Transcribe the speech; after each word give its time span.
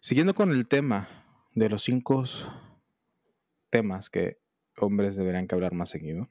Siguiendo 0.00 0.32
con 0.32 0.52
el 0.52 0.68
tema 0.68 1.08
de 1.54 1.68
los 1.68 1.82
cinco 1.82 2.24
temas 3.68 4.08
que 4.08 4.40
hombres 4.76 5.16
deberían 5.16 5.48
hablar 5.50 5.74
más 5.74 5.88
seguido. 5.88 6.28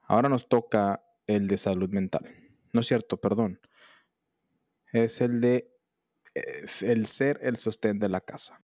Ahora 0.00 0.30
nos 0.30 0.48
toca 0.48 1.04
el 1.26 1.46
de 1.46 1.58
salud 1.58 1.90
mental. 1.90 2.34
No 2.72 2.80
es 2.80 2.86
cierto, 2.86 3.20
perdón. 3.20 3.60
Es 4.92 5.20
el 5.20 5.40
de 5.40 5.70
el 6.80 7.06
ser 7.06 7.38
el 7.42 7.56
sostén 7.58 7.98
de 7.98 8.08
la 8.08 8.20
casa. 8.20 8.62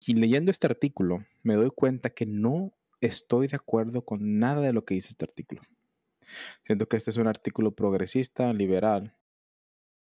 Y 0.00 0.14
leyendo 0.14 0.50
este 0.50 0.66
artículo 0.66 1.24
me 1.42 1.54
doy 1.54 1.70
cuenta 1.70 2.10
que 2.10 2.26
no 2.26 2.76
estoy 3.00 3.46
de 3.46 3.56
acuerdo 3.56 4.04
con 4.04 4.38
nada 4.38 4.60
de 4.60 4.72
lo 4.72 4.84
que 4.84 4.94
dice 4.94 5.10
este 5.10 5.24
artículo. 5.24 5.62
Siento 6.64 6.88
que 6.88 6.96
este 6.96 7.10
es 7.10 7.16
un 7.18 7.28
artículo 7.28 7.72
progresista, 7.72 8.52
liberal, 8.52 9.16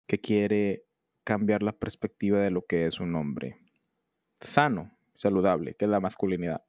que 0.05 0.19
quiere 0.19 0.86
cambiar 1.27 1.61
la 1.61 1.73
perspectiva 1.73 2.39
de 2.39 2.51
lo 2.51 2.65
que 2.65 2.85
es 2.85 3.01
un 3.01 3.13
hombre 3.15 3.57
sano, 4.39 4.97
saludable, 5.13 5.75
que 5.75 5.83
es 5.83 5.91
la 5.91 5.99
masculinidad. 5.99 6.63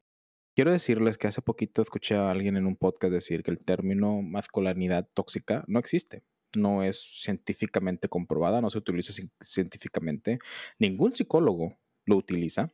Quiero 0.56 0.72
decirles 0.72 1.16
que 1.16 1.28
hace 1.28 1.42
poquito 1.42 1.80
escuché 1.80 2.16
a 2.16 2.32
alguien 2.32 2.56
en 2.56 2.66
un 2.66 2.74
podcast 2.74 3.12
decir 3.12 3.44
que 3.44 3.52
el 3.52 3.60
término 3.60 4.20
masculinidad 4.20 5.08
tóxica 5.14 5.62
no 5.68 5.78
existe. 5.78 6.24
No 6.56 6.82
es 6.82 6.98
científicamente 7.22 8.08
comprobada, 8.08 8.60
no 8.60 8.68
se 8.68 8.78
utiliza 8.78 9.12
científicamente. 9.40 10.40
Ningún 10.80 11.12
psicólogo 11.12 11.78
lo 12.04 12.16
utiliza. 12.16 12.72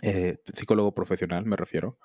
Eh, 0.00 0.38
psicólogo 0.54 0.94
profesional 0.94 1.44
me 1.44 1.56
refiero. 1.56 1.98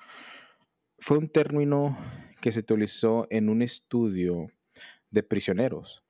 Fue 0.99 1.17
un 1.17 1.30
término 1.30 1.97
que 2.41 2.52
se 2.52 2.59
utilizó 2.59 3.27
en 3.30 3.47
un 3.47 3.61
estudio 3.61 4.47
de 5.09 5.23
prisioneros 5.23 6.03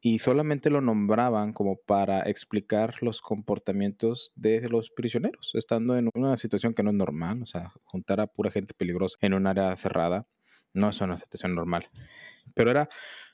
y 0.00 0.18
solamente 0.18 0.70
lo 0.70 0.80
nombraban 0.80 1.52
como 1.52 1.76
para 1.76 2.22
explicar 2.22 3.02
los 3.02 3.20
comportamientos 3.20 4.32
de 4.34 4.68
los 4.68 4.90
prisioneros, 4.90 5.52
estando 5.54 5.96
en 5.96 6.08
una 6.14 6.36
situación 6.36 6.74
que 6.74 6.82
no 6.82 6.90
es 6.90 6.96
normal, 6.96 7.42
o 7.42 7.46
sea, 7.46 7.72
juntar 7.84 8.20
a 8.20 8.26
pura 8.26 8.50
gente 8.50 8.72
peligrosa 8.74 9.18
en 9.20 9.34
un 9.34 9.46
área 9.46 9.76
cerrada 9.76 10.26
no 10.72 10.88
es 10.88 11.00
una 11.00 11.18
situación 11.18 11.54
normal. 11.54 11.90
Pero 12.54 12.70
era, 12.70 12.88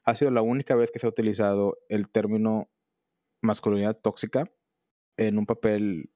ha 0.04 0.14
sido 0.14 0.30
la 0.30 0.42
única 0.42 0.74
vez 0.74 0.90
que 0.90 0.98
se 0.98 1.06
ha 1.06 1.10
utilizado 1.10 1.78
el 1.88 2.08
término 2.08 2.70
masculinidad 3.42 3.98
tóxica 3.98 4.50
en 5.16 5.38
un 5.38 5.46
papel 5.46 6.10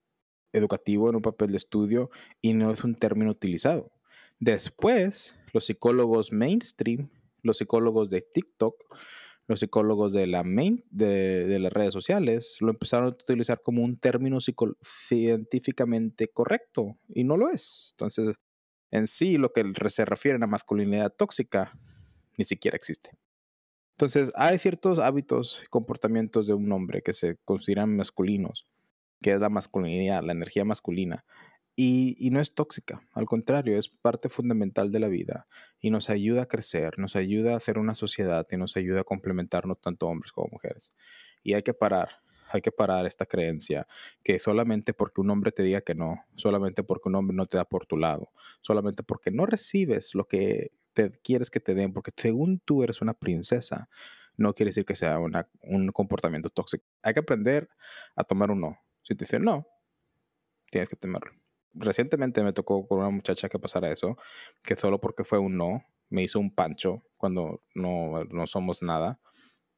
educativo, 0.53 1.09
en 1.09 1.17
un 1.17 1.23
papel 1.23 1.51
de 1.51 1.57
estudio, 1.57 2.11
y 2.41 2.55
no 2.55 2.73
es 2.73 2.85
un 2.85 2.95
término 2.95 3.31
utilizado. 3.31 3.93
Después, 4.39 5.39
los 5.53 5.67
psicólogos 5.67 6.33
mainstream, 6.33 7.11
los 7.43 7.59
psicólogos 7.59 8.11
de 8.11 8.23
TikTok, 8.23 8.75
los 9.51 9.61
psicólogos 9.61 10.13
de, 10.13 10.29
la 10.29 10.45
main, 10.45 10.85
de, 10.91 11.59
las 11.59 11.73
redes 11.73 11.93
sociales 11.93 12.57
lo 12.61 12.71
empezaron 12.71 13.07
a 13.07 13.09
utilizar 13.09 13.61
como 13.63 13.83
un 13.83 13.99
término 13.99 14.39
científicamente 14.81 16.29
correcto 16.29 16.97
y 17.09 17.25
no 17.25 17.37
lo 17.37 17.51
es. 17.51 17.89
Entonces, 17.95 18.37
en 18.93 19.09
sí, 19.09 19.39
lo 19.39 19.53
que 19.53 19.65
se 19.89 20.05
refiere 20.05 20.39
a 20.41 20.47
masculinidad 20.47 21.13
tóxica 21.13 21.77
ni 22.39 22.45
siquiera 22.45 22.77
existe. 22.77 23.11
Entonces, 23.97 24.31
hay 24.37 24.57
ciertos 24.59 25.01
hábitos 25.01 25.61
y 25.65 25.67
comportamientos 25.67 26.47
de 26.47 26.55
un 26.55 26.71
hombre 26.71 27.03
que 27.03 27.13
se 27.13 27.37
consideran 27.45 27.97
masculinos, 27.97 28.69
que 29.21 29.33
es 29.33 29.41
la 29.41 29.49
masculinidad, 29.49 30.23
la 30.23 30.33
energía 30.33 30.65
masculina, 30.65 31.25
y, 31.77 32.29
no 32.31 32.41
es 32.41 32.55
tóxica, 32.55 33.03
al 33.15 33.27
contrario, 33.27 33.79
es 33.79 33.89
parte 33.89 34.29
fundamental 34.29 34.93
de 34.93 35.01
la 35.01 35.09
vida 35.09 35.47
y 35.81 35.91
nos 35.91 36.11
ayuda 36.11 36.43
a 36.43 36.47
crecer, 36.47 36.99
nos 36.99 37.17
ayuda 37.17 37.55
a 37.55 37.57
hacer 37.57 37.79
una 37.79 37.95
sociedad 37.95 38.47
y 38.51 38.57
nos 38.57 38.77
ayuda 38.77 39.01
a 39.01 39.05
complementarnos 39.05 39.81
tanto 39.81 40.07
hombres 40.07 40.33
como 40.33 40.49
mujeres. 40.53 40.91
Y 41.43 41.55
hay 41.55 41.63
que 41.63 41.73
parar, 41.73 42.23
hay 42.51 42.61
que 42.61 42.73
parar 42.73 43.07
esta 43.07 43.25
creencia 43.25 43.87
que 44.23 44.39
solamente 44.39 44.93
porque 44.93 45.23
un 45.23 45.31
hombre 45.31 45.53
te 45.53 45.63
diga 45.63 45.81
que 45.81 45.95
no, 45.95 46.25
solamente 46.35 46.83
porque 46.83 47.09
un 47.09 47.15
hombre 47.15 47.35
no 47.35 47.47
te 47.47 47.57
da 47.57 47.65
por 47.65 47.87
tu 47.87 47.97
lado, 47.97 48.31
solamente 48.61 49.03
porque 49.03 49.31
no 49.31 49.47
recibes 49.47 50.15
lo 50.15 50.27
que 50.27 50.73
te 50.93 51.11
quieres 51.23 51.51
que 51.51 51.61
te 51.61 51.75
den, 51.75 51.93
porque 51.93 52.11
según 52.15 52.61
tú 52.61 52.83
eres 52.83 53.01
una 53.01 53.15
princesa, 53.15 53.89
no 54.37 54.55
quiere 54.55 54.71
decir 54.71 54.85
que 54.85 54.97
sea 54.97 55.19
un 55.19 55.89
comportamiento 55.93 56.51
tóxico. 56.51 56.85
Hay 57.03 57.15
que 57.15 57.21
aprender 57.21 57.69
a 58.17 58.25
tomar 58.25 58.51
un 58.51 58.61
no. 58.61 58.79
Si 59.03 59.15
te 59.15 59.25
dicen 59.25 59.45
no, 59.45 59.67
tienes 60.71 60.89
que 60.89 60.97
temerlo 60.97 61.33
recientemente 61.75 62.43
me 62.43 62.53
tocó 62.53 62.87
con 62.87 62.99
una 62.99 63.11
muchacha 63.11 63.49
que 63.49 63.59
pasara 63.59 63.91
eso, 63.91 64.17
que 64.63 64.77
solo 64.77 65.01
porque 65.01 65.25
fue 65.25 65.39
un 65.39 65.57
no, 65.57 65.85
me 66.09 66.23
hizo 66.23 66.41
un 66.41 66.55
pancho 66.55 67.05
cuando 67.17 67.63
no, 67.75 68.25
no 68.25 68.47
somos 68.47 68.83
nada. 68.83 69.21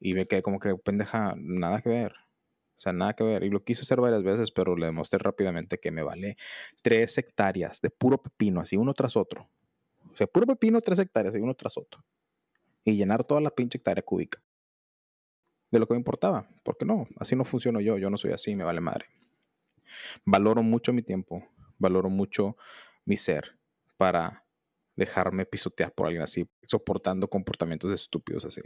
Y 0.00 0.14
me 0.14 0.26
quedé 0.26 0.42
como 0.42 0.58
que, 0.58 0.74
pendeja, 0.74 1.34
nada 1.36 1.80
que 1.80 1.90
ver. 1.90 2.12
O 2.12 2.80
sea, 2.82 2.92
nada 2.92 3.12
que 3.14 3.22
ver. 3.22 3.44
Y 3.44 3.50
lo 3.50 3.62
quise 3.62 3.82
hacer 3.82 4.00
varias 4.00 4.24
veces, 4.24 4.50
pero 4.50 4.76
le 4.76 4.86
demostré 4.86 5.18
rápidamente 5.18 5.78
que 5.78 5.92
me 5.92 6.02
vale 6.02 6.36
tres 6.82 7.16
hectáreas 7.18 7.80
de 7.80 7.90
puro 7.90 8.20
pepino, 8.20 8.60
así 8.60 8.76
uno 8.76 8.94
tras 8.94 9.16
otro. 9.16 9.48
O 10.12 10.16
sea, 10.16 10.26
puro 10.26 10.46
pepino, 10.46 10.80
tres 10.80 10.98
hectáreas, 10.98 11.36
y 11.36 11.38
uno 11.38 11.54
tras 11.54 11.76
otro. 11.76 12.04
Y 12.84 12.96
llenar 12.96 13.22
toda 13.22 13.40
la 13.40 13.50
pinche 13.50 13.78
hectárea 13.78 14.02
cúbica. 14.02 14.42
De 15.70 15.78
lo 15.78 15.86
que 15.86 15.94
me 15.94 15.98
importaba. 15.98 16.48
Porque 16.64 16.84
no, 16.84 17.06
así 17.18 17.36
no 17.36 17.44
funciono 17.44 17.80
yo. 17.80 17.98
Yo 17.98 18.10
no 18.10 18.18
soy 18.18 18.32
así, 18.32 18.56
me 18.56 18.64
vale 18.64 18.80
madre. 18.80 19.06
Valoro 20.24 20.62
mucho 20.62 20.92
mi 20.92 21.02
tiempo 21.02 21.46
valoro 21.82 22.08
mucho 22.08 22.56
mi 23.04 23.18
ser 23.18 23.58
para 23.98 24.46
dejarme 24.96 25.44
pisotear 25.44 25.92
por 25.92 26.06
alguien 26.06 26.22
así, 26.22 26.48
soportando 26.62 27.28
comportamientos 27.28 27.92
estúpidos 27.92 28.46
así. 28.46 28.62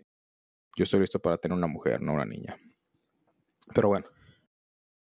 Yo 0.76 0.84
estoy 0.84 1.00
listo 1.00 1.20
para 1.20 1.38
tener 1.38 1.56
una 1.56 1.66
mujer, 1.66 2.00
no 2.00 2.12
una 2.12 2.24
niña. 2.24 2.58
Pero 3.74 3.88
bueno, 3.88 4.06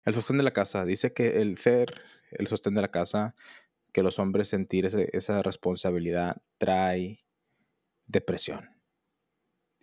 el 0.05 0.15
sostén 0.15 0.39
de 0.39 0.43
la 0.43 0.53
casa 0.53 0.85
dice 0.85 1.13
que 1.13 1.43
el 1.43 1.59
ser 1.59 2.01
el 2.31 2.47
sostén 2.47 2.75
de 2.75 2.83
la 2.83 2.91
casa, 2.91 3.35
que 3.93 4.03
los 4.03 4.19
hombres 4.19 4.49
sentir 4.49 4.87
esa 4.87 5.43
responsabilidad 5.43 6.43
trae 6.59 7.25
depresión 8.07 8.71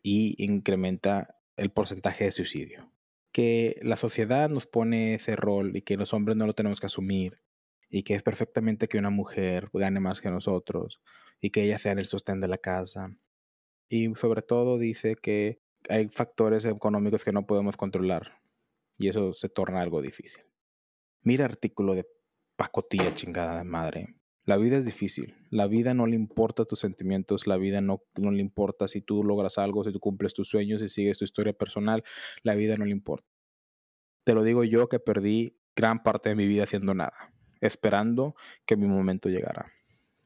y 0.04 0.36
incrementa 0.44 1.40
el 1.58 1.72
porcentaje 1.72 2.26
de 2.26 2.32
suicidio. 2.32 2.92
Que 3.32 3.80
la 3.82 3.98
sociedad 3.98 4.50
nos 4.50 4.68
pone 4.68 5.16
ese 5.16 5.36
rol 5.36 5.76
y 5.76 5.82
que 5.82 5.98
los 5.98 6.14
hombres 6.14 6.38
no 6.38 6.46
lo 6.46 6.54
tenemos 6.54 6.80
que 6.80 6.86
asumir 6.86 7.42
y 7.90 8.04
que 8.04 8.16
es 8.16 8.24
perfectamente 8.24 8.88
que 8.88 8.98
una 8.98 9.10
mujer 9.10 9.70
gane 9.74 10.00
más 10.00 10.22
que 10.22 10.30
nosotros 10.30 11.02
y 11.40 11.52
que 11.52 11.64
ella 11.64 11.78
sea 11.78 11.94
el 11.94 12.06
sostén 12.06 12.42
de 12.42 12.48
la 12.48 12.58
casa. 12.58 13.18
Y 13.90 14.14
sobre 14.16 14.42
todo 14.42 14.78
dice 14.78 15.16
que 15.16 15.62
hay 15.90 16.08
factores 16.10 16.66
económicos 16.66 17.24
que 17.24 17.32
no 17.32 17.46
podemos 17.46 17.78
controlar 17.78 18.42
y 18.98 19.10
eso 19.10 19.34
se 19.34 19.50
torna 19.50 19.82
algo 19.82 20.02
difícil. 20.02 20.44
Mira 21.22 21.46
artículo 21.46 21.96
de 21.96 22.08
pacotilla 22.56 23.14
chingada 23.14 23.58
de 23.58 23.64
madre. 23.64 24.16
La 24.44 24.58
vida 24.58 24.78
es 24.78 24.86
difícil. 24.86 25.36
La 25.50 25.68
vida 25.68 25.94
no 25.94 26.06
le 26.06 26.16
importa 26.16 26.66
tus 26.66 26.80
sentimientos. 26.80 27.48
La 27.48 27.58
vida 27.58 27.82
no, 27.82 28.04
no 28.16 28.32
le 28.32 28.42
importa 28.42 28.88
si 28.88 29.02
tú 29.02 29.24
logras 29.24 29.58
algo, 29.58 29.84
si 29.84 29.92
tú 29.92 30.00
cumples 30.00 30.36
tus 30.36 30.48
sueños, 30.48 30.82
si 30.82 30.90
sigues 30.90 31.18
tu 31.18 31.26
historia 31.26 31.54
personal. 31.54 32.04
La 32.44 32.54
vida 32.54 32.78
no 32.78 32.86
le 32.86 32.92
importa. 32.92 33.28
Te 34.24 34.34
lo 34.34 34.44
digo 34.44 34.64
yo 34.64 34.88
que 34.88 35.00
perdí 35.00 35.58
gran 35.76 36.04
parte 36.04 36.30
de 36.30 36.36
mi 36.36 36.46
vida 36.46 36.64
haciendo 36.64 36.94
nada 36.94 37.35
esperando 37.62 38.36
que 38.66 38.76
mi 38.76 38.88
momento 38.88 39.30
llegara, 39.30 39.72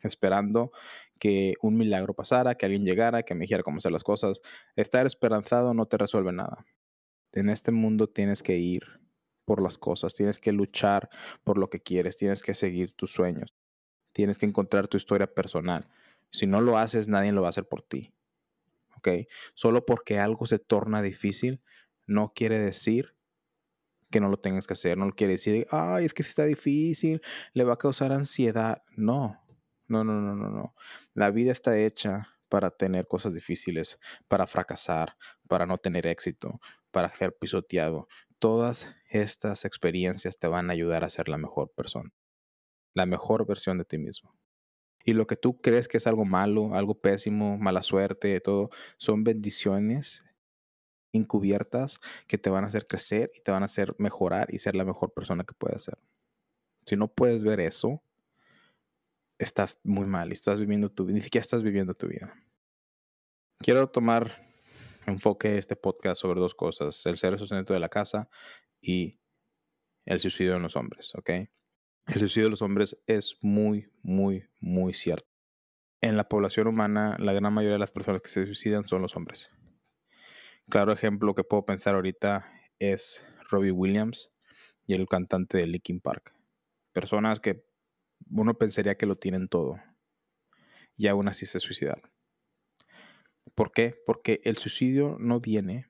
esperando 0.02 0.72
que 1.20 1.56
un 1.62 1.78
milagro 1.78 2.14
pasara, 2.14 2.56
que 2.56 2.66
alguien 2.66 2.86
llegara, 2.86 3.24
que 3.24 3.36
me 3.36 3.42
dijera 3.42 3.64
cómo 3.64 3.78
hacer 3.78 3.92
las 3.92 4.04
cosas. 4.04 4.42
Estar 4.76 5.06
esperanzado 5.06 5.74
no 5.74 5.86
te 5.86 5.98
resuelve 5.98 6.32
nada. 6.32 6.66
En 7.34 7.50
este 7.50 7.72
mundo 7.72 8.08
tienes 8.08 8.42
que 8.42 8.58
ir 8.58 8.84
por 9.46 9.62
las 9.62 9.78
cosas, 9.78 10.16
tienes 10.16 10.40
que 10.40 10.52
luchar 10.52 11.10
por 11.44 11.58
lo 11.58 11.70
que 11.70 11.82
quieres, 11.82 12.18
tienes 12.18 12.42
que 12.42 12.54
seguir 12.54 12.92
tus 12.94 13.12
sueños, 13.12 13.54
tienes 14.14 14.38
que 14.38 14.46
encontrar 14.46 14.88
tu 14.88 14.98
historia 14.98 15.34
personal. 15.34 15.90
Si 16.32 16.48
no 16.48 16.62
lo 16.62 16.78
haces, 16.78 17.08
nadie 17.08 17.32
lo 17.32 17.42
va 17.42 17.48
a 17.48 17.50
hacer 17.50 17.68
por 17.68 17.82
ti. 17.82 18.14
¿Ok? 18.96 19.10
Solo 19.54 19.86
porque 19.86 20.20
algo 20.20 20.46
se 20.46 20.60
torna 20.60 21.02
difícil, 21.02 21.62
no 22.06 22.34
quiere 22.34 22.60
decir 22.60 23.16
que 24.10 24.20
no 24.20 24.30
lo 24.30 24.38
tengas 24.38 24.68
que 24.68 24.74
hacer. 24.74 24.98
No 24.98 25.12
quiere 25.12 25.34
decir, 25.34 25.68
ay, 25.72 26.06
es 26.06 26.14
que 26.14 26.24
si 26.24 26.30
está 26.30 26.46
difícil, 26.46 27.22
le 27.54 27.64
va 27.64 27.74
a 27.74 27.78
causar 27.78 28.12
ansiedad. 28.12 28.84
No, 28.96 29.40
no, 29.88 30.04
no, 30.04 30.22
no, 30.22 30.36
no, 30.36 30.50
no. 30.50 30.76
La 31.14 31.32
vida 31.32 31.52
está 31.52 31.78
hecha 31.78 32.30
para 32.50 32.72
tener 32.72 33.08
cosas 33.08 33.34
difíciles, 33.34 34.00
para 34.28 34.48
fracasar, 34.48 35.16
para 35.48 35.66
no 35.66 35.78
tener 35.78 36.08
éxito, 36.08 36.60
para 36.92 37.14
ser 37.14 37.36
pisoteado. 37.38 38.08
Todas 38.40 38.88
estas 39.10 39.66
experiencias 39.66 40.40
te 40.40 40.48
van 40.48 40.70
a 40.70 40.74
ayudar 40.74 41.04
a 41.04 41.10
ser 41.10 41.30
la 41.30 41.38
mejor 41.38 41.72
persona, 41.76 42.12
la 42.94 43.06
mejor 43.06 43.46
versión 43.46 43.78
de 43.78 43.86
ti 43.86 43.98
mismo. 43.98 44.36
Y 45.04 45.14
lo 45.14 45.28
que 45.28 45.36
tú 45.36 45.62
crees 45.62 45.88
que 45.88 45.98
es 45.98 46.08
algo 46.08 46.26
malo, 46.26 46.76
algo 46.76 47.00
pésimo, 47.00 47.58
mala 47.58 47.82
suerte, 47.84 48.40
todo, 48.42 48.70
son 48.98 49.24
bendiciones 49.24 50.24
encubiertas 51.14 52.00
que 52.28 52.38
te 52.38 52.50
van 52.50 52.64
a 52.64 52.68
hacer 52.68 52.88
crecer 52.88 53.32
y 53.36 53.42
te 53.42 53.52
van 53.52 53.64
a 53.64 53.66
hacer 53.66 53.96
mejorar 53.98 54.54
y 54.54 54.60
ser 54.60 54.76
la 54.76 54.86
mejor 54.86 55.14
persona 55.14 55.44
que 55.44 55.54
puedes 55.54 55.84
ser. 55.84 55.98
Si 56.86 56.96
no 56.96 57.08
puedes 57.08 57.44
ver 57.44 57.60
eso, 57.60 58.02
estás 59.38 59.80
muy 59.84 60.06
mal 60.06 60.30
y 60.30 60.34
estás 60.34 60.60
viviendo 60.60 60.92
tu 60.92 61.06
vida, 61.06 61.16
ni 61.16 61.22
siquiera 61.22 61.42
estás 61.42 61.64
viviendo 61.64 61.94
tu 61.94 62.08
vida. 62.08 62.34
Quiero 63.60 63.90
tomar 63.90 64.48
enfoque 65.06 65.58
este 65.58 65.76
podcast 65.76 66.22
sobre 66.22 66.40
dos 66.40 66.56
cosas, 66.56 67.06
el 67.06 67.18
ser 67.18 67.34
el 67.34 67.40
sustento 67.40 67.74
de 67.74 67.80
la 67.80 67.90
casa 67.90 68.30
y 68.82 69.20
el 70.06 70.20
suicidio 70.20 70.56
en 70.56 70.62
los 70.62 70.76
hombres, 70.76 71.14
¿ok? 71.16 71.30
El 71.30 72.20
suicidio 72.20 72.46
de 72.46 72.52
los 72.52 72.62
hombres 72.62 72.98
es 73.06 73.38
muy, 73.42 73.92
muy, 74.02 74.46
muy 74.60 74.94
cierto. 74.94 75.28
En 76.02 76.18
la 76.18 76.28
población 76.28 76.68
humana, 76.68 77.16
la 77.20 77.34
gran 77.34 77.54
mayoría 77.54 77.74
de 77.74 77.80
las 77.80 77.92
personas 77.92 78.22
que 78.22 78.30
se 78.30 78.46
suicidan 78.46 78.88
son 78.88 79.02
los 79.02 79.16
hombres. 79.16 79.50
Claro 80.70 80.94
ejemplo 80.94 81.34
que 81.34 81.44
puedo 81.44 81.66
pensar 81.66 81.96
ahorita 81.96 82.54
es 82.78 83.26
Robbie 83.50 83.72
Williams 83.72 84.32
y 84.86 84.94
el 84.94 85.08
cantante 85.08 85.58
de 85.58 85.66
Linkin 85.66 86.00
Park. 86.00 86.36
Personas 86.94 87.40
que 87.40 87.66
uno 88.30 88.54
pensaría 88.56 88.96
que 88.96 89.08
lo 89.08 89.16
tienen 89.16 89.48
todo 89.48 89.80
y 90.96 91.08
aún 91.08 91.28
así 91.28 91.48
se 91.48 91.60
suicidaron. 91.60 92.12
¿Por 93.56 93.72
qué? 93.72 93.96
Porque 94.06 94.42
el 94.44 94.58
suicidio 94.58 95.18
no 95.20 95.40
viene 95.40 95.90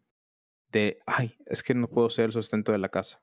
de, 0.72 1.00
ay, 1.06 1.36
es 1.46 1.62
que 1.62 1.74
no 1.74 1.90
puedo 1.90 2.10
ser 2.10 2.28
el 2.28 2.32
sustento 2.32 2.72
de 2.72 2.78
la 2.78 2.88
casa, 2.88 3.22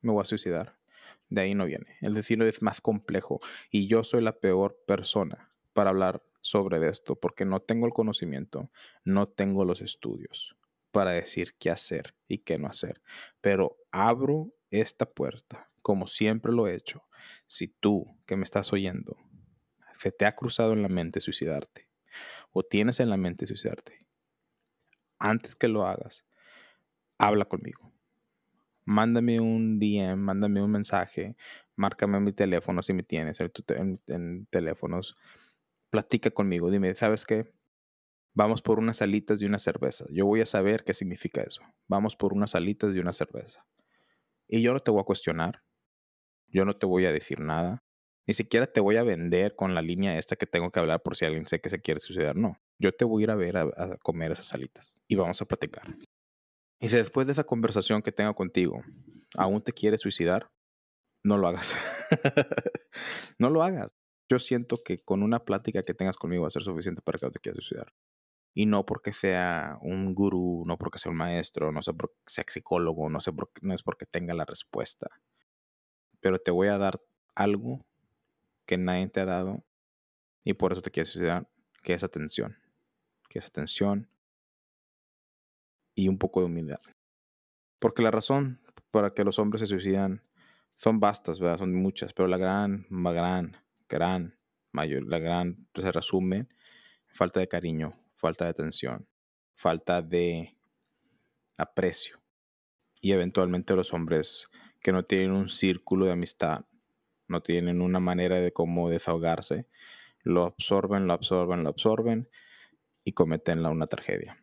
me 0.00 0.10
voy 0.10 0.22
a 0.22 0.24
suicidar. 0.24 0.80
De 1.28 1.42
ahí 1.42 1.54
no 1.54 1.64
viene. 1.66 1.94
El 2.00 2.14
suicidio 2.14 2.44
es 2.46 2.60
más 2.60 2.80
complejo 2.80 3.38
y 3.70 3.86
yo 3.86 4.02
soy 4.02 4.20
la 4.20 4.40
peor 4.40 4.76
persona 4.84 5.54
para 5.74 5.90
hablar 5.90 6.24
sobre 6.40 6.84
esto 6.88 7.14
porque 7.14 7.44
no 7.44 7.60
tengo 7.60 7.86
el 7.86 7.92
conocimiento, 7.92 8.72
no 9.04 9.28
tengo 9.28 9.64
los 9.64 9.80
estudios 9.80 10.57
para 10.98 11.12
decir 11.12 11.54
qué 11.60 11.70
hacer 11.70 12.16
y 12.26 12.38
qué 12.38 12.58
no 12.58 12.66
hacer. 12.66 13.00
Pero 13.40 13.76
abro 13.92 14.52
esta 14.72 15.06
puerta, 15.08 15.70
como 15.80 16.08
siempre 16.08 16.52
lo 16.52 16.66
he 16.66 16.74
hecho. 16.74 17.04
Si 17.46 17.68
tú 17.68 18.18
que 18.26 18.34
me 18.34 18.42
estás 18.42 18.72
oyendo, 18.72 19.16
se 19.96 20.10
te 20.10 20.26
ha 20.26 20.34
cruzado 20.34 20.72
en 20.72 20.82
la 20.82 20.88
mente 20.88 21.20
suicidarte 21.20 21.88
o 22.50 22.64
tienes 22.64 22.98
en 22.98 23.10
la 23.10 23.16
mente 23.16 23.46
suicidarte, 23.46 24.08
antes 25.20 25.54
que 25.54 25.68
lo 25.68 25.86
hagas, 25.86 26.24
habla 27.16 27.44
conmigo. 27.44 27.92
Mándame 28.84 29.38
un 29.38 29.78
DM, 29.78 30.16
mándame 30.16 30.60
un 30.64 30.72
mensaje, 30.72 31.36
márcame 31.76 32.18
mi 32.18 32.32
teléfono 32.32 32.82
si 32.82 32.92
me 32.92 33.04
tienes 33.04 33.38
en, 33.68 34.46
teléfonos. 34.50 35.16
Platica 35.90 36.32
conmigo, 36.32 36.72
dime, 36.72 36.92
¿sabes 36.96 37.24
qué? 37.24 37.52
Vamos 38.34 38.62
por 38.62 38.78
unas 38.78 39.02
alitas 39.02 39.42
y 39.42 39.46
una 39.46 39.58
cerveza. 39.58 40.04
Yo 40.10 40.26
voy 40.26 40.40
a 40.40 40.46
saber 40.46 40.84
qué 40.84 40.94
significa 40.94 41.42
eso. 41.42 41.62
Vamos 41.88 42.16
por 42.16 42.32
unas 42.32 42.54
alitas 42.54 42.94
y 42.94 42.98
una 42.98 43.12
cerveza. 43.12 43.66
Y 44.46 44.62
yo 44.62 44.72
no 44.72 44.80
te 44.80 44.90
voy 44.90 45.00
a 45.00 45.04
cuestionar. 45.04 45.62
Yo 46.48 46.64
no 46.64 46.76
te 46.76 46.86
voy 46.86 47.04
a 47.04 47.12
decir 47.12 47.40
nada. 47.40 47.82
Ni 48.26 48.34
siquiera 48.34 48.66
te 48.66 48.80
voy 48.80 48.96
a 48.96 49.02
vender 49.02 49.56
con 49.56 49.74
la 49.74 49.82
línea 49.82 50.18
esta 50.18 50.36
que 50.36 50.46
tengo 50.46 50.70
que 50.70 50.78
hablar 50.78 51.02
por 51.02 51.16
si 51.16 51.24
alguien 51.24 51.46
sé 51.46 51.60
que 51.60 51.70
se 51.70 51.80
quiere 51.80 52.00
suicidar. 52.00 52.36
No. 52.36 52.60
Yo 52.78 52.92
te 52.92 53.04
voy 53.04 53.22
a 53.22 53.24
ir 53.24 53.30
a 53.30 53.36
ver 53.36 53.56
a, 53.56 53.96
comer 54.02 54.32
esas 54.32 54.52
alitas. 54.54 54.94
Y 55.08 55.16
vamos 55.16 55.40
a 55.40 55.46
platicar. 55.46 55.96
Y 56.80 56.88
si 56.88 56.96
después 56.96 57.26
de 57.26 57.32
esa 57.32 57.44
conversación 57.44 58.02
que 58.02 58.12
tengo 58.12 58.34
contigo 58.34 58.82
aún 59.34 59.62
te 59.62 59.72
quieres 59.72 60.00
suicidar, 60.00 60.50
no 61.24 61.38
lo 61.38 61.48
hagas. 61.48 61.76
no 63.38 63.50
lo 63.50 63.62
hagas. 63.62 63.92
Yo 64.30 64.38
siento 64.38 64.76
que 64.84 64.98
con 64.98 65.22
una 65.22 65.44
plática 65.44 65.82
que 65.82 65.94
tengas 65.94 66.16
conmigo 66.16 66.42
va 66.42 66.48
a 66.48 66.50
ser 66.50 66.62
suficiente 66.62 67.00
para 67.02 67.18
que 67.18 67.26
no 67.26 67.32
te 67.32 67.40
quieras 67.40 67.64
suicidar. 67.64 67.92
Y 68.58 68.66
no 68.66 68.84
porque 68.84 69.12
sea 69.12 69.78
un 69.82 70.16
gurú, 70.16 70.64
no 70.66 70.78
porque 70.78 70.98
sea 70.98 71.12
un 71.12 71.16
maestro, 71.16 71.70
no 71.70 71.80
sé 71.80 71.94
porque 71.94 72.16
sea 72.26 72.44
psicólogo, 72.48 73.08
no 73.08 73.20
sé 73.20 73.32
por, 73.32 73.52
no 73.62 73.72
es 73.72 73.84
porque 73.84 74.04
tenga 74.04 74.34
la 74.34 74.44
respuesta. 74.44 75.08
Pero 76.18 76.40
te 76.40 76.50
voy 76.50 76.66
a 76.66 76.76
dar 76.76 77.00
algo 77.36 77.86
que 78.66 78.76
nadie 78.76 79.06
te 79.10 79.20
ha 79.20 79.26
dado 79.26 79.64
y 80.42 80.54
por 80.54 80.72
eso 80.72 80.82
te 80.82 80.90
quieres 80.90 81.10
suicidar, 81.10 81.48
que 81.84 81.92
es 81.92 82.02
atención. 82.02 82.56
Que 83.28 83.38
es 83.38 83.46
atención 83.46 84.10
y 85.94 86.08
un 86.08 86.18
poco 86.18 86.40
de 86.40 86.46
humildad. 86.46 86.80
Porque 87.78 88.02
la 88.02 88.10
razón 88.10 88.60
para 88.90 89.14
que 89.14 89.22
los 89.22 89.38
hombres 89.38 89.60
se 89.60 89.68
suicidan 89.68 90.24
son 90.74 90.98
vastas, 90.98 91.38
¿verdad? 91.38 91.58
Son 91.58 91.72
muchas, 91.76 92.12
pero 92.12 92.26
la 92.26 92.38
gran, 92.38 92.88
gran, 92.90 93.56
gran 93.88 94.36
mayor, 94.72 95.04
la 95.04 95.20
gran 95.20 95.68
se 95.76 95.92
resume 95.92 96.48
falta 97.06 97.38
de 97.38 97.46
cariño, 97.46 97.92
falta 98.18 98.44
de 98.44 98.50
atención, 98.50 99.06
falta 99.54 100.02
de 100.02 100.56
aprecio. 101.56 102.20
Y 103.00 103.12
eventualmente 103.12 103.76
los 103.76 103.94
hombres 103.94 104.48
que 104.82 104.90
no 104.92 105.04
tienen 105.04 105.32
un 105.32 105.48
círculo 105.48 106.06
de 106.06 106.12
amistad, 106.12 106.64
no 107.28 107.42
tienen 107.42 107.80
una 107.80 108.00
manera 108.00 108.36
de 108.36 108.52
cómo 108.52 108.90
desahogarse, 108.90 109.66
lo 110.24 110.44
absorben, 110.44 111.06
lo 111.06 111.12
absorben, 111.12 111.62
lo 111.62 111.70
absorben 111.70 112.28
y 113.04 113.12
cometen 113.12 113.64
una 113.64 113.86
tragedia. 113.86 114.42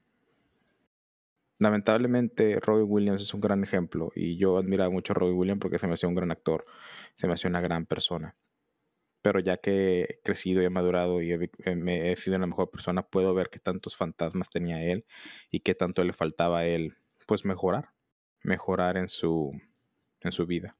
Lamentablemente, 1.59 2.59
Robbie 2.61 2.83
Williams 2.83 3.21
es 3.21 3.33
un 3.33 3.41
gran 3.41 3.63
ejemplo 3.63 4.11
y 4.15 4.37
yo 4.37 4.57
admiro 4.57 4.89
mucho 4.89 5.13
a 5.13 5.15
Robbie 5.15 5.33
Williams 5.33 5.59
porque 5.59 5.79
se 5.79 5.87
me 5.87 5.95
hacía 5.95 6.07
un 6.07 6.15
gran 6.15 6.31
actor, 6.31 6.65
se 7.17 7.27
me 7.27 7.33
hacía 7.33 7.49
una 7.49 7.61
gran 7.61 7.85
persona 7.85 8.35
pero 9.25 9.39
ya 9.39 9.57
que 9.57 10.01
he 10.01 10.19
crecido 10.21 10.61
y 10.61 10.65
he 10.65 10.69
madurado 10.69 11.19
y 11.19 11.31
he, 11.31 11.49
eh, 11.65 11.75
me 11.75 12.11
he 12.11 12.15
sido 12.15 12.37
una 12.37 12.45
mejor 12.45 12.69
persona, 12.69 13.01
puedo 13.01 13.33
ver 13.33 13.49
qué 13.49 13.57
tantos 13.57 13.95
fantasmas 13.95 14.51
tenía 14.51 14.83
él 14.83 15.03
y 15.49 15.61
qué 15.61 15.73
tanto 15.73 16.03
le 16.03 16.13
faltaba 16.13 16.59
a 16.59 16.67
él, 16.67 16.93
pues 17.25 17.43
mejorar, 17.43 17.89
mejorar 18.43 18.97
en 18.97 19.07
su, 19.07 19.59
en 20.21 20.31
su 20.31 20.45
vida. 20.45 20.77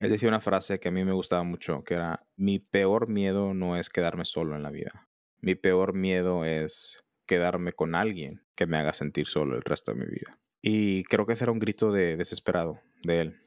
Él 0.00 0.10
decía 0.10 0.28
una 0.28 0.40
frase 0.40 0.80
que 0.80 0.88
a 0.88 0.92
mí 0.92 1.02
me 1.02 1.14
gustaba 1.14 1.44
mucho, 1.44 1.82
que 1.82 1.94
era, 1.94 2.26
mi 2.36 2.58
peor 2.58 3.08
miedo 3.08 3.54
no 3.54 3.78
es 3.78 3.88
quedarme 3.88 4.26
solo 4.26 4.54
en 4.54 4.62
la 4.62 4.70
vida, 4.70 5.08
mi 5.40 5.54
peor 5.54 5.94
miedo 5.94 6.44
es 6.44 7.02
quedarme 7.24 7.72
con 7.72 7.94
alguien 7.94 8.42
que 8.54 8.66
me 8.66 8.76
haga 8.76 8.92
sentir 8.92 9.28
solo 9.28 9.56
el 9.56 9.62
resto 9.62 9.94
de 9.94 10.00
mi 10.00 10.06
vida. 10.06 10.38
Y 10.60 11.04
creo 11.04 11.24
que 11.24 11.32
ese 11.32 11.46
era 11.46 11.52
un 11.52 11.58
grito 11.58 11.90
de 11.90 12.18
desesperado 12.18 12.82
de 13.02 13.20
él, 13.22 13.40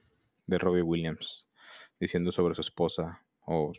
de 0.47 0.57
Robbie 0.57 0.81
Williams, 0.81 1.47
diciendo 1.99 2.31
sobre 2.31 2.55
su 2.55 2.61
esposa, 2.61 3.23
o 3.45 3.73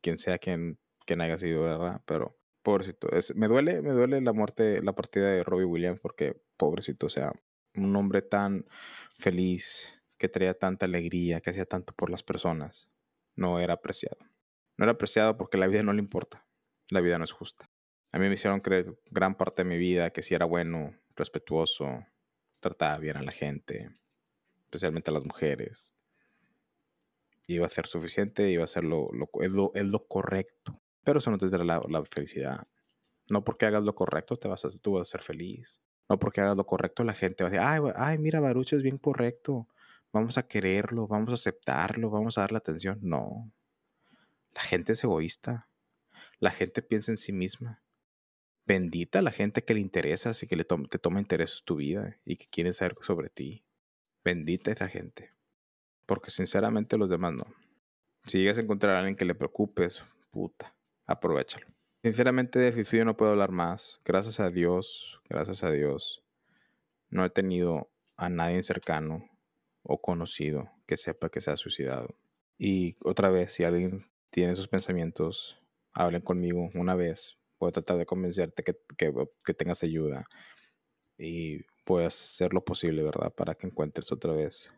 quien 0.00 0.18
sea 0.18 0.38
quien, 0.38 0.78
quien 1.06 1.20
haya 1.20 1.38
sido, 1.38 1.62
¿verdad? 1.62 2.02
Pero 2.06 2.38
pobrecito, 2.62 3.10
es, 3.10 3.34
me 3.34 3.48
duele, 3.48 3.82
me 3.82 3.90
duele 3.90 4.20
la 4.20 4.32
muerte, 4.32 4.82
la 4.82 4.94
partida 4.94 5.28
de 5.28 5.42
Robbie 5.42 5.64
Williams 5.64 6.00
porque 6.00 6.40
pobrecito, 6.56 7.06
o 7.06 7.10
sea, 7.10 7.32
un 7.74 7.94
hombre 7.96 8.22
tan 8.22 8.66
feliz, 9.18 10.02
que 10.22 10.28
traía 10.28 10.54
tanta 10.54 10.86
alegría, 10.86 11.40
que 11.40 11.50
hacía 11.50 11.64
tanto 11.64 11.92
por 11.94 12.08
las 12.08 12.22
personas, 12.22 12.88
no 13.34 13.58
era 13.58 13.74
apreciado. 13.74 14.18
No 14.76 14.84
era 14.84 14.92
apreciado 14.92 15.36
porque 15.36 15.58
la 15.58 15.66
vida 15.66 15.82
no 15.82 15.92
le 15.92 15.98
importa, 15.98 16.46
la 16.90 17.00
vida 17.00 17.18
no 17.18 17.24
es 17.24 17.32
justa. 17.32 17.68
A 18.12 18.20
mí 18.20 18.28
me 18.28 18.34
hicieron 18.34 18.60
creer 18.60 18.96
gran 19.10 19.34
parte 19.34 19.64
de 19.64 19.68
mi 19.68 19.76
vida 19.78 20.10
que 20.10 20.22
si 20.22 20.36
era 20.36 20.44
bueno, 20.44 20.94
respetuoso, 21.16 22.06
trataba 22.60 22.98
bien 22.98 23.16
a 23.16 23.22
la 23.22 23.32
gente, 23.32 23.90
especialmente 24.60 25.10
a 25.10 25.14
las 25.14 25.24
mujeres, 25.24 25.92
iba 27.46 27.66
a 27.66 27.70
ser 27.70 27.86
suficiente, 27.86 28.50
iba 28.50 28.64
a 28.64 28.68
ser 28.68 28.84
lo, 28.84 29.10
lo, 29.12 29.28
es, 29.40 29.50
lo, 29.50 29.72
es 29.74 29.86
lo 29.86 30.06
correcto. 30.06 30.80
Pero 31.04 31.18
eso 31.18 31.30
no 31.30 31.38
te 31.38 31.48
dará 31.48 31.64
la, 31.64 32.04
felicidad. 32.04 32.66
No 33.28 33.44
porque 33.44 33.66
hagas 33.66 33.82
lo 33.82 33.94
correcto 33.94 34.36
te 34.36 34.48
vas 34.48 34.64
a, 34.64 34.68
tú 34.70 34.92
vas 34.92 35.08
a 35.08 35.10
ser 35.10 35.22
feliz. 35.22 35.80
No 36.08 36.18
porque 36.18 36.40
hagas 36.40 36.56
lo 36.56 36.66
correcto 36.66 37.04
la 37.04 37.14
gente 37.14 37.44
va 37.44 37.48
a 37.48 37.50
decir, 37.50 37.66
ay, 37.66 37.92
ay 37.96 38.18
mira, 38.18 38.40
Baruch 38.40 38.72
es 38.72 38.82
bien 38.82 38.98
correcto. 38.98 39.68
Vamos 40.12 40.36
a 40.38 40.46
quererlo, 40.46 41.06
vamos 41.06 41.30
a 41.30 41.34
aceptarlo, 41.34 42.10
vamos 42.10 42.36
a 42.36 42.42
darle 42.42 42.58
atención. 42.58 42.98
No. 43.02 43.50
La 44.54 44.60
gente 44.60 44.92
es 44.92 45.02
egoísta. 45.02 45.68
La 46.38 46.50
gente 46.50 46.82
piensa 46.82 47.10
en 47.12 47.16
sí 47.16 47.32
misma. 47.32 47.82
Bendita 48.66 49.22
la 49.22 49.32
gente 49.32 49.64
que 49.64 49.74
le 49.74 49.80
interesa, 49.80 50.30
así 50.30 50.46
que 50.46 50.56
le 50.56 50.64
te 50.64 50.98
toma 50.98 51.20
interés 51.20 51.62
tu 51.64 51.76
vida 51.76 52.16
y 52.24 52.36
que 52.36 52.46
quiere 52.46 52.72
saber 52.74 52.94
sobre 53.00 53.28
ti. 53.28 53.64
Bendita 54.24 54.70
esa 54.70 54.88
gente. 54.88 55.32
Porque 56.06 56.30
sinceramente 56.30 56.98
los 56.98 57.08
demás 57.08 57.32
no. 57.32 57.44
Si 58.26 58.38
llegas 58.38 58.58
a 58.58 58.62
encontrar 58.62 58.96
a 58.96 58.98
alguien 59.00 59.16
que 59.16 59.24
le 59.24 59.34
preocupes, 59.34 60.02
puta, 60.30 60.74
aprovechalo. 61.06 61.66
Sinceramente 62.02 62.58
de 62.58 62.72
suicidio 62.72 63.04
no 63.04 63.16
puedo 63.16 63.32
hablar 63.32 63.52
más. 63.52 64.00
Gracias 64.04 64.40
a 64.40 64.50
Dios, 64.50 65.20
gracias 65.28 65.62
a 65.62 65.70
Dios, 65.70 66.22
no 67.10 67.24
he 67.24 67.30
tenido 67.30 67.90
a 68.16 68.28
nadie 68.28 68.62
cercano 68.62 69.28
o 69.82 70.00
conocido 70.00 70.70
que 70.86 70.96
sepa 70.96 71.28
que 71.28 71.40
se 71.40 71.50
ha 71.50 71.56
suicidado. 71.56 72.14
Y 72.58 72.96
otra 73.04 73.30
vez, 73.30 73.52
si 73.52 73.64
alguien 73.64 74.00
tiene 74.30 74.52
esos 74.52 74.68
pensamientos, 74.68 75.58
hablen 75.92 76.22
conmigo 76.22 76.70
una 76.74 76.94
vez. 76.94 77.36
Voy 77.58 77.68
a 77.68 77.72
tratar 77.72 77.98
de 77.98 78.06
convencerte 78.06 78.62
que, 78.64 78.76
que, 78.96 79.54
tengas 79.54 79.82
ayuda. 79.82 80.26
Y 81.18 81.60
voy 81.86 82.04
a 82.04 82.08
hacer 82.08 82.54
lo 82.54 82.64
posible, 82.64 83.02
¿verdad? 83.02 83.32
Para 83.34 83.54
que 83.54 83.66
encuentres 83.66 84.10
otra 84.10 84.32
vez 84.32 84.72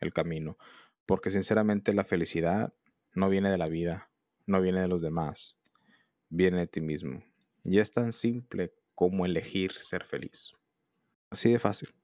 el 0.00 0.12
camino. 0.12 0.58
Porque 1.06 1.30
sinceramente 1.30 1.92
la 1.92 2.04
felicidad 2.04 2.74
no 3.14 3.28
viene 3.28 3.50
de 3.50 3.58
la 3.58 3.68
vida, 3.68 4.10
no 4.46 4.60
viene 4.60 4.80
de 4.80 4.88
los 4.88 5.02
demás, 5.02 5.56
viene 6.28 6.58
de 6.58 6.66
ti 6.66 6.80
mismo. 6.80 7.22
Y 7.64 7.78
es 7.78 7.90
tan 7.90 8.12
simple 8.12 8.72
como 8.94 9.26
elegir 9.26 9.72
ser 9.72 10.04
feliz. 10.04 10.52
Así 11.30 11.50
de 11.50 11.58
fácil. 11.58 11.94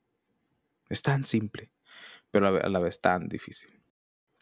Es 0.89 1.03
tan 1.03 1.25
simple, 1.25 1.73
pero 2.31 2.49
a 2.49 2.69
la 2.69 2.79
vez 2.79 3.01
tan 3.01 3.29
difícil. 3.29 3.71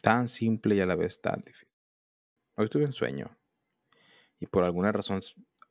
Tan 0.01 0.27
simple 0.27 0.75
y 0.75 0.81
a 0.81 0.85
la 0.85 0.95
vez 0.95 1.21
tan 1.21 1.41
difícil. 1.41 1.69
Hoy 2.55 2.69
tuve 2.69 2.85
un 2.85 2.93
sueño. 2.93 3.37
Y 4.39 4.45
por 4.45 4.63
alguna 4.63 4.91
razón, 4.91 5.21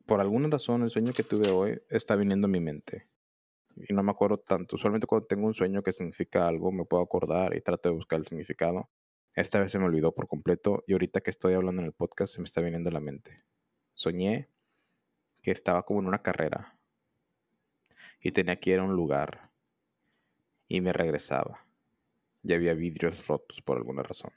por 0.07 0.21
alguna 0.21 0.49
razón 0.49 0.83
el 0.83 0.91
sueño 0.91 1.12
que 1.12 1.23
tuve 1.23 1.50
hoy 1.50 1.81
está 1.88 2.17
viniendo 2.17 2.47
a 2.47 2.50
mi 2.50 2.61
mente 2.61 3.07
y 3.76 3.93
no 3.93 4.02
me 4.02 4.11
acuerdo 4.11 4.38
tanto. 4.38 4.76
Usualmente 4.76 5.07
cuando 5.07 5.26
tengo 5.26 5.47
un 5.47 5.54
sueño 5.54 5.83
que 5.83 5.93
significa 5.93 6.47
algo, 6.47 6.73
me 6.73 6.85
puedo 6.85 7.02
acordar 7.02 7.57
y 7.57 7.61
trato 7.61 7.88
de 7.88 7.95
buscar 7.95 8.19
el 8.19 8.26
significado. 8.26 8.90
Esta 9.35 9.59
vez 9.59 9.73
se 9.73 9.78
me 9.78 9.87
olvidó 9.87 10.14
por 10.14 10.28
completo 10.28 10.85
y 10.87 10.93
ahorita 10.93 11.21
que 11.21 11.31
estoy 11.31 11.54
hablando 11.54 11.83
en 11.83 11.87
el 11.87 11.93
podcast 11.93 12.35
se 12.35 12.40
me 12.40 12.45
está 12.45 12.61
viniendo 12.61 12.90
a 12.90 12.93
la 12.93 13.00
mente. 13.00 13.45
Soñé 13.95 14.49
que 15.43 15.50
estaba 15.50 15.85
como 15.85 16.00
en 16.00 16.07
una 16.07 16.23
carrera 16.23 16.78
y 18.21 18.33
tenía 18.33 18.57
que 18.61 18.71
ir 18.71 18.78
a 18.78 18.85
un 18.85 18.95
lugar 18.95 19.50
y 20.69 20.81
me 20.81 20.93
regresaba. 20.93 21.66
Ya 22.43 22.57
había 22.57 22.75
vidrios 22.75 23.26
rotos 23.26 23.61
por 23.61 23.76
alguna 23.76 24.02
razón. 24.02 24.33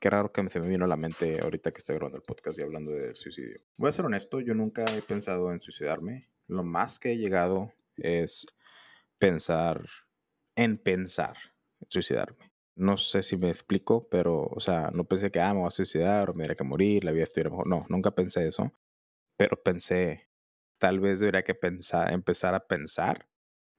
Qué 0.00 0.10
raro 0.10 0.32
que 0.32 0.48
se 0.48 0.60
me 0.60 0.68
vino 0.68 0.84
a 0.84 0.88
la 0.88 0.96
mente 0.96 1.40
ahorita 1.42 1.70
que 1.70 1.78
estoy 1.78 1.96
grabando 1.96 2.18
el 2.18 2.22
podcast 2.22 2.58
y 2.58 2.62
hablando 2.62 2.90
de 2.92 3.14
suicidio. 3.14 3.60
Voy 3.76 3.88
a 3.88 3.92
ser 3.92 4.04
honesto, 4.04 4.40
yo 4.40 4.54
nunca 4.54 4.84
he 4.94 5.02
pensado 5.02 5.50
en 5.52 5.60
suicidarme. 5.60 6.28
Lo 6.46 6.62
más 6.62 6.98
que 6.98 7.12
he 7.12 7.16
llegado 7.16 7.72
es 7.96 8.46
pensar 9.18 9.86
en 10.56 10.78
pensar 10.78 11.36
en 11.80 11.90
suicidarme. 11.90 12.52
No 12.76 12.98
sé 12.98 13.22
si 13.22 13.36
me 13.36 13.48
explico, 13.48 14.08
pero, 14.08 14.42
o 14.42 14.60
sea, 14.60 14.90
no 14.92 15.04
pensé 15.04 15.30
que, 15.30 15.40
ah, 15.40 15.54
me 15.54 15.60
voy 15.60 15.68
a 15.68 15.70
suicidar 15.70 16.28
o 16.30 16.34
me 16.34 16.40
tendría 16.40 16.56
que 16.56 16.64
morir, 16.64 17.04
la 17.04 17.12
vida 17.12 17.24
estuviera 17.24 17.50
mejor. 17.50 17.68
No, 17.68 17.80
nunca 17.88 18.10
pensé 18.10 18.46
eso. 18.48 18.72
Pero 19.36 19.62
pensé, 19.62 20.28
tal 20.78 21.00
vez 21.00 21.20
debería 21.20 21.44
que 21.44 21.54
pensar, 21.54 22.12
empezar 22.12 22.54
a 22.54 22.66
pensar 22.66 23.28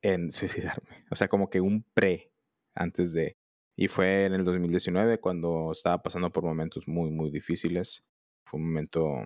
en 0.01 0.31
suicidarme. 0.31 1.05
O 1.11 1.15
sea, 1.15 1.27
como 1.27 1.49
que 1.49 1.61
un 1.61 1.83
pre 1.93 2.31
antes 2.73 3.13
de. 3.13 3.37
Y 3.75 3.87
fue 3.87 4.25
en 4.25 4.33
el 4.33 4.43
2019 4.43 5.19
cuando 5.19 5.71
estaba 5.71 6.01
pasando 6.01 6.31
por 6.31 6.43
momentos 6.43 6.87
muy, 6.87 7.11
muy 7.11 7.29
difíciles. 7.29 8.05
Fue 8.45 8.59
un 8.59 8.67
momento, 8.67 9.23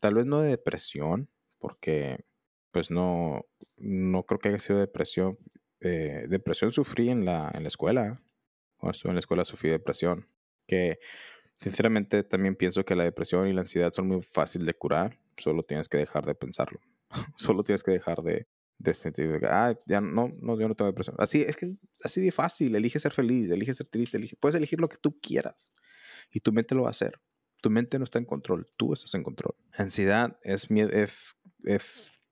tal 0.00 0.14
vez 0.14 0.26
no 0.26 0.40
de 0.40 0.50
depresión, 0.50 1.28
porque 1.58 2.24
pues 2.70 2.90
no, 2.90 3.46
no 3.76 4.24
creo 4.24 4.38
que 4.38 4.48
haya 4.48 4.58
sido 4.58 4.78
depresión. 4.78 5.38
Eh, 5.80 6.26
depresión 6.28 6.72
sufrí 6.72 7.10
en 7.10 7.24
la, 7.24 7.50
en 7.54 7.62
la 7.62 7.68
escuela. 7.68 8.22
Cuando 8.78 8.92
estuve 8.92 9.10
en 9.10 9.16
la 9.16 9.20
escuela 9.20 9.44
sufrí 9.44 9.70
depresión. 9.70 10.28
Que 10.66 10.98
sinceramente 11.56 12.22
también 12.22 12.56
pienso 12.56 12.84
que 12.84 12.96
la 12.96 13.04
depresión 13.04 13.48
y 13.48 13.52
la 13.52 13.62
ansiedad 13.62 13.92
son 13.92 14.08
muy 14.08 14.22
fáciles 14.22 14.66
de 14.66 14.74
curar. 14.74 15.18
Solo 15.36 15.62
tienes 15.62 15.88
que 15.88 15.98
dejar 15.98 16.24
de 16.24 16.34
pensarlo. 16.34 16.80
Solo 17.36 17.64
tienes 17.64 17.82
que 17.82 17.90
dejar 17.90 18.22
de, 18.22 18.46
de 18.80 18.94
sentir, 18.94 19.40
ah, 19.44 19.74
ya 19.86 20.00
no, 20.00 20.32
no, 20.40 20.58
yo 20.58 20.66
no 20.66 20.74
tengo 20.74 20.90
depresión. 20.90 21.14
Así 21.18 21.42
es 21.42 21.56
que 21.56 21.76
así 22.02 22.20
de 22.22 22.32
fácil. 22.32 22.74
Elige 22.74 22.98
ser 22.98 23.12
feliz, 23.12 23.50
elige 23.50 23.74
ser 23.74 23.86
triste, 23.86 24.16
elige, 24.16 24.36
puedes 24.36 24.56
elegir 24.56 24.80
lo 24.80 24.88
que 24.88 24.96
tú 24.96 25.20
quieras. 25.20 25.72
Y 26.32 26.40
tu 26.40 26.52
mente 26.52 26.74
lo 26.74 26.82
va 26.82 26.88
a 26.88 26.92
hacer. 26.92 27.20
Tu 27.60 27.68
mente 27.68 27.98
no 27.98 28.04
está 28.04 28.18
en 28.18 28.24
control, 28.24 28.66
tú 28.78 28.94
estás 28.94 29.12
en 29.14 29.22
control. 29.22 29.54
Ansiedad 29.74 30.38
es, 30.42 30.70
es, 30.70 31.36
es 31.64 32.22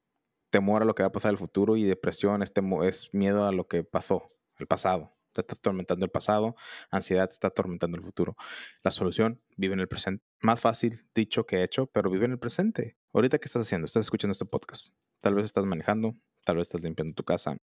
temor 0.49 0.83
a 0.83 0.85
lo 0.87 0.95
que 0.95 1.03
va 1.03 1.09
a 1.09 1.13
pasar 1.13 1.29
en 1.29 1.35
el 1.35 1.39
futuro 1.39 1.77
y 1.77 1.85
depresión 1.85 2.43
es, 2.43 2.51
es 2.83 3.13
miedo 3.13 3.45
a 3.45 3.53
lo 3.53 3.69
que 3.69 3.85
pasó, 3.85 4.27
el 4.57 4.67
pasado 4.67 5.19
está 5.41 5.55
atormentando 5.55 6.05
el 6.05 6.11
pasado, 6.11 6.57
ansiedad 6.91 7.29
está 7.31 7.49
atormentando 7.49 7.97
el 7.97 8.03
futuro. 8.03 8.37
La 8.83 8.91
solución, 8.91 9.41
vive 9.57 9.75
en 9.75 9.81
el 9.81 9.89
presente. 9.89 10.25
Más 10.43 10.61
fácil 10.61 11.07
dicho 11.15 11.47
que 11.47 11.63
hecho, 11.63 11.87
pero 11.87 12.11
vive 12.11 12.27
en 12.27 12.33
el 12.33 12.39
presente. 12.39 12.97
Ahorita, 13.13 13.39
¿qué 13.39 13.47
estás 13.47 13.63
haciendo? 13.63 13.87
Estás 13.87 14.07
escuchando 14.07 14.33
este 14.33 14.45
podcast. 14.45 14.89
Tal 15.21 15.35
vez 15.35 15.45
estás 15.45 15.65
manejando, 15.65 16.17
tal 16.49 16.57
vez 16.57 16.69
estás 16.69 16.81
limpiando 16.81 17.13
tu 17.13 17.25
casa, 17.25 17.59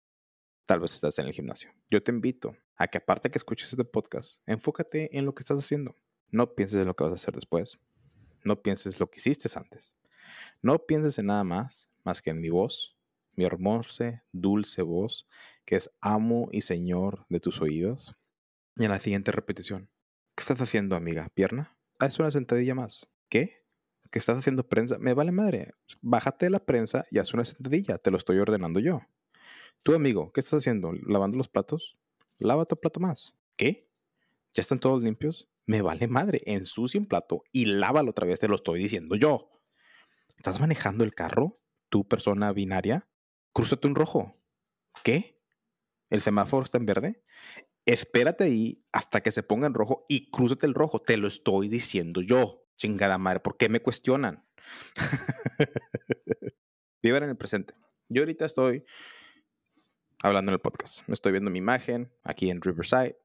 tal 0.67 0.79
vez 0.79 0.93
estás 0.93 1.17
en 1.17 1.25
el 1.25 1.33
gimnasio. 1.33 1.71
Yo 1.89 2.03
te 2.03 2.11
invito 2.11 2.55
a 2.75 2.87
que 2.87 2.99
aparte 2.99 3.31
que 3.31 3.39
escuches 3.39 3.71
este 3.71 3.83
podcast, 3.83 4.43
enfócate 4.45 5.17
en 5.17 5.25
lo 5.25 5.33
que 5.33 5.41
estás 5.41 5.57
haciendo. 5.57 5.95
No 6.29 6.53
pienses 6.53 6.81
en 6.81 6.85
lo 6.85 6.95
que 6.95 7.03
vas 7.03 7.13
a 7.13 7.15
hacer 7.15 7.33
después. 7.33 7.79
No 8.43 8.61
pienses 8.61 8.99
lo 8.99 9.09
que 9.09 9.17
hiciste 9.17 9.49
antes. 9.57 9.95
No 10.61 10.85
pienses 10.85 11.17
en 11.17 11.25
nada 11.25 11.43
más, 11.43 11.89
más 12.03 12.21
que 12.21 12.29
en 12.29 12.39
mi 12.39 12.49
voz, 12.49 12.95
mi 13.33 13.43
hermosa, 13.43 14.23
dulce 14.31 14.83
voz 14.83 15.27
que 15.65 15.77
es 15.77 15.89
amo 15.99 16.49
y 16.51 16.61
señor 16.61 17.25
de 17.27 17.39
tus 17.39 17.61
oídos. 17.61 18.15
Y 18.75 18.83
en 18.83 18.91
la 18.91 18.99
siguiente 18.99 19.31
repetición, 19.31 19.89
¿qué 20.35 20.41
estás 20.41 20.61
haciendo, 20.61 20.95
amiga? 20.95 21.27
¿Pierna? 21.33 21.75
Es 21.99 22.19
una 22.19 22.29
sentadilla 22.29 22.75
más. 22.75 23.09
¿Qué? 23.29 23.64
¿Qué 24.15 24.19
estás 24.19 24.37
haciendo 24.37 24.65
prensa? 24.65 24.97
Me 24.97 25.13
vale 25.13 25.33
madre. 25.33 25.73
Bájate 25.99 26.45
de 26.45 26.49
la 26.49 26.65
prensa 26.65 27.05
y 27.11 27.17
haz 27.17 27.33
una 27.33 27.43
sentadilla. 27.43 27.97
Te 27.97 28.11
lo 28.11 28.15
estoy 28.15 28.39
ordenando 28.39 28.79
yo. 28.79 29.01
Tú, 29.83 29.93
amigo, 29.93 30.31
¿qué 30.31 30.39
estás 30.39 30.59
haciendo? 30.59 30.93
¿Lavando 31.05 31.37
los 31.37 31.49
platos? 31.49 31.97
Lava 32.39 32.63
tu 32.63 32.77
plato 32.77 33.01
más. 33.01 33.33
¿Qué? 33.57 33.89
¿Ya 34.53 34.61
están 34.61 34.79
todos 34.79 35.03
limpios? 35.03 35.49
Me 35.65 35.81
vale 35.81 36.07
madre. 36.07 36.41
Ensucia 36.45 36.97
un 36.97 37.07
plato 37.07 37.43
y 37.51 37.65
lávalo 37.65 38.11
otra 38.11 38.25
vez. 38.25 38.39
Te 38.39 38.47
lo 38.47 38.55
estoy 38.55 38.79
diciendo 38.79 39.17
yo. 39.17 39.51
¿Estás 40.37 40.61
manejando 40.61 41.03
el 41.03 41.13
carro? 41.13 41.53
¿Tu 41.89 42.07
persona 42.07 42.53
binaria? 42.53 43.09
Crúzate 43.51 43.85
un 43.85 43.95
rojo. 43.95 44.31
¿Qué? 45.03 45.41
el 46.09 46.21
semáforo 46.21 46.63
está 46.63 46.77
en 46.77 46.85
verde, 46.85 47.23
espérate 47.85 48.45
ahí 48.45 48.85
hasta 48.93 49.19
que 49.19 49.31
se 49.31 49.43
ponga 49.43 49.67
en 49.67 49.73
rojo 49.73 50.05
y 50.07 50.29
crúzate 50.31 50.67
el 50.67 50.73
rojo. 50.73 51.01
Te 51.01 51.17
lo 51.17 51.27
estoy 51.27 51.67
diciendo 51.67 52.21
yo. 52.21 52.64
Chingada 52.77 53.17
madre, 53.17 53.39
¿por 53.39 53.57
qué 53.57 53.69
me 53.69 53.81
cuestionan? 53.81 54.45
Vivan 57.01 57.23
en 57.23 57.29
el 57.29 57.37
presente. 57.37 57.73
Yo 58.09 58.21
ahorita 58.21 58.45
estoy 58.45 58.83
hablando 60.19 60.51
en 60.51 60.53
el 60.53 60.59
podcast. 60.59 61.07
Me 61.07 61.13
estoy 61.13 61.31
viendo 61.31 61.51
mi 61.51 61.59
imagen 61.59 62.11
aquí 62.23 62.49
en 62.49 62.61
Riverside. 62.61 63.17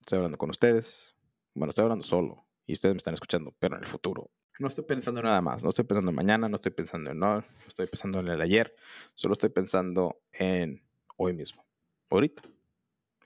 Estoy 0.00 0.16
hablando 0.16 0.38
con 0.38 0.50
ustedes. 0.50 1.16
Bueno, 1.54 1.70
estoy 1.70 1.82
hablando 1.82 2.04
solo 2.04 2.46
y 2.66 2.72
ustedes 2.72 2.94
me 2.94 2.98
están 2.98 3.14
escuchando, 3.14 3.54
pero 3.58 3.76
en 3.76 3.82
el 3.82 3.88
futuro. 3.88 4.30
No 4.58 4.68
estoy 4.68 4.84
pensando 4.84 5.20
en 5.20 5.26
nada 5.26 5.40
más. 5.40 5.62
No 5.62 5.70
estoy 5.70 5.84
pensando 5.84 6.10
en 6.10 6.16
mañana, 6.16 6.48
no 6.48 6.56
estoy 6.56 6.72
pensando 6.72 7.10
en 7.10 7.18
no, 7.18 7.36
no 7.36 7.44
estoy 7.66 7.86
pensando 7.86 8.20
en 8.20 8.28
el 8.28 8.40
ayer. 8.40 8.74
Solo 9.14 9.34
estoy 9.34 9.50
pensando 9.50 10.20
en 10.32 10.82
hoy 11.16 11.32
mismo 11.32 11.64
ahorita. 12.10 12.42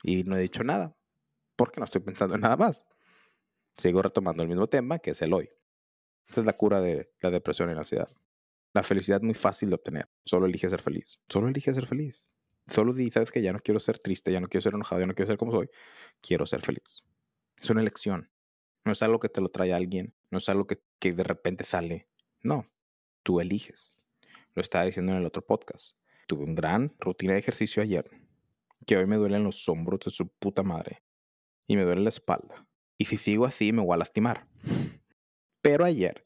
Y 0.03 0.23
no 0.23 0.35
he 0.35 0.41
dicho 0.41 0.63
nada, 0.63 0.95
porque 1.55 1.79
no 1.79 1.85
estoy 1.85 2.01
pensando 2.01 2.35
en 2.35 2.41
nada 2.41 2.57
más. 2.57 2.87
Sigo 3.77 4.01
retomando 4.01 4.43
el 4.43 4.49
mismo 4.49 4.67
tema, 4.67 4.99
que 4.99 5.11
es 5.11 5.21
el 5.21 5.33
hoy. 5.33 5.49
Esta 6.27 6.41
es 6.41 6.45
la 6.45 6.53
cura 6.53 6.81
de 6.81 7.11
la 7.21 7.31
depresión 7.31 7.69
y 7.69 7.73
la 7.73 7.79
ansiedad. 7.79 8.09
La 8.73 8.83
felicidad 8.83 9.19
es 9.19 9.23
muy 9.23 9.35
fácil 9.35 9.69
de 9.69 9.75
obtener. 9.75 10.09
Solo 10.25 10.45
elige 10.45 10.69
ser 10.69 10.81
feliz. 10.81 11.21
Solo 11.29 11.47
elige 11.47 11.73
ser 11.73 11.85
feliz. 11.85 12.29
Solo 12.67 12.93
di, 12.93 13.11
sabes 13.11 13.31
que 13.31 13.41
ya 13.41 13.53
no 13.53 13.59
quiero 13.59 13.79
ser 13.79 13.99
triste, 13.99 14.31
ya 14.31 14.39
no 14.39 14.47
quiero 14.47 14.61
ser 14.61 14.73
enojado, 14.73 15.01
ya 15.01 15.07
no 15.07 15.13
quiero 15.13 15.29
ser 15.29 15.37
como 15.37 15.51
soy. 15.51 15.69
Quiero 16.21 16.45
ser 16.45 16.61
feliz. 16.61 17.05
Es 17.61 17.69
una 17.69 17.81
elección. 17.81 18.31
No 18.85 18.93
es 18.93 19.03
algo 19.03 19.19
que 19.19 19.29
te 19.29 19.41
lo 19.41 19.49
trae 19.49 19.73
alguien. 19.73 20.15
No 20.31 20.39
es 20.39 20.49
algo 20.49 20.65
que, 20.65 20.81
que 20.99 21.13
de 21.13 21.23
repente 21.23 21.63
sale. 21.63 22.07
No. 22.41 22.65
Tú 23.21 23.39
eliges. 23.39 23.97
Lo 24.55 24.61
estaba 24.61 24.85
diciendo 24.85 25.11
en 25.11 25.19
el 25.19 25.25
otro 25.25 25.45
podcast. 25.45 25.97
Tuve 26.27 26.43
una 26.43 26.53
gran 26.53 26.95
rutina 26.99 27.33
de 27.33 27.39
ejercicio 27.39 27.83
ayer 27.83 28.09
que 28.85 28.97
hoy 28.97 29.05
me 29.05 29.17
duelen 29.17 29.43
los 29.43 29.67
hombros 29.69 30.01
de 30.01 30.11
su 30.11 30.27
puta 30.27 30.63
madre 30.63 31.03
y 31.67 31.75
me 31.75 31.83
duele 31.83 32.01
la 32.01 32.09
espalda. 32.09 32.67
Y 32.97 33.05
si 33.05 33.17
sigo 33.17 33.45
así 33.45 33.71
me 33.71 33.81
voy 33.81 33.93
a 33.93 33.97
lastimar. 33.97 34.45
Pero 35.63 35.85
ayer 35.85 36.25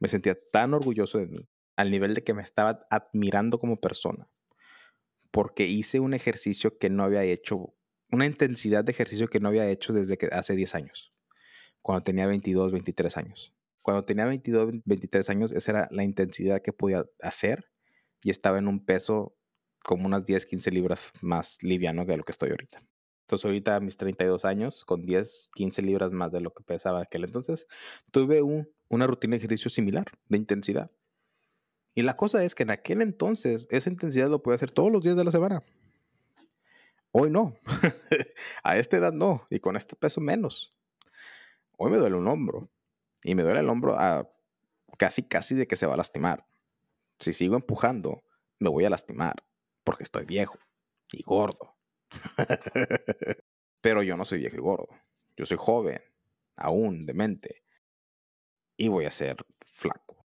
me 0.00 0.08
sentía 0.08 0.36
tan 0.52 0.74
orgulloso 0.74 1.18
de 1.18 1.28
mí, 1.28 1.48
al 1.76 1.90
nivel 1.90 2.14
de 2.14 2.24
que 2.24 2.34
me 2.34 2.42
estaba 2.42 2.86
admirando 2.90 3.58
como 3.58 3.80
persona, 3.80 4.28
porque 5.30 5.66
hice 5.66 6.00
un 6.00 6.12
ejercicio 6.12 6.76
que 6.78 6.90
no 6.90 7.04
había 7.04 7.22
hecho, 7.22 7.74
una 8.10 8.26
intensidad 8.26 8.84
de 8.84 8.92
ejercicio 8.92 9.28
que 9.28 9.40
no 9.40 9.48
había 9.48 9.70
hecho 9.70 9.92
desde 9.92 10.18
que 10.18 10.26
hace 10.26 10.56
10 10.56 10.74
años, 10.74 11.12
cuando 11.80 12.02
tenía 12.02 12.26
22, 12.26 12.72
23 12.72 13.16
años. 13.16 13.54
Cuando 13.82 14.04
tenía 14.04 14.26
22, 14.26 14.82
23 14.84 15.30
años, 15.30 15.52
esa 15.52 15.70
era 15.70 15.88
la 15.92 16.02
intensidad 16.02 16.60
que 16.60 16.72
podía 16.72 17.04
hacer 17.22 17.70
y 18.20 18.30
estaba 18.30 18.58
en 18.58 18.66
un 18.66 18.84
peso 18.84 19.36
como 19.84 20.06
unas 20.06 20.24
10, 20.24 20.44
15 20.44 20.72
libras 20.72 21.12
más 21.20 21.62
liviano 21.62 22.04
que 22.04 22.16
lo 22.16 22.24
que 22.24 22.32
estoy 22.32 22.50
ahorita. 22.50 22.80
Entonces 23.26 23.44
ahorita 23.44 23.74
a 23.74 23.80
mis 23.80 23.96
32 23.96 24.44
años, 24.44 24.84
con 24.84 25.04
10, 25.04 25.50
15 25.52 25.82
libras 25.82 26.12
más 26.12 26.30
de 26.30 26.40
lo 26.40 26.54
que 26.54 26.62
pesaba 26.62 27.02
aquel 27.02 27.24
entonces, 27.24 27.66
tuve 28.12 28.40
un, 28.40 28.70
una 28.88 29.08
rutina 29.08 29.32
de 29.32 29.38
ejercicio 29.38 29.68
similar, 29.68 30.06
de 30.28 30.36
intensidad. 30.36 30.92
Y 31.92 32.02
la 32.02 32.16
cosa 32.16 32.44
es 32.44 32.54
que 32.54 32.62
en 32.62 32.70
aquel 32.70 33.02
entonces 33.02 33.66
esa 33.70 33.90
intensidad 33.90 34.30
lo 34.30 34.44
podía 34.44 34.54
hacer 34.54 34.70
todos 34.70 34.92
los 34.92 35.02
días 35.02 35.16
de 35.16 35.24
la 35.24 35.32
semana. 35.32 35.64
Hoy 37.10 37.30
no. 37.30 37.56
a 38.62 38.76
esta 38.76 38.96
edad 38.96 39.12
no. 39.12 39.44
Y 39.50 39.58
con 39.58 39.74
este 39.76 39.96
peso 39.96 40.20
menos. 40.20 40.72
Hoy 41.78 41.90
me 41.90 41.96
duele 41.96 42.14
un 42.14 42.28
hombro. 42.28 42.70
Y 43.24 43.34
me 43.34 43.42
duele 43.42 43.58
el 43.58 43.68
hombro 43.68 43.98
a 43.98 44.30
casi, 44.98 45.24
casi 45.24 45.56
de 45.56 45.66
que 45.66 45.74
se 45.74 45.86
va 45.86 45.94
a 45.94 45.96
lastimar. 45.96 46.46
Si 47.18 47.32
sigo 47.32 47.56
empujando, 47.56 48.22
me 48.60 48.68
voy 48.68 48.84
a 48.84 48.90
lastimar 48.90 49.42
porque 49.82 50.04
estoy 50.04 50.26
viejo 50.26 50.58
y 51.10 51.22
gordo. 51.22 51.75
Pero 53.80 54.02
yo 54.02 54.16
no 54.16 54.24
soy 54.24 54.38
viejo 54.38 54.56
y 54.56 54.60
gordo. 54.60 54.88
Yo 55.36 55.46
soy 55.46 55.56
joven, 55.58 56.00
aún 56.56 57.06
demente. 57.06 57.62
Y 58.76 58.88
voy 58.88 59.04
a 59.04 59.10
ser 59.10 59.36
flaco. 59.64 60.26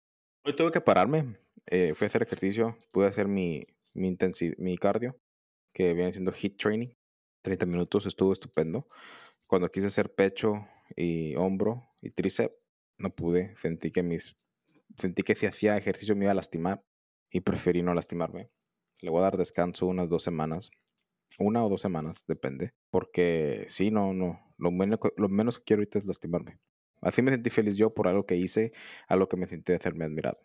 Hoy 0.44 0.56
tuve 0.56 0.72
que 0.72 0.80
pararme. 0.80 1.36
Eh, 1.66 1.94
fui 1.94 2.04
a 2.04 2.06
hacer 2.06 2.22
ejercicio. 2.22 2.76
Pude 2.92 3.06
hacer 3.06 3.28
mi, 3.28 3.66
mi, 3.94 4.16
mi 4.58 4.78
cardio, 4.78 5.18
que 5.72 5.94
viene 5.94 6.12
siendo 6.12 6.32
HIIT 6.32 6.56
training. 6.56 6.90
30 7.42 7.66
minutos 7.66 8.06
estuvo 8.06 8.32
estupendo. 8.32 8.86
Cuando 9.48 9.70
quise 9.70 9.88
hacer 9.88 10.14
pecho 10.14 10.66
y 10.96 11.34
hombro 11.36 11.88
y 12.00 12.10
tríceps, 12.10 12.54
no 12.98 13.14
pude. 13.14 13.56
Sentí 13.56 13.90
que 13.90 14.02
mis 14.02 14.36
sentí 14.98 15.22
que 15.22 15.34
si 15.34 15.46
hacía 15.46 15.76
ejercicio 15.76 16.14
me 16.16 16.24
iba 16.24 16.32
a 16.32 16.34
lastimar 16.34 16.84
y 17.30 17.40
preferí 17.40 17.82
no 17.82 17.94
lastimarme. 17.94 18.50
Le 19.00 19.10
voy 19.10 19.20
a 19.20 19.24
dar 19.24 19.36
descanso 19.36 19.86
unas 19.86 20.08
dos 20.08 20.22
semanas, 20.22 20.70
Una 21.42 21.64
o 21.64 21.68
dos 21.68 21.80
semanas, 21.80 22.24
depende. 22.26 22.72
Porque 22.90 23.66
sí, 23.68 23.90
no, 23.90 24.14
no. 24.14 24.40
Lo 24.58 24.70
menos, 24.70 24.98
lo 25.16 25.28
menos 25.28 25.58
que 25.58 25.64
quiero 25.64 25.80
ahorita 25.80 25.98
es 25.98 26.06
lastimarme. 26.06 26.58
Así 27.00 27.20
me 27.20 27.32
sentí 27.32 27.50
feliz 27.50 27.76
yo 27.76 27.92
por 27.92 28.06
algo 28.06 28.26
que 28.26 28.36
hice, 28.36 28.72
a 29.08 29.16
lo 29.16 29.28
que 29.28 29.36
me 29.36 29.48
sentí 29.48 29.72
hacerme 29.72 30.04
admirado. 30.04 30.38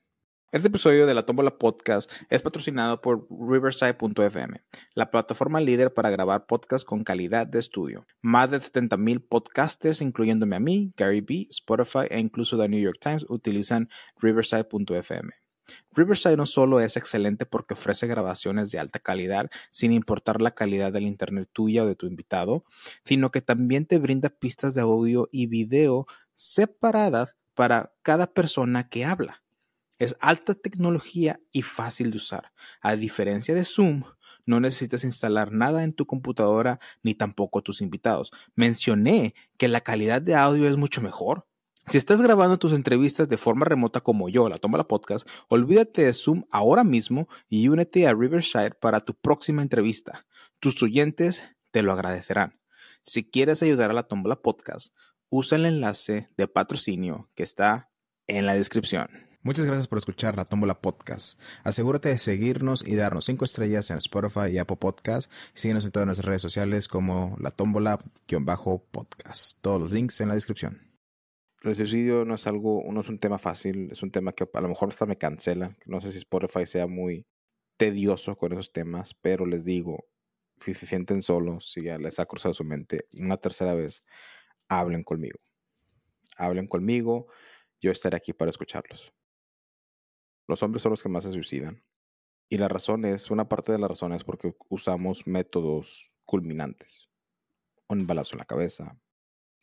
Este 0.53 0.69
episodio 0.69 1.05
de 1.05 1.13
la 1.13 1.25
Tómbola 1.25 1.57
Podcast 1.57 2.09
es 2.29 2.41
patrocinado 2.41 3.01
por 3.01 3.27
Riverside.fm, 3.29 4.63
la 4.95 5.11
plataforma 5.11 5.59
líder 5.59 5.93
para 5.93 6.09
grabar 6.09 6.45
podcasts 6.47 6.85
con 6.85 7.03
calidad 7.03 7.45
de 7.45 7.59
estudio. 7.59 8.07
Más 8.21 8.51
de 8.51 8.57
70.000 8.57 9.27
podcasters, 9.27 10.01
incluyéndome 10.01 10.55
a 10.55 10.61
mí, 10.61 10.93
Gary 10.95 11.19
B, 11.19 11.47
Spotify 11.49 12.07
e 12.09 12.19
incluso 12.19 12.57
The 12.57 12.69
New 12.69 12.79
York 12.79 12.97
Times, 13.01 13.25
utilizan 13.29 13.89
Riverside.fm. 14.21 15.33
Riverside 15.91 16.37
no 16.37 16.45
solo 16.45 16.79
es 16.79 16.97
excelente 16.97 17.45
porque 17.45 17.73
ofrece 17.73 18.07
grabaciones 18.07 18.71
de 18.71 18.79
alta 18.79 18.99
calidad 18.99 19.49
sin 19.71 19.91
importar 19.91 20.41
la 20.41 20.51
calidad 20.51 20.91
del 20.91 21.03
internet 21.05 21.49
tuya 21.51 21.83
o 21.83 21.87
de 21.87 21.95
tu 21.95 22.05
invitado, 22.07 22.63
sino 23.03 23.31
que 23.31 23.41
también 23.41 23.85
te 23.85 23.97
brinda 23.97 24.29
pistas 24.29 24.73
de 24.73 24.81
audio 24.81 25.29
y 25.31 25.47
video 25.47 26.07
separadas 26.35 27.35
para 27.55 27.93
cada 28.03 28.27
persona 28.27 28.87
que 28.89 29.05
habla. 29.05 29.43
Es 29.99 30.15
alta 30.19 30.53
tecnología 30.53 31.39
y 31.51 31.63
fácil 31.63 32.11
de 32.11 32.17
usar. 32.17 32.51
A 32.81 32.95
diferencia 32.95 33.55
de 33.55 33.65
Zoom, 33.65 34.03
no 34.45 34.59
necesitas 34.59 35.03
instalar 35.03 35.51
nada 35.51 35.83
en 35.83 35.93
tu 35.93 36.05
computadora 36.05 36.79
ni 37.03 37.15
tampoco 37.15 37.61
tus 37.61 37.81
invitados. 37.81 38.31
Mencioné 38.55 39.33
que 39.57 39.67
la 39.67 39.81
calidad 39.81 40.21
de 40.21 40.35
audio 40.35 40.67
es 40.67 40.77
mucho 40.77 41.01
mejor. 41.01 41.47
Si 41.89 41.97
estás 41.97 42.21
grabando 42.21 42.59
tus 42.59 42.73
entrevistas 42.73 43.29
de 43.29 43.37
forma 43.37 43.63
remota 43.63 44.01
como 44.01 44.27
yo, 44.27 44.49
la 44.49 44.57
toma 44.57 44.77
la 44.77 44.89
podcast, 44.89 45.25
olvídate 45.47 46.03
de 46.03 46.11
Zoom 46.11 46.43
ahora 46.51 46.83
mismo 46.83 47.29
y 47.47 47.69
únete 47.69 48.05
a 48.07 48.13
Riverside 48.13 48.71
para 48.71 48.99
tu 48.99 49.13
próxima 49.13 49.61
entrevista. 49.61 50.25
Tus 50.59 50.83
oyentes 50.83 51.43
te 51.71 51.83
lo 51.83 51.93
agradecerán. 51.93 52.59
Si 53.03 53.23
quieres 53.23 53.63
ayudar 53.63 53.89
a 53.89 53.93
la 53.93 54.03
Tómbola 54.03 54.41
Podcast, 54.41 54.93
usa 55.29 55.57
el 55.57 55.65
enlace 55.65 56.27
de 56.35 56.49
patrocinio 56.49 57.29
que 57.35 57.43
está 57.43 57.89
en 58.27 58.45
la 58.45 58.55
descripción. 58.55 59.07
Muchas 59.41 59.65
gracias 59.65 59.87
por 59.87 59.97
escuchar 59.97 60.35
la 60.35 60.43
Tómbola 60.43 60.81
Podcast. 60.81 61.39
Asegúrate 61.63 62.09
de 62.09 62.17
seguirnos 62.17 62.85
y 62.85 62.95
darnos 62.95 63.23
5 63.23 63.45
estrellas 63.45 63.91
en 63.91 63.97
Spotify 63.99 64.49
y 64.51 64.57
Apple 64.57 64.75
Podcast. 64.75 65.31
síguenos 65.53 65.85
en 65.85 65.91
todas 65.91 66.05
nuestras 66.05 66.25
redes 66.25 66.41
sociales 66.41 66.89
como 66.89 67.37
la 67.39 67.51
Tómbola-podcast. 67.51 69.61
Todos 69.61 69.79
los 69.79 69.93
links 69.93 70.19
en 70.19 70.27
la 70.27 70.33
descripción. 70.33 70.86
El 71.67 71.75
suicidio 71.75 72.23
no 72.23 72.35
es 72.35 72.47
algo, 72.47 72.81
no 72.89 73.01
es 73.01 73.09
un 73.09 73.19
tema 73.19 73.37
fácil, 73.37 73.89
es 73.91 74.01
un 74.01 74.09
tema 74.09 74.31
que 74.31 74.47
a 74.51 74.61
lo 74.61 74.69
mejor 74.69 74.87
hasta 74.87 75.05
me 75.05 75.17
cancela. 75.17 75.75
No 75.85 75.99
sé 75.99 76.11
si 76.13 76.19
Spotify 76.19 76.65
sea 76.65 76.87
muy 76.87 77.27
tedioso 77.75 78.37
con 78.37 78.53
esos 78.53 78.71
temas, 78.71 79.13
pero 79.13 79.45
les 79.45 79.65
digo, 79.65 80.05
si 80.55 80.73
se 80.73 80.85
sienten 80.85 81.21
solos, 81.21 81.73
si 81.73 81.83
ya 81.83 81.97
les 81.97 82.19
ha 82.19 82.25
cruzado 82.25 82.53
su 82.53 82.63
mente 82.63 83.05
una 83.19 83.35
tercera 83.35 83.73
vez, 83.73 84.05
hablen 84.69 85.03
conmigo. 85.03 85.39
Hablen 86.37 86.67
conmigo, 86.67 87.27
yo 87.81 87.91
estaré 87.91 88.15
aquí 88.15 88.31
para 88.31 88.49
escucharlos. 88.49 89.13
Los 90.47 90.63
hombres 90.63 90.83
son 90.83 90.91
los 90.91 91.03
que 91.03 91.09
más 91.09 91.25
se 91.25 91.33
suicidan. 91.33 91.83
Y 92.47 92.59
la 92.59 92.69
razón 92.69 93.03
es, 93.03 93.29
una 93.29 93.49
parte 93.49 93.73
de 93.73 93.79
la 93.79 93.89
razón 93.89 94.13
es 94.13 94.23
porque 94.23 94.55
usamos 94.69 95.27
métodos 95.27 96.13
culminantes. 96.23 97.09
Un 97.89 98.07
balazo 98.07 98.35
en 98.35 98.39
la 98.39 98.45
cabeza, 98.45 98.97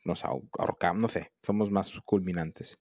nos 0.05 0.25
ahorcamos, 0.25 1.01
no 1.01 1.09
sé, 1.09 1.33
somos 1.43 1.71
más 1.71 1.93
culminantes. 2.05 2.79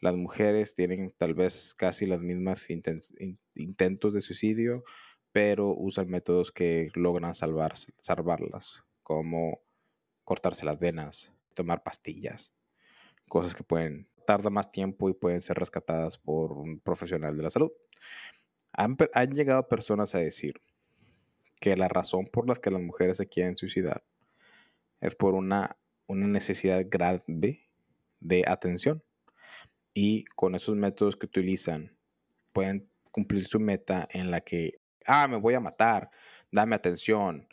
Las 0.00 0.14
mujeres 0.14 0.74
tienen 0.74 1.12
tal 1.18 1.34
vez 1.34 1.74
casi 1.74 2.06
las 2.06 2.22
mismas 2.22 2.66
intentos 2.70 4.14
de 4.14 4.20
suicidio, 4.20 4.84
pero 5.32 5.74
usan 5.76 6.08
métodos 6.08 6.52
que 6.52 6.90
logran 6.94 7.34
salvar, 7.34 7.74
salvarlas, 8.00 8.82
como 9.02 9.60
cortarse 10.24 10.64
las 10.64 10.78
venas, 10.78 11.32
tomar 11.54 11.82
pastillas, 11.82 12.54
cosas 13.28 13.54
que 13.54 13.64
pueden 13.64 14.08
tardar 14.26 14.52
más 14.52 14.70
tiempo 14.72 15.08
y 15.10 15.14
pueden 15.14 15.42
ser 15.42 15.58
rescatadas 15.58 16.16
por 16.16 16.52
un 16.52 16.80
profesional 16.80 17.36
de 17.36 17.42
la 17.42 17.50
salud. 17.50 17.72
Han, 18.72 18.96
han 19.14 19.34
llegado 19.34 19.68
personas 19.68 20.14
a 20.14 20.18
decir 20.18 20.62
que 21.60 21.76
la 21.76 21.88
razón 21.88 22.26
por 22.26 22.48
la 22.48 22.54
que 22.54 22.70
las 22.70 22.80
mujeres 22.80 23.18
se 23.18 23.28
quieren 23.28 23.56
suicidar 23.56 24.04
es 25.00 25.16
por 25.16 25.34
una, 25.34 25.76
una 26.10 26.26
necesidad 26.26 26.84
grave 26.88 27.68
de 28.20 28.44
atención. 28.46 29.02
Y 29.94 30.24
con 30.36 30.54
esos 30.54 30.76
métodos 30.76 31.16
que 31.16 31.26
utilizan, 31.26 31.96
pueden 32.52 32.88
cumplir 33.10 33.44
su 33.46 33.60
meta 33.60 34.06
en 34.10 34.30
la 34.30 34.40
que, 34.40 34.80
ah, 35.06 35.28
me 35.28 35.36
voy 35.36 35.54
a 35.54 35.60
matar, 35.60 36.10
dame 36.50 36.76
atención, 36.76 37.48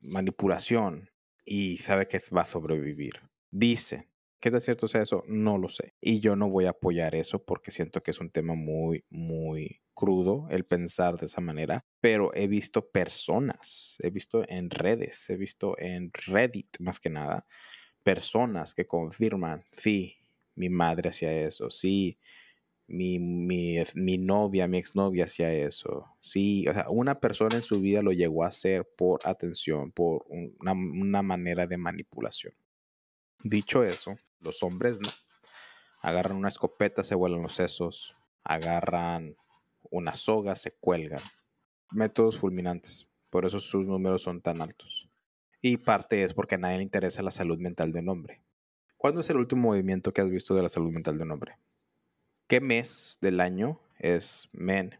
manipulación, 0.00 1.10
y 1.44 1.78
sabe 1.78 2.06
que 2.06 2.20
va 2.34 2.42
a 2.42 2.46
sobrevivir. 2.46 3.22
Dice, 3.50 4.08
¿qué 4.40 4.50
tan 4.50 4.60
cierto 4.60 4.86
es 4.86 4.94
eso? 4.96 5.24
No 5.26 5.56
lo 5.56 5.68
sé. 5.68 5.94
Y 6.00 6.20
yo 6.20 6.36
no 6.36 6.48
voy 6.48 6.66
a 6.66 6.70
apoyar 6.70 7.14
eso 7.14 7.44
porque 7.44 7.70
siento 7.70 8.02
que 8.02 8.10
es 8.10 8.20
un 8.20 8.30
tema 8.30 8.54
muy, 8.54 9.04
muy 9.08 9.80
crudo 9.94 10.46
el 10.50 10.64
pensar 10.64 11.16
de 11.16 11.26
esa 11.26 11.40
manera, 11.40 11.84
pero 12.00 12.32
he 12.34 12.46
visto 12.46 12.88
personas, 12.90 13.96
he 14.00 14.10
visto 14.10 14.44
en 14.48 14.70
redes, 14.70 15.28
he 15.30 15.36
visto 15.36 15.76
en 15.78 16.12
Reddit 16.12 16.76
más 16.78 17.00
que 17.00 17.10
nada, 17.10 17.46
personas 18.02 18.74
que 18.74 18.86
confirman, 18.86 19.64
sí, 19.72 20.16
mi 20.54 20.68
madre 20.68 21.10
hacía 21.10 21.32
eso, 21.32 21.70
sí, 21.70 22.18
mi, 22.88 23.18
mi, 23.18 23.76
mi 23.94 24.18
novia, 24.18 24.66
mi 24.66 24.78
exnovia 24.78 25.26
hacía 25.26 25.52
eso. 25.52 26.06
Sí, 26.20 26.66
o 26.68 26.72
sea, 26.72 26.86
una 26.88 27.20
persona 27.20 27.56
en 27.56 27.62
su 27.62 27.80
vida 27.80 28.02
lo 28.02 28.12
llegó 28.12 28.44
a 28.44 28.48
hacer 28.48 28.88
por 28.96 29.20
atención, 29.24 29.92
por 29.92 30.24
una, 30.28 30.72
una 30.72 31.22
manera 31.22 31.66
de 31.66 31.76
manipulación. 31.76 32.54
Dicho 33.44 33.84
eso, 33.84 34.16
los 34.40 34.62
hombres 34.62 34.94
no. 34.94 35.10
Agarran 36.00 36.38
una 36.38 36.48
escopeta, 36.48 37.04
se 37.04 37.14
vuelan 37.14 37.42
los 37.42 37.54
sesos, 37.54 38.16
agarran 38.42 39.36
una 39.90 40.14
soga, 40.14 40.56
se 40.56 40.72
cuelgan. 40.72 41.20
Métodos 41.90 42.38
fulminantes. 42.38 43.06
Por 43.30 43.44
eso 43.44 43.60
sus 43.60 43.86
números 43.86 44.22
son 44.22 44.40
tan 44.40 44.62
altos. 44.62 45.07
Y 45.60 45.78
parte 45.78 46.22
es 46.22 46.34
porque 46.34 46.54
a 46.54 46.58
nadie 46.58 46.78
le 46.78 46.82
interesa 46.84 47.22
la 47.22 47.30
salud 47.30 47.58
mental 47.58 47.92
de 47.92 48.00
un 48.00 48.08
hombre. 48.08 48.42
¿Cuándo 48.96 49.20
es 49.20 49.30
el 49.30 49.36
último 49.36 49.68
movimiento 49.68 50.12
que 50.12 50.20
has 50.20 50.30
visto 50.30 50.54
de 50.54 50.62
la 50.62 50.68
salud 50.68 50.90
mental 50.90 51.16
de 51.18 51.24
un 51.24 51.32
hombre? 51.32 51.58
¿Qué 52.46 52.60
mes 52.60 53.18
del 53.20 53.40
año 53.40 53.80
es 53.98 54.48
MEN, 54.52 54.98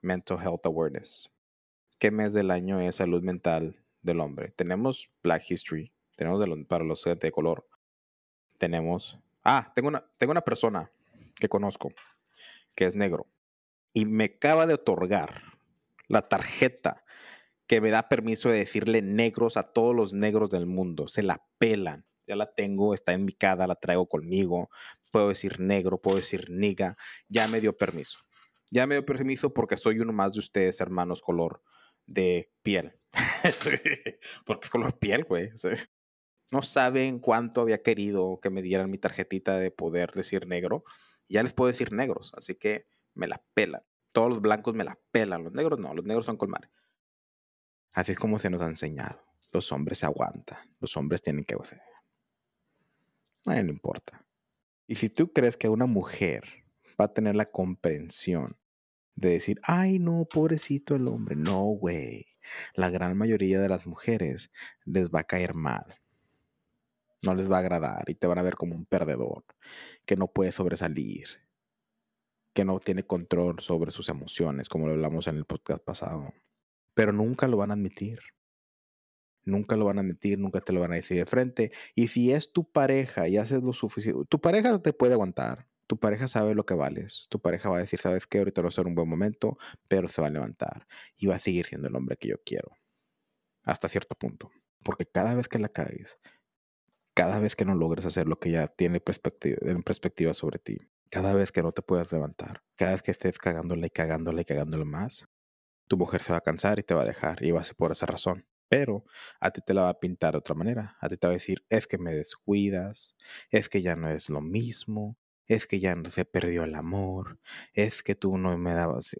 Mental 0.00 0.38
Health 0.40 0.66
Awareness? 0.66 1.30
¿Qué 1.98 2.10
mes 2.10 2.32
del 2.32 2.50
año 2.50 2.80
es 2.80 2.96
salud 2.96 3.22
mental 3.22 3.82
del 4.02 4.20
hombre? 4.20 4.50
Tenemos 4.50 5.10
Black 5.22 5.50
History, 5.50 5.92
tenemos 6.16 6.42
para 6.66 6.84
los 6.84 7.04
de 7.04 7.32
color, 7.32 7.68
tenemos... 8.58 9.18
Ah, 9.44 9.72
tengo 9.74 9.88
una, 9.88 10.04
tengo 10.18 10.32
una 10.32 10.42
persona 10.42 10.90
que 11.38 11.48
conozco 11.48 11.90
que 12.74 12.84
es 12.84 12.96
negro 12.96 13.26
y 13.92 14.04
me 14.04 14.24
acaba 14.24 14.66
de 14.66 14.74
otorgar 14.74 15.42
la 16.08 16.28
tarjeta 16.28 17.05
que 17.66 17.80
me 17.80 17.90
da 17.90 18.08
permiso 18.08 18.50
de 18.50 18.58
decirle 18.58 19.02
negros 19.02 19.56
a 19.56 19.72
todos 19.72 19.94
los 19.94 20.12
negros 20.12 20.50
del 20.50 20.66
mundo. 20.66 21.08
Se 21.08 21.22
la 21.22 21.44
pelan 21.58 22.06
ya 22.26 22.36
la 22.36 22.52
tengo, 22.52 22.94
está 22.94 23.12
en 23.12 23.24
mi 23.24 23.32
cara, 23.32 23.66
la 23.66 23.76
traigo 23.76 24.06
conmigo, 24.06 24.70
puedo 25.12 25.28
decir 25.28 25.60
negro, 25.60 26.00
puedo 26.00 26.16
decir 26.16 26.50
niga, 26.50 26.96
ya 27.28 27.48
me 27.48 27.60
dio 27.60 27.76
permiso. 27.76 28.18
Ya 28.70 28.86
me 28.86 28.96
dio 28.96 29.06
permiso 29.06 29.54
porque 29.54 29.76
soy 29.76 30.00
uno 30.00 30.12
más 30.12 30.32
de 30.32 30.40
ustedes, 30.40 30.80
hermanos, 30.80 31.22
color 31.22 31.62
de 32.04 32.50
piel. 32.62 32.98
porque 34.44 34.60
es 34.62 34.70
color 34.70 34.98
piel, 34.98 35.24
güey. 35.24 35.50
no 36.50 36.62
saben 36.62 37.20
cuánto 37.20 37.60
había 37.60 37.82
querido 37.82 38.40
que 38.42 38.50
me 38.50 38.62
dieran 38.62 38.90
mi 38.90 38.98
tarjetita 38.98 39.56
de 39.56 39.70
poder 39.70 40.10
decir 40.12 40.46
negro. 40.48 40.84
Ya 41.28 41.42
les 41.42 41.54
puedo 41.54 41.68
decir 41.68 41.92
negros, 41.92 42.32
así 42.36 42.56
que 42.56 42.86
me 43.14 43.28
la 43.28 43.42
pelan. 43.54 43.82
Todos 44.10 44.30
los 44.30 44.40
blancos 44.40 44.74
me 44.74 44.84
la 44.84 44.98
pelan, 45.12 45.44
los 45.44 45.52
negros 45.52 45.78
no, 45.78 45.94
los 45.94 46.04
negros 46.04 46.26
son 46.26 46.36
colmar. 46.36 46.70
Así 47.94 48.12
es 48.12 48.18
como 48.18 48.38
se 48.38 48.50
nos 48.50 48.60
ha 48.62 48.66
enseñado. 48.66 49.22
Los 49.52 49.72
hombres 49.72 49.98
se 49.98 50.06
aguantan, 50.06 50.58
los 50.80 50.96
hombres 50.96 51.22
tienen 51.22 51.44
que 51.44 51.56
no 53.46 53.70
importa. 53.70 54.24
Y 54.86 54.96
si 54.96 55.08
tú 55.08 55.32
crees 55.32 55.56
que 55.56 55.68
una 55.68 55.86
mujer 55.86 56.44
va 57.00 57.06
a 57.06 57.14
tener 57.14 57.34
la 57.36 57.50
comprensión 57.50 58.56
de 59.14 59.30
decir, 59.30 59.60
ay, 59.62 59.98
no, 59.98 60.26
pobrecito 60.26 60.94
el 60.94 61.08
hombre, 61.08 61.36
no, 61.36 61.62
güey. 61.64 62.26
La 62.74 62.90
gran 62.90 63.16
mayoría 63.16 63.60
de 63.60 63.68
las 63.68 63.86
mujeres 63.86 64.52
les 64.84 65.08
va 65.10 65.20
a 65.20 65.24
caer 65.24 65.54
mal. 65.54 66.00
No 67.22 67.34
les 67.34 67.50
va 67.50 67.56
a 67.56 67.60
agradar 67.60 68.04
y 68.08 68.14
te 68.14 68.26
van 68.26 68.38
a 68.38 68.42
ver 68.42 68.54
como 68.54 68.74
un 68.74 68.84
perdedor, 68.84 69.44
que 70.04 70.16
no 70.16 70.28
puede 70.28 70.52
sobresalir, 70.52 71.28
que 72.52 72.64
no 72.64 72.78
tiene 72.78 73.04
control 73.04 73.58
sobre 73.60 73.90
sus 73.90 74.08
emociones, 74.08 74.68
como 74.68 74.86
lo 74.86 74.92
hablamos 74.92 75.26
en 75.26 75.36
el 75.36 75.44
podcast 75.44 75.82
pasado. 75.82 76.32
Pero 76.96 77.12
nunca 77.12 77.46
lo 77.48 77.56
van 77.58 77.70
a 77.70 77.74
admitir. 77.74 78.18
Nunca 79.44 79.76
lo 79.76 79.84
van 79.84 79.98
a 79.98 80.00
admitir, 80.00 80.38
nunca 80.38 80.60
te 80.60 80.72
lo 80.72 80.80
van 80.80 80.92
a 80.92 80.96
decir 80.96 81.16
de 81.18 81.26
frente. 81.26 81.72
Y 81.94 82.08
si 82.08 82.32
es 82.32 82.52
tu 82.52 82.70
pareja 82.70 83.28
y 83.28 83.36
haces 83.36 83.62
lo 83.62 83.72
suficiente, 83.72 84.24
tu 84.28 84.40
pareja 84.40 84.80
te 84.82 84.92
puede 84.92 85.12
aguantar. 85.14 85.68
Tu 85.86 85.98
pareja 86.00 86.26
sabe 86.26 86.54
lo 86.56 86.66
que 86.66 86.74
vales. 86.74 87.28
Tu 87.30 87.40
pareja 87.40 87.68
va 87.70 87.76
a 87.76 87.80
decir, 87.80 88.00
sabes 88.00 88.26
qué, 88.26 88.38
ahorita 88.38 88.60
no 88.60 88.64
va 88.66 88.68
a 88.70 88.72
ser 88.72 88.86
un 88.88 88.96
buen 88.96 89.08
momento, 89.08 89.56
pero 89.86 90.08
se 90.08 90.20
va 90.20 90.26
a 90.26 90.30
levantar 90.30 90.88
y 91.16 91.26
va 91.28 91.36
a 91.36 91.38
seguir 91.38 91.66
siendo 91.66 91.86
el 91.88 91.94
hombre 91.96 92.16
que 92.16 92.28
yo 92.28 92.36
quiero. 92.44 92.72
hasta 93.64 93.88
cierto 93.88 94.14
punto. 94.16 94.50
Porque 94.84 95.06
cada 95.06 95.34
vez 95.34 95.48
que 95.48 95.58
la 95.58 95.68
caes, 95.68 96.18
cada 97.14 97.38
vez 97.40 97.56
que 97.56 97.64
no 97.64 97.74
logres 97.74 98.06
hacer 98.06 98.26
lo 98.28 98.38
que 98.38 98.50
ya 98.50 98.68
tiene 98.68 99.00
perspectiva, 99.00 99.58
en 99.62 99.82
perspectiva 99.82 100.34
sobre 100.34 100.58
ti, 100.58 100.78
cada 101.10 101.34
vez 101.34 101.52
que 101.52 101.62
no 101.62 101.72
te 101.72 101.82
puedas 101.82 102.12
levantar, 102.12 102.62
cada 102.76 102.92
vez 102.92 103.02
que 103.02 103.12
estés 103.12 103.38
cagándola 103.38 103.86
y 103.86 103.90
cagándola 103.90 104.40
y 104.42 104.44
cagándola 104.44 104.84
más, 104.84 105.26
tu 105.88 105.96
mujer 105.96 106.22
se 106.22 106.32
va 106.32 106.38
a 106.38 106.42
cansar 106.42 106.78
y 106.78 106.82
te 106.82 106.94
va 106.94 107.02
a 107.02 107.06
dejar 107.06 107.42
y 107.44 107.50
va 107.50 107.60
a 107.60 107.64
ser 107.64 107.76
por 107.76 107.92
esa 107.92 108.06
razón. 108.06 108.46
Pero 108.68 109.04
a 109.40 109.50
ti 109.50 109.60
te 109.64 109.74
la 109.74 109.82
va 109.82 109.88
a 109.90 110.00
pintar 110.00 110.32
de 110.32 110.38
otra 110.38 110.54
manera. 110.54 110.96
A 111.00 111.08
ti 111.08 111.16
te 111.16 111.26
va 111.26 111.32
a 111.32 111.34
decir, 111.34 111.64
es 111.68 111.86
que 111.86 111.98
me 111.98 112.12
descuidas, 112.12 113.16
es 113.50 113.68
que 113.68 113.80
ya 113.80 113.94
no 113.94 114.08
es 114.08 114.28
lo 114.28 114.40
mismo, 114.40 115.16
es 115.46 115.66
que 115.66 115.78
ya 115.78 115.94
no 115.94 116.10
se 116.10 116.24
perdió 116.24 116.64
el 116.64 116.74
amor, 116.74 117.38
es 117.72 118.02
que 118.02 118.14
tú 118.14 118.36
no 118.38 118.56
me 118.58 118.72
dabas... 118.72 119.16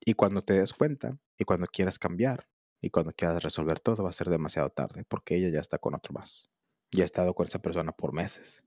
Y 0.00 0.14
cuando 0.14 0.42
te 0.42 0.54
des 0.54 0.72
cuenta 0.72 1.18
y 1.36 1.44
cuando 1.44 1.66
quieras 1.66 1.98
cambiar 1.98 2.48
y 2.80 2.90
cuando 2.90 3.12
quieras 3.12 3.42
resolver 3.42 3.80
todo 3.80 4.04
va 4.04 4.10
a 4.10 4.12
ser 4.12 4.30
demasiado 4.30 4.70
tarde 4.70 5.04
porque 5.04 5.36
ella 5.36 5.48
ya 5.48 5.60
está 5.60 5.78
con 5.78 5.94
otro 5.94 6.14
más. 6.14 6.48
Ya 6.92 7.02
ha 7.02 7.06
estado 7.06 7.34
con 7.34 7.46
esa 7.46 7.60
persona 7.60 7.92
por 7.92 8.12
meses. 8.12 8.62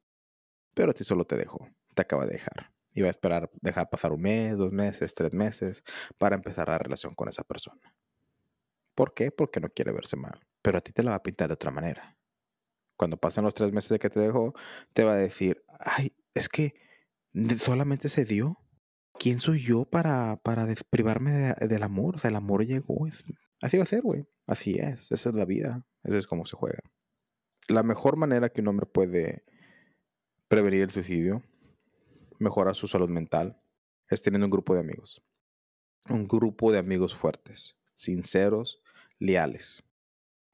Pero 0.73 0.91
a 0.91 0.93
ti 0.93 1.03
solo 1.03 1.25
te 1.25 1.37
dejó, 1.37 1.69
te 1.95 2.01
acaba 2.01 2.25
de 2.25 2.33
dejar. 2.33 2.71
Y 2.93 3.01
va 3.01 3.07
a 3.07 3.11
esperar 3.11 3.49
dejar 3.61 3.89
pasar 3.89 4.11
un 4.11 4.21
mes, 4.21 4.57
dos 4.57 4.71
meses, 4.71 5.13
tres 5.13 5.33
meses 5.33 5.83
para 6.17 6.35
empezar 6.35 6.67
la 6.67 6.77
relación 6.77 7.15
con 7.15 7.29
esa 7.29 7.43
persona. 7.43 7.95
¿Por 8.95 9.13
qué? 9.13 9.31
Porque 9.31 9.59
no 9.59 9.69
quiere 9.69 9.91
verse 9.91 10.17
mal. 10.17 10.39
Pero 10.61 10.77
a 10.77 10.81
ti 10.81 10.91
te 10.91 11.03
la 11.03 11.11
va 11.11 11.17
a 11.17 11.23
pintar 11.23 11.47
de 11.47 11.53
otra 11.53 11.71
manera. 11.71 12.17
Cuando 12.97 13.17
pasen 13.17 13.43
los 13.43 13.53
tres 13.53 13.71
meses 13.71 13.89
de 13.89 13.99
que 13.99 14.09
te 14.09 14.19
dejó, 14.19 14.53
te 14.93 15.03
va 15.03 15.13
a 15.13 15.17
decir, 15.17 15.63
ay, 15.79 16.13
es 16.33 16.49
que 16.49 16.75
solamente 17.57 18.09
se 18.09 18.25
dio. 18.25 18.57
¿Quién 19.17 19.39
soy 19.39 19.59
yo 19.59 19.85
para, 19.85 20.37
para 20.37 20.65
desprivarme 20.65 21.53
del 21.53 21.83
amor? 21.83 22.15
O 22.15 22.17
sea, 22.17 22.29
el 22.29 22.35
amor 22.35 22.65
llegó. 22.65 23.05
así 23.61 23.77
va 23.77 23.83
a 23.83 23.87
ser, 23.87 24.01
güey. 24.01 24.27
Así 24.47 24.75
es. 24.77 25.11
Esa 25.11 25.29
es 25.29 25.35
la 25.35 25.45
vida. 25.45 25.85
Esa 26.03 26.17
es 26.17 26.27
como 26.27 26.45
se 26.45 26.57
juega. 26.57 26.81
La 27.67 27.83
mejor 27.83 28.17
manera 28.17 28.49
que 28.49 28.61
un 28.61 28.67
hombre 28.67 28.85
puede 28.85 29.45
prevenir 30.47 30.81
el 30.81 30.89
suicidio, 30.89 31.43
mejorar 32.41 32.75
su 32.75 32.87
salud 32.87 33.09
mental, 33.09 33.61
es 34.09 34.21
teniendo 34.21 34.45
un 34.45 34.51
grupo 34.51 34.73
de 34.73 34.81
amigos. 34.81 35.21
Un 36.09 36.27
grupo 36.27 36.71
de 36.71 36.79
amigos 36.79 37.15
fuertes, 37.15 37.75
sinceros, 37.93 38.81
leales. 39.19 39.83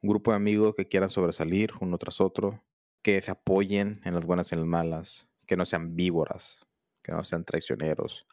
Un 0.02 0.10
grupo 0.10 0.32
de 0.32 0.38
amigos 0.38 0.76
que 0.76 0.88
quieran 0.88 1.10
sobresalir 1.10 1.72
uno 1.80 1.98
tras 1.98 2.22
otro, 2.22 2.64
que 3.02 3.22
se 3.22 3.32
apoyen 3.32 4.02
en 4.04 4.14
las 4.14 4.26
buenas 4.26 4.52
y 4.52 4.56
en 4.56 4.62
las 4.62 4.68
malas, 4.68 5.28
que 5.46 5.56
no 5.56 5.66
sean 5.66 5.96
víboras, 5.96 6.68
que 7.02 7.14
no 7.14 7.24
sean 7.24 7.46
traicioneros, 7.46 8.28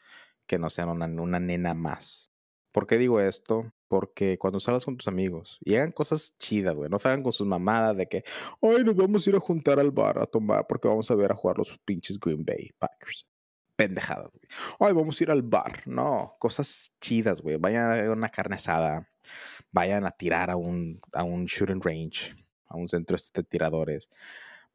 que 0.46 0.58
no 0.58 0.68
sean 0.68 0.88
una, 0.88 1.40
nena 1.40 1.74
más. 1.74 2.30
¿Por 2.72 2.88
qué 2.88 2.98
digo 2.98 3.20
esto? 3.20 3.72
Porque 3.86 4.36
cuando 4.36 4.58
salgas 4.58 4.84
con 4.84 4.96
tus 4.96 5.06
amigos 5.06 5.58
y 5.60 5.76
hagan 5.76 5.92
cosas 5.92 6.36
chidas, 6.38 6.74
güey, 6.74 6.90
no 6.90 6.98
salgan 6.98 7.22
con 7.22 7.32
sus 7.32 7.46
mamadas 7.46 7.96
de 7.96 8.08
que, 8.08 8.24
ay, 8.60 8.82
nos 8.82 8.96
vamos 8.96 9.24
a 9.24 9.30
ir 9.30 9.36
a 9.36 9.40
juntar 9.40 9.78
al 9.78 9.92
bar 9.92 10.18
a 10.18 10.26
tomar 10.26 10.66
porque 10.66 10.88
vamos 10.88 11.08
a 11.10 11.14
ver 11.14 11.30
a 11.30 11.36
jugar 11.36 11.56
los 11.56 11.78
pinches 11.84 12.18
Green 12.18 12.44
Bay 12.44 12.70
Packers. 12.76 13.28
Pendejadas, 13.76 14.30
güey. 14.30 14.42
Ay, 14.78 14.92
vamos 14.92 15.20
a 15.20 15.24
ir 15.24 15.30
al 15.30 15.42
bar. 15.42 15.82
No, 15.86 16.36
cosas 16.38 16.94
chidas, 17.00 17.40
güey. 17.40 17.56
Vayan 17.56 18.06
a 18.06 18.12
una 18.12 18.28
carne 18.28 18.56
asada. 18.56 19.08
Vayan 19.72 20.06
a 20.06 20.12
tirar 20.12 20.50
a 20.50 20.56
un, 20.56 21.00
a 21.12 21.24
un 21.24 21.46
shooting 21.46 21.80
range, 21.80 22.34
a 22.66 22.76
un 22.76 22.88
centro 22.88 23.16
este 23.16 23.42
de 23.42 23.48
tiradores. 23.48 24.10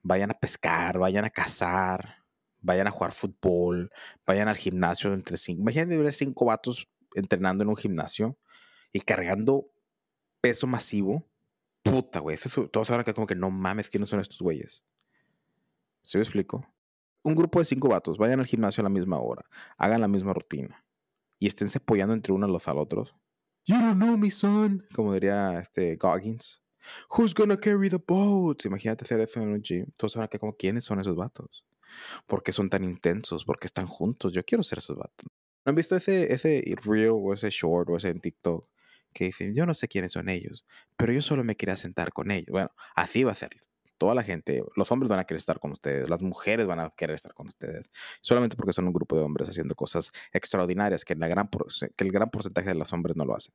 Vayan 0.02 0.32
a 0.32 0.34
pescar, 0.34 0.98
vayan 0.98 1.26
a 1.26 1.30
cazar, 1.30 2.24
vayan 2.62 2.88
a 2.88 2.92
jugar 2.92 3.12
fútbol, 3.12 3.92
vayan 4.26 4.48
al 4.48 4.58
gimnasio 4.58 5.14
entre 5.14 5.38
cinco. 5.38 5.62
Imagínate 5.62 5.98
ver 5.98 6.14
cinco 6.14 6.46
vatos 6.46 6.90
entrenando 7.16 7.64
en 7.64 7.70
un 7.70 7.78
gimnasio 7.78 8.38
y 8.92 9.00
cargando 9.02 9.70
peso 10.42 10.68
masivo, 10.68 11.28
puta, 11.84 12.20
güey. 12.20 12.38
Todos 12.72 12.90
ahora 12.92 13.04
que 13.04 13.14
como 13.14 13.28
que 13.28 13.36
no 13.36 13.50
mames, 13.50 13.90
¿quiénes 13.90 14.10
son 14.10 14.20
estos 14.20 14.42
güeyes? 14.42 14.84
¿Se 16.04 16.18
me 16.18 16.24
explico? 16.24 16.66
Un 17.24 17.36
grupo 17.36 17.60
de 17.60 17.66
cinco 17.66 17.90
vatos, 17.90 18.18
vayan 18.18 18.40
al 18.40 18.46
gimnasio 18.46 18.82
a 18.82 18.86
la 18.86 18.90
misma 18.90 19.20
hora, 19.20 19.44
hagan 19.78 20.02
la 20.02 20.08
misma 20.08 20.34
rutina 20.34 20.86
y 21.40 21.48
esténse 21.48 21.80
apoyando 21.80 22.14
entre 22.14 22.34
unos 22.34 22.50
los 22.50 22.68
al 22.68 22.78
otros. 22.78 23.16
You 23.66 23.76
don't 23.76 23.98
know 23.98 24.18
me, 24.18 24.32
son, 24.32 24.88
como 24.96 25.14
diría 25.14 25.60
este 25.60 25.96
Goggins. 25.96 26.62
Who's 27.10 27.34
gonna 27.34 27.58
carry 27.58 27.90
the 27.90 28.00
boat? 28.06 28.66
Imagínate 28.66 29.04
hacer 29.04 29.20
eso 29.20 29.42
en 29.42 29.50
un 29.50 29.62
gym. 29.62 29.86
Todos 29.98 30.16
ahora 30.16 30.28
que 30.28 30.40
como, 30.40 30.56
¿quiénes 30.56 30.86
son 30.86 31.00
esos 31.00 31.16
vatos? 31.16 31.66
¿Por 32.28 32.42
qué 32.44 32.52
son 32.52 32.70
tan 32.70 32.84
intensos? 32.84 33.46
¿Por 33.46 33.60
qué 33.60 33.68
están 33.68 33.88
juntos? 33.88 34.34
Yo 34.34 34.44
quiero 34.44 34.64
ser 34.64 34.80
esos 34.80 34.98
vatos. 34.98 35.28
¿No 35.66 35.72
han 35.72 35.76
visto 35.76 35.96
ese, 35.96 36.34
ese 36.34 36.64
reel 36.84 37.12
o 37.14 37.34
ese 37.34 37.50
short 37.50 37.90
o 37.90 37.98
ese 37.98 38.10
en 38.10 38.22
TikTok 38.22 38.68
que 39.14 39.26
dicen, 39.26 39.54
yo 39.54 39.66
no 39.66 39.74
sé 39.74 39.88
quiénes 39.88 40.14
son 40.14 40.30
ellos, 40.30 40.66
pero 40.96 41.12
yo 41.12 41.22
solo 41.22 41.44
me 41.44 41.56
quería 41.56 41.78
sentar 41.78 42.12
con 42.12 42.32
ellos? 42.32 42.50
Bueno, 42.52 42.72
así 42.96 43.24
va 43.24 43.34
a 43.34 43.36
ser. 43.36 43.52
Toda 44.00 44.16
la 44.16 44.24
gente, 44.24 44.64
los 44.76 44.92
hombres 44.92 45.10
van 45.10 45.20
a 45.20 45.26
querer 45.26 45.38
estar 45.38 45.60
con 45.60 45.72
ustedes, 45.72 46.10
las 46.10 46.22
mujeres 46.22 46.66
van 46.66 46.80
a 46.80 46.90
querer 46.90 47.14
estar 47.14 47.36
con 47.36 47.50
ustedes, 47.50 47.92
solamente 48.22 48.56
porque 48.56 48.74
son 48.74 48.88
un 48.88 48.94
grupo 48.94 49.16
de 49.16 49.22
hombres 49.22 49.50
haciendo 49.50 49.76
cosas 49.76 50.12
extraordinarias 50.34 51.06
que, 51.06 51.16
la 51.16 51.28
gran 51.28 51.50
el 51.98 52.12
gran 52.12 52.32
porcentaje 52.32 52.70
de 52.70 52.76
los 52.76 52.92
hombres 52.94 53.16
no 53.16 53.26
lo 53.26 53.36
hacen. 53.36 53.54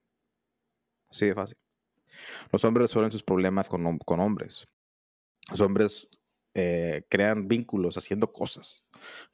Así 1.10 1.26
de 1.26 1.34
fácil. 1.34 1.58
Los 2.52 2.64
hombres 2.64 2.90
resuelven 2.90 3.10
sus 3.10 3.24
problemas 3.24 3.68
con, 3.68 3.98
con 3.98 4.20
hombres. 4.20 4.68
Los 5.50 5.60
hombres 5.60 6.20
eh, 6.56 7.02
crean 7.08 7.48
vínculos 7.48 7.96
haciendo 7.96 8.32
cosas. 8.32 8.84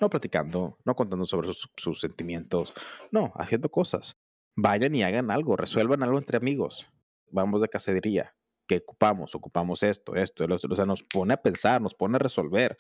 No 0.01 0.09
platicando, 0.09 0.79
no 0.85 0.95
contando 0.95 1.27
sobre 1.27 1.51
sus, 1.53 2.01
sentimientos, 2.01 2.73
no, 3.11 3.33
haciendo 3.37 3.71
cosas. 3.71 4.17
Vayan 4.57 4.95
y 4.95 5.03
hagan 5.03 5.31
algo, 5.31 5.57
resuelvan 5.57 6.03
algo 6.03 6.19
entre 6.19 6.39
amigos. 6.39 6.87
Vamos 7.31 7.61
de 7.61 7.69
cacería. 7.69 8.35
¿Qué 8.71 8.77
ocupamos? 8.77 9.35
Ocupamos 9.35 9.83
esto, 9.83 10.15
esto. 10.15 10.47
O 10.47 10.77
sea, 10.77 10.87
nos 10.87 11.03
pone 11.03 11.35
a 11.35 11.43
pensar, 11.43 11.83
nos 11.83 11.93
pone 11.93 12.15
a 12.15 12.19
resolver. 12.21 12.79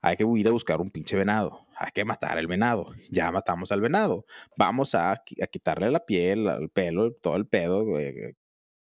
Hay 0.00 0.16
que 0.16 0.22
ir 0.22 0.46
a 0.46 0.52
buscar 0.52 0.80
un 0.80 0.90
pinche 0.90 1.16
venado. 1.16 1.66
Hay 1.76 1.90
que 1.92 2.04
matar 2.04 2.38
el 2.38 2.46
venado. 2.46 2.94
Ya 3.10 3.32
matamos 3.32 3.72
al 3.72 3.80
venado. 3.80 4.26
Vamos 4.56 4.94
a, 4.94 5.10
a 5.10 5.46
quitarle 5.50 5.90
la 5.90 6.06
piel, 6.06 6.46
el 6.46 6.70
pelo, 6.70 7.14
todo 7.14 7.34
el 7.34 7.48
pedo, 7.48 7.98
eh, 7.98 8.36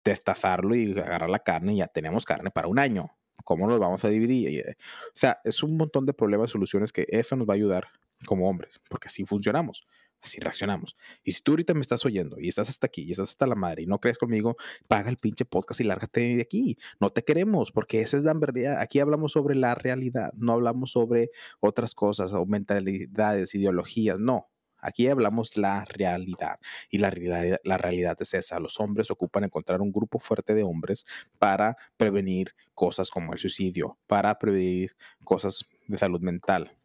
destazarlo 0.04 0.76
y 0.76 0.91
agarrar 0.91 1.30
la 1.30 1.39
carne 1.39 1.76
y 1.76 1.78
ya 1.78 1.88
tenemos 1.88 2.26
carne 2.26 2.52
para 2.52 2.67
un 2.67 2.80
año. 2.80 3.15
¿Cómo 3.45 3.65
nos 3.65 3.80
vamos 3.80 4.04
a 4.04 4.10
dividir? 4.10 4.60
Eh, 4.60 4.76
o 5.15 5.17
sea, 5.17 5.39
es 5.45 5.63
un 5.63 5.78
montón 5.78 6.06
de 6.06 6.12
problemas, 6.12 6.52
soluciones 6.52 6.91
que 6.91 7.06
eso 7.08 7.38
nos 7.38 7.48
va 7.48 7.54
a 7.54 7.56
ayudar 7.56 7.88
como 8.26 8.50
hombres, 8.50 8.82
porque 8.89 9.08
así 9.08 9.24
funcionamos, 9.24 9.88
así 10.25 10.39
reaccionamos. 10.39 10.95
Y 11.23 11.31
si 11.31 11.41
tú 11.41 11.53
ahorita 11.53 11.73
me 11.73 11.81
estás 11.81 12.05
oyendo 12.05 12.38
y 12.39 12.49
estás 12.49 12.69
hasta 12.69 12.88
aquí 12.88 13.03
y 13.03 13.11
estás 13.11 13.29
hasta 13.29 13.47
la 13.47 13.55
madre 13.55 13.83
y 13.83 13.85
no 13.88 13.99
crees 13.99 14.17
conmigo, 14.17 14.55
paga 14.88 15.09
el 15.09 15.17
pinche 15.17 15.45
podcast 15.45 15.79
y 15.81 15.83
lárgate 15.85 16.35
de 16.35 16.41
aquí. 16.41 16.77
No 16.99 17.11
te 17.11 17.23
queremos, 17.23 17.71
porque 17.71 18.01
esa 18.01 18.17
es 18.17 18.23
la 18.23 18.33
verdad. 18.33 18.79
Aquí 18.79 18.99
hablamos 18.99 19.31
sobre 19.31 19.55
la 19.55 19.75
realidad, 19.75 20.33
no 20.35 20.53
hablamos 20.53 20.91
sobre 20.91 21.31
otras 21.59 21.95
cosas 21.95 22.33
o 22.33 22.45
mentalidades, 22.45 23.55
ideologías, 23.55 24.19
no. 24.19 24.49
Aquí 24.85 25.07
hablamos 25.07 25.57
la 25.57 25.83
realidad 25.85 26.59
y 26.91 26.99
la 26.99 27.09
realidad, 27.09 27.59
la 27.63 27.77
realidad 27.77 28.17
es 28.19 28.35
esa. 28.35 28.59
Los 28.59 28.79
hombres 28.79 29.09
ocupan 29.09 29.43
encontrar 29.43 29.81
un 29.81 29.91
grupo 29.91 30.19
fuerte 30.19 30.53
de 30.53 30.61
hombres 30.61 31.05
para 31.39 31.75
prevenir 31.97 32.53
cosas 32.75 33.09
como 33.09 33.33
el 33.33 33.39
suicidio, 33.39 33.97
para 34.05 34.38
prevenir 34.38 34.95
cosas 35.23 35.65
de 35.88 35.97
salud 35.97 36.21
mental, 36.21 36.77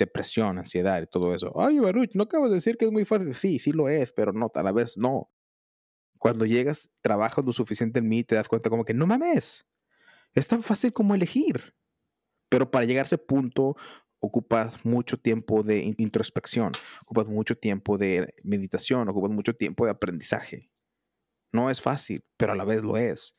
depresión, 0.00 0.58
ansiedad 0.58 1.00
y 1.02 1.06
todo 1.06 1.34
eso. 1.34 1.52
Ay, 1.60 1.78
Baruch, 1.78 2.14
no 2.14 2.24
acabas 2.24 2.50
de 2.50 2.56
decir 2.56 2.76
que 2.76 2.86
es 2.86 2.90
muy 2.90 3.04
fácil. 3.04 3.34
Sí, 3.34 3.58
sí 3.58 3.72
lo 3.72 3.88
es, 3.88 4.12
pero 4.12 4.32
no, 4.32 4.50
a 4.52 4.62
la 4.62 4.72
vez 4.72 4.96
no. 4.96 5.30
Cuando 6.18 6.44
llegas, 6.44 6.90
trabajas 7.02 7.44
lo 7.44 7.52
suficiente 7.52 8.00
en 8.00 8.08
mí, 8.08 8.24
te 8.24 8.34
das 8.34 8.48
cuenta 8.48 8.70
como 8.70 8.84
que 8.84 8.94
no 8.94 9.06
mames. 9.06 9.66
Es 10.34 10.48
tan 10.48 10.62
fácil 10.62 10.92
como 10.92 11.14
elegir. 11.14 11.74
Pero 12.48 12.70
para 12.70 12.84
llegar 12.84 13.04
a 13.04 13.06
ese 13.06 13.18
punto, 13.18 13.76
ocupas 14.20 14.84
mucho 14.84 15.18
tiempo 15.18 15.62
de 15.62 15.94
introspección, 15.98 16.72
ocupas 17.02 17.26
mucho 17.26 17.56
tiempo 17.56 17.96
de 17.96 18.34
meditación, 18.42 19.08
ocupas 19.08 19.30
mucho 19.30 19.54
tiempo 19.54 19.84
de 19.84 19.92
aprendizaje. 19.92 20.70
No 21.52 21.70
es 21.70 21.80
fácil, 21.80 22.24
pero 22.36 22.52
a 22.52 22.56
la 22.56 22.64
vez 22.64 22.82
lo 22.82 22.96
es. 22.96 23.36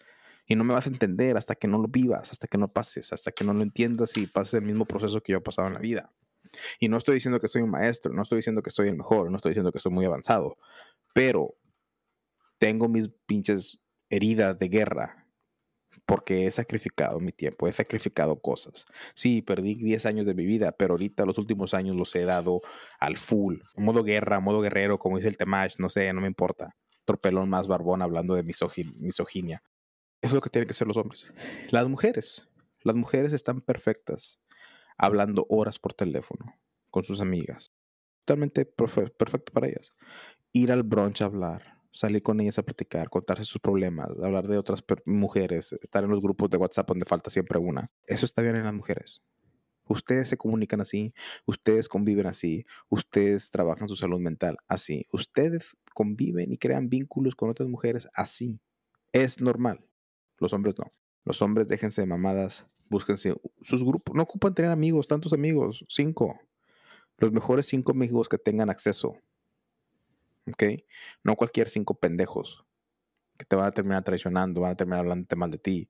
Y 0.47 0.55
no 0.55 0.63
me 0.63 0.73
vas 0.73 0.87
a 0.87 0.89
entender 0.89 1.37
hasta 1.37 1.55
que 1.55 1.67
no 1.67 1.77
lo 1.77 1.87
vivas, 1.87 2.31
hasta 2.31 2.47
que 2.47 2.57
no 2.57 2.71
pases, 2.71 3.13
hasta 3.13 3.31
que 3.31 3.43
no 3.43 3.53
lo 3.53 3.63
entiendas 3.63 4.17
y 4.17 4.27
pases 4.27 4.55
el 4.55 4.63
mismo 4.63 4.85
proceso 4.85 5.21
que 5.21 5.33
yo 5.33 5.39
he 5.39 5.41
pasado 5.41 5.67
en 5.67 5.75
la 5.75 5.79
vida. 5.79 6.11
Y 6.79 6.89
no 6.89 6.97
estoy 6.97 7.15
diciendo 7.15 7.39
que 7.39 7.47
soy 7.47 7.61
un 7.61 7.71
maestro, 7.71 8.13
no 8.13 8.21
estoy 8.21 8.37
diciendo 8.37 8.61
que 8.61 8.69
soy 8.69 8.89
el 8.89 8.97
mejor, 8.97 9.29
no 9.29 9.37
estoy 9.37 9.51
diciendo 9.51 9.71
que 9.71 9.79
soy 9.79 9.91
muy 9.91 10.05
avanzado, 10.05 10.57
pero 11.13 11.55
tengo 12.57 12.87
mis 12.87 13.09
pinches 13.25 13.81
heridas 14.09 14.57
de 14.59 14.67
guerra 14.69 15.21
porque 16.05 16.45
he 16.45 16.51
sacrificado 16.51 17.19
mi 17.19 17.31
tiempo, 17.31 17.67
he 17.67 17.71
sacrificado 17.71 18.39
cosas. 18.39 18.85
Sí, 19.13 19.41
perdí 19.41 19.75
10 19.75 20.05
años 20.05 20.25
de 20.25 20.33
mi 20.33 20.45
vida, 20.45 20.71
pero 20.71 20.93
ahorita 20.93 21.25
los 21.25 21.37
últimos 21.37 21.73
años 21.73 21.95
los 21.95 22.15
he 22.15 22.23
dado 22.23 22.61
al 22.99 23.17
full, 23.17 23.59
modo 23.75 24.03
guerra, 24.03 24.39
modo 24.39 24.61
guerrero, 24.61 24.99
como 24.99 25.17
dice 25.17 25.29
el 25.29 25.37
Temach, 25.37 25.79
no 25.79 25.89
sé, 25.89 26.11
no 26.13 26.21
me 26.21 26.27
importa. 26.27 26.75
Tropelón 27.05 27.49
más 27.49 27.67
barbón 27.67 28.01
hablando 28.01 28.35
de 28.35 28.43
misoginia. 28.43 29.63
Eso 30.21 30.31
es 30.31 30.33
lo 30.33 30.41
que 30.41 30.49
tienen 30.49 30.67
que 30.67 30.73
ser 30.73 30.87
los 30.87 30.97
hombres. 30.97 31.25
Las 31.69 31.87
mujeres, 31.89 32.47
las 32.83 32.95
mujeres 32.95 33.33
están 33.33 33.61
perfectas 33.61 34.39
hablando 35.01 35.47
horas 35.49 35.79
por 35.79 35.93
teléfono 35.93 36.59
con 36.91 37.03
sus 37.03 37.21
amigas. 37.21 37.73
Totalmente 38.23 38.65
perfecto 38.65 39.51
para 39.51 39.67
ellas. 39.67 39.93
Ir 40.53 40.71
al 40.71 40.83
brunch 40.83 41.21
a 41.21 41.25
hablar, 41.25 41.79
salir 41.91 42.21
con 42.21 42.39
ellas 42.39 42.59
a 42.59 42.63
platicar, 42.63 43.09
contarse 43.09 43.43
sus 43.43 43.59
problemas, 43.59 44.09
hablar 44.21 44.47
de 44.47 44.59
otras 44.59 44.83
mujeres, 45.05 45.73
estar 45.73 46.03
en 46.03 46.11
los 46.11 46.21
grupos 46.21 46.51
de 46.51 46.57
WhatsApp 46.57 46.87
donde 46.87 47.05
falta 47.05 47.31
siempre 47.31 47.57
una. 47.57 47.87
Eso 48.05 48.25
está 48.25 48.43
bien 48.43 48.55
en 48.55 48.65
las 48.65 48.73
mujeres. 48.75 49.23
Ustedes 49.85 50.29
se 50.29 50.37
comunican 50.37 50.81
así, 50.81 51.13
ustedes 51.45 51.89
conviven 51.89 52.27
así, 52.27 52.65
ustedes 52.87 53.49
trabajan 53.49 53.89
su 53.89 53.95
salud 53.95 54.19
mental 54.19 54.57
así, 54.67 55.07
ustedes 55.11 55.75
conviven 55.95 56.51
y 56.51 56.57
crean 56.57 56.89
vínculos 56.89 57.35
con 57.35 57.49
otras 57.49 57.67
mujeres 57.67 58.07
así. 58.13 58.61
Es 59.11 59.41
normal. 59.41 59.83
Los 60.37 60.53
hombres 60.53 60.75
no. 60.77 60.85
Los 61.23 61.41
hombres 61.41 61.67
déjense 61.67 62.01
de 62.01 62.07
mamadas, 62.07 62.65
búsquense 62.89 63.35
sus 63.61 63.83
grupos. 63.83 64.15
No 64.15 64.23
ocupan 64.23 64.53
tener 64.53 64.71
amigos, 64.71 65.07
tantos 65.07 65.33
amigos, 65.33 65.85
cinco. 65.87 66.39
Los 67.17 67.31
mejores 67.31 67.67
cinco 67.67 67.91
amigos 67.91 68.27
que 68.27 68.37
tengan 68.37 68.69
acceso. 68.69 69.15
¿Ok? 70.47 70.63
No 71.23 71.35
cualquier 71.35 71.69
cinco 71.69 71.99
pendejos 71.99 72.65
que 73.37 73.45
te 73.45 73.55
van 73.55 73.65
a 73.65 73.71
terminar 73.71 74.03
traicionando, 74.03 74.61
van 74.61 74.71
a 74.71 74.75
terminar 74.75 74.99
hablando 74.99 75.35
mal 75.35 75.49
de 75.49 75.57
ti, 75.57 75.89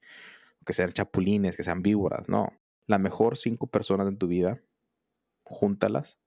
que 0.65 0.74
sean 0.74 0.91
chapulines, 0.91 1.58
que 1.58 1.63
sean 1.63 1.82
víboras, 1.82 2.30
no. 2.30 2.54
La 2.88 2.98
mejor 2.98 3.38
cinco 3.38 3.67
personas 3.67 4.08
en 4.08 4.17
tu 4.17 4.28
vida, 4.28 4.62
júntalas 5.44 6.17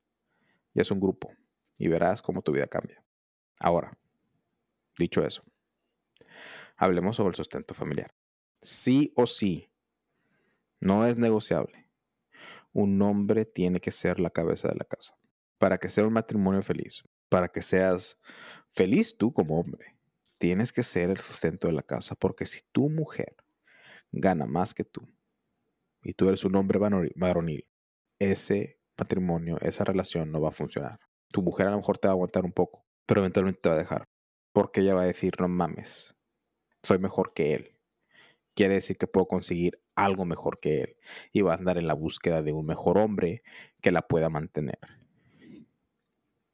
y 0.75 0.81
es 0.81 0.91
un 0.91 1.01
grupo 1.01 1.33
y 1.79 1.89
verás 1.89 2.21
cómo 2.23 2.43
tu 2.43 2.53
vida 2.53 2.67
cambia. 2.67 3.03
Ahora, 3.61 3.97
dicho 4.99 5.25
eso, 5.25 5.45
hablemos 6.77 7.17
sobre 7.17 7.31
el 7.31 7.35
sustento 7.37 7.75
familiar. 7.75 8.13
Sí 8.65 9.13
o 9.15 9.27
sí, 9.27 9.71
no 10.81 11.07
es 11.07 11.19
negociable. 11.19 11.91
Un 12.73 13.01
hombre 13.03 13.45
tiene 13.45 13.79
que 13.79 13.91
ser 13.91 14.19
la 14.19 14.31
cabeza 14.31 14.69
de 14.69 14.77
la 14.77 14.87
casa. 14.87 15.15
Para 15.59 15.77
que 15.77 15.91
sea 15.91 16.07
un 16.07 16.15
matrimonio 16.15 16.63
feliz, 16.63 17.05
para 17.29 17.49
que 17.49 17.61
seas 17.61 18.19
feliz 18.71 19.19
tú 19.19 19.35
como 19.35 19.61
hombre, 19.61 19.99
tienes 20.39 20.73
que 20.73 20.83
ser 20.83 21.11
el 21.11 21.19
sustento 21.19 21.67
de 21.67 21.75
la 21.75 21.83
casa. 21.83 22.15
Porque 22.15 22.47
si 22.47 22.63
tu 22.73 22.89
mujer 22.89 23.37
gana 24.13 24.47
más 24.47 24.73
que 24.73 24.85
tú 24.85 25.07
y 26.03 26.15
tú 26.15 26.27
eres 26.29 26.43
un 26.47 26.57
hombre 26.57 26.79
varonil, 26.79 27.69
ese 28.19 28.81
matrimonio, 28.97 29.59
esa 29.61 29.85
relación 29.85 30.33
no 30.33 30.41
va 30.41 30.49
a 30.49 30.53
funcionar. 30.53 31.01
Tu 31.31 31.43
mujer 31.43 31.67
a 31.67 31.73
lo 31.73 31.77
mejor 31.77 31.99
te 31.99 32.09
va 32.09 32.13
a 32.13 32.15
aguantar 32.15 32.47
un 32.47 32.53
poco, 32.53 32.87
pero 33.05 33.21
eventualmente 33.21 33.61
te 33.61 33.69
va 33.69 33.75
a 33.75 33.79
dejar. 33.79 34.05
Porque 34.55 34.81
ella 34.81 34.95
va 34.95 35.03
a 35.03 35.07
decir, 35.07 35.35
no 35.39 35.49
mames, 35.49 36.17
soy 36.83 36.99
mejor 36.99 37.35
que 37.35 37.53
él. 37.53 37.74
Quiere 38.55 38.75
decir 38.75 38.97
que 38.97 39.07
puedo 39.07 39.27
conseguir 39.27 39.81
algo 39.95 40.25
mejor 40.25 40.61
que 40.61 40.81
él. 40.81 40.97
Y 41.33 41.43
va 41.43 41.53
a 41.53 41.57
andar 41.57 41.79
en 41.79 41.87
la 41.87 41.95
búsqueda 41.95 42.43
de 42.43 42.53
un 42.53 42.67
mejor 42.67 42.99
hombre 42.99 43.43
que 43.81 43.93
la 43.93 44.03
pueda 44.03 44.29
mantener. 44.29 44.79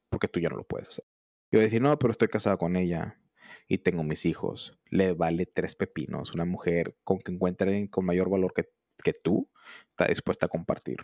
Porque 0.09 0.27
tú 0.27 0.39
ya 0.39 0.49
no 0.49 0.57
lo 0.57 0.63
puedes 0.63 0.89
hacer. 0.89 1.05
Y 1.51 1.57
va 1.57 1.61
a 1.61 1.65
decir, 1.65 1.81
no, 1.81 1.97
pero 1.99 2.11
estoy 2.11 2.27
casado 2.27 2.57
con 2.57 2.75
ella 2.75 3.19
y 3.67 3.79
tengo 3.79 4.03
mis 4.03 4.25
hijos. 4.25 4.77
Le 4.89 5.13
vale 5.13 5.45
tres 5.45 5.75
pepinos. 5.75 6.33
Una 6.33 6.45
mujer 6.45 6.97
con 7.03 7.19
que 7.19 7.31
encuentre 7.31 7.89
con 7.89 8.05
mayor 8.05 8.29
valor 8.29 8.53
que, 8.53 8.69
que 9.03 9.13
tú 9.13 9.49
está 9.91 10.07
dispuesta 10.07 10.47
a 10.47 10.49
compartir. 10.49 10.97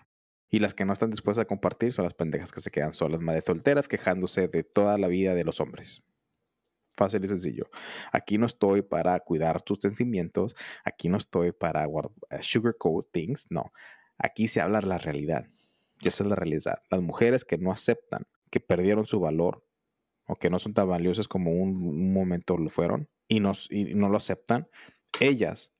Y 0.49 0.59
las 0.59 0.73
que 0.73 0.85
no 0.85 0.93
están 0.93 1.11
dispuestas 1.11 1.43
a 1.43 1.47
compartir 1.47 1.93
son 1.93 2.03
las 2.03 2.13
pendejas 2.13 2.51
que 2.51 2.61
se 2.61 2.71
quedan 2.71 2.93
solas, 2.93 3.19
madres 3.21 3.43
solteras, 3.43 3.87
quejándose 3.87 4.47
de 4.47 4.63
toda 4.63 4.97
la 4.97 5.07
vida 5.07 5.33
de 5.33 5.43
los 5.43 5.59
hombres. 5.59 6.03
Fácil 6.97 7.23
y 7.23 7.27
sencillo. 7.27 7.69
Aquí 8.11 8.39
no 8.39 8.47
estoy 8.47 8.81
para 8.81 9.19
cuidar 9.19 9.61
tus 9.61 9.77
sentimientos. 9.79 10.55
Aquí 10.83 11.09
no 11.09 11.17
estoy 11.17 11.51
para 11.51 11.85
eh, 11.85 12.39
sugarcoat 12.41 13.05
things. 13.11 13.45
No. 13.51 13.71
Aquí 14.17 14.47
se 14.47 14.61
habla 14.61 14.81
de 14.81 14.87
la 14.87 14.97
realidad. 14.97 15.47
Y 16.01 16.07
esa 16.07 16.23
es 16.23 16.29
la 16.29 16.35
realidad. 16.35 16.81
Las 16.89 17.01
mujeres 17.01 17.45
que 17.45 17.57
no 17.57 17.71
aceptan 17.71 18.23
que 18.49 18.59
perdieron 18.59 19.05
su 19.05 19.19
valor 19.19 19.63
o 20.25 20.35
que 20.35 20.49
no 20.49 20.57
son 20.59 20.73
tan 20.73 20.89
valiosas 20.89 21.27
como 21.27 21.51
un, 21.51 22.13
momento 22.13 22.57
lo 22.57 22.69
fueron 22.69 23.09
y, 23.27 23.39
nos, 23.39 23.71
y 23.71 23.93
no 23.93 24.09
lo 24.09 24.17
aceptan, 24.17 24.67
ellas 25.19 25.71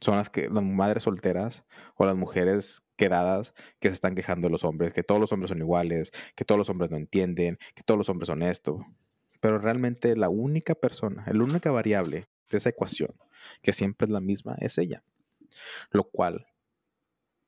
son 0.00 0.16
las 0.16 0.30
que 0.30 0.48
las 0.48 0.62
madres 0.62 1.02
solteras 1.02 1.64
o 1.96 2.06
las 2.06 2.16
mujeres 2.16 2.82
quedadas 2.96 3.54
que 3.80 3.88
se 3.88 3.94
están 3.94 4.14
quejando 4.14 4.46
de 4.48 4.52
los 4.52 4.64
hombres, 4.64 4.92
que 4.92 5.02
todos 5.02 5.20
los 5.20 5.32
hombres 5.32 5.48
son 5.50 5.58
iguales, 5.58 6.12
que 6.36 6.44
todos 6.44 6.58
los 6.58 6.68
hombres 6.68 6.90
no 6.90 6.96
entienden, 6.96 7.58
que 7.74 7.82
todos 7.82 7.98
los 7.98 8.08
hombres 8.08 8.28
son 8.28 8.42
esto. 8.42 8.84
Pero 9.40 9.58
realmente 9.58 10.16
la 10.16 10.28
única 10.28 10.74
persona, 10.74 11.24
la 11.30 11.44
única 11.44 11.70
variable 11.70 12.28
de 12.48 12.58
esa 12.58 12.70
ecuación 12.70 13.14
que 13.62 13.72
siempre 13.72 14.06
es 14.06 14.10
la 14.10 14.20
misma 14.20 14.56
es 14.60 14.78
ella. 14.78 15.04
Lo 15.90 16.04
cual, 16.04 16.46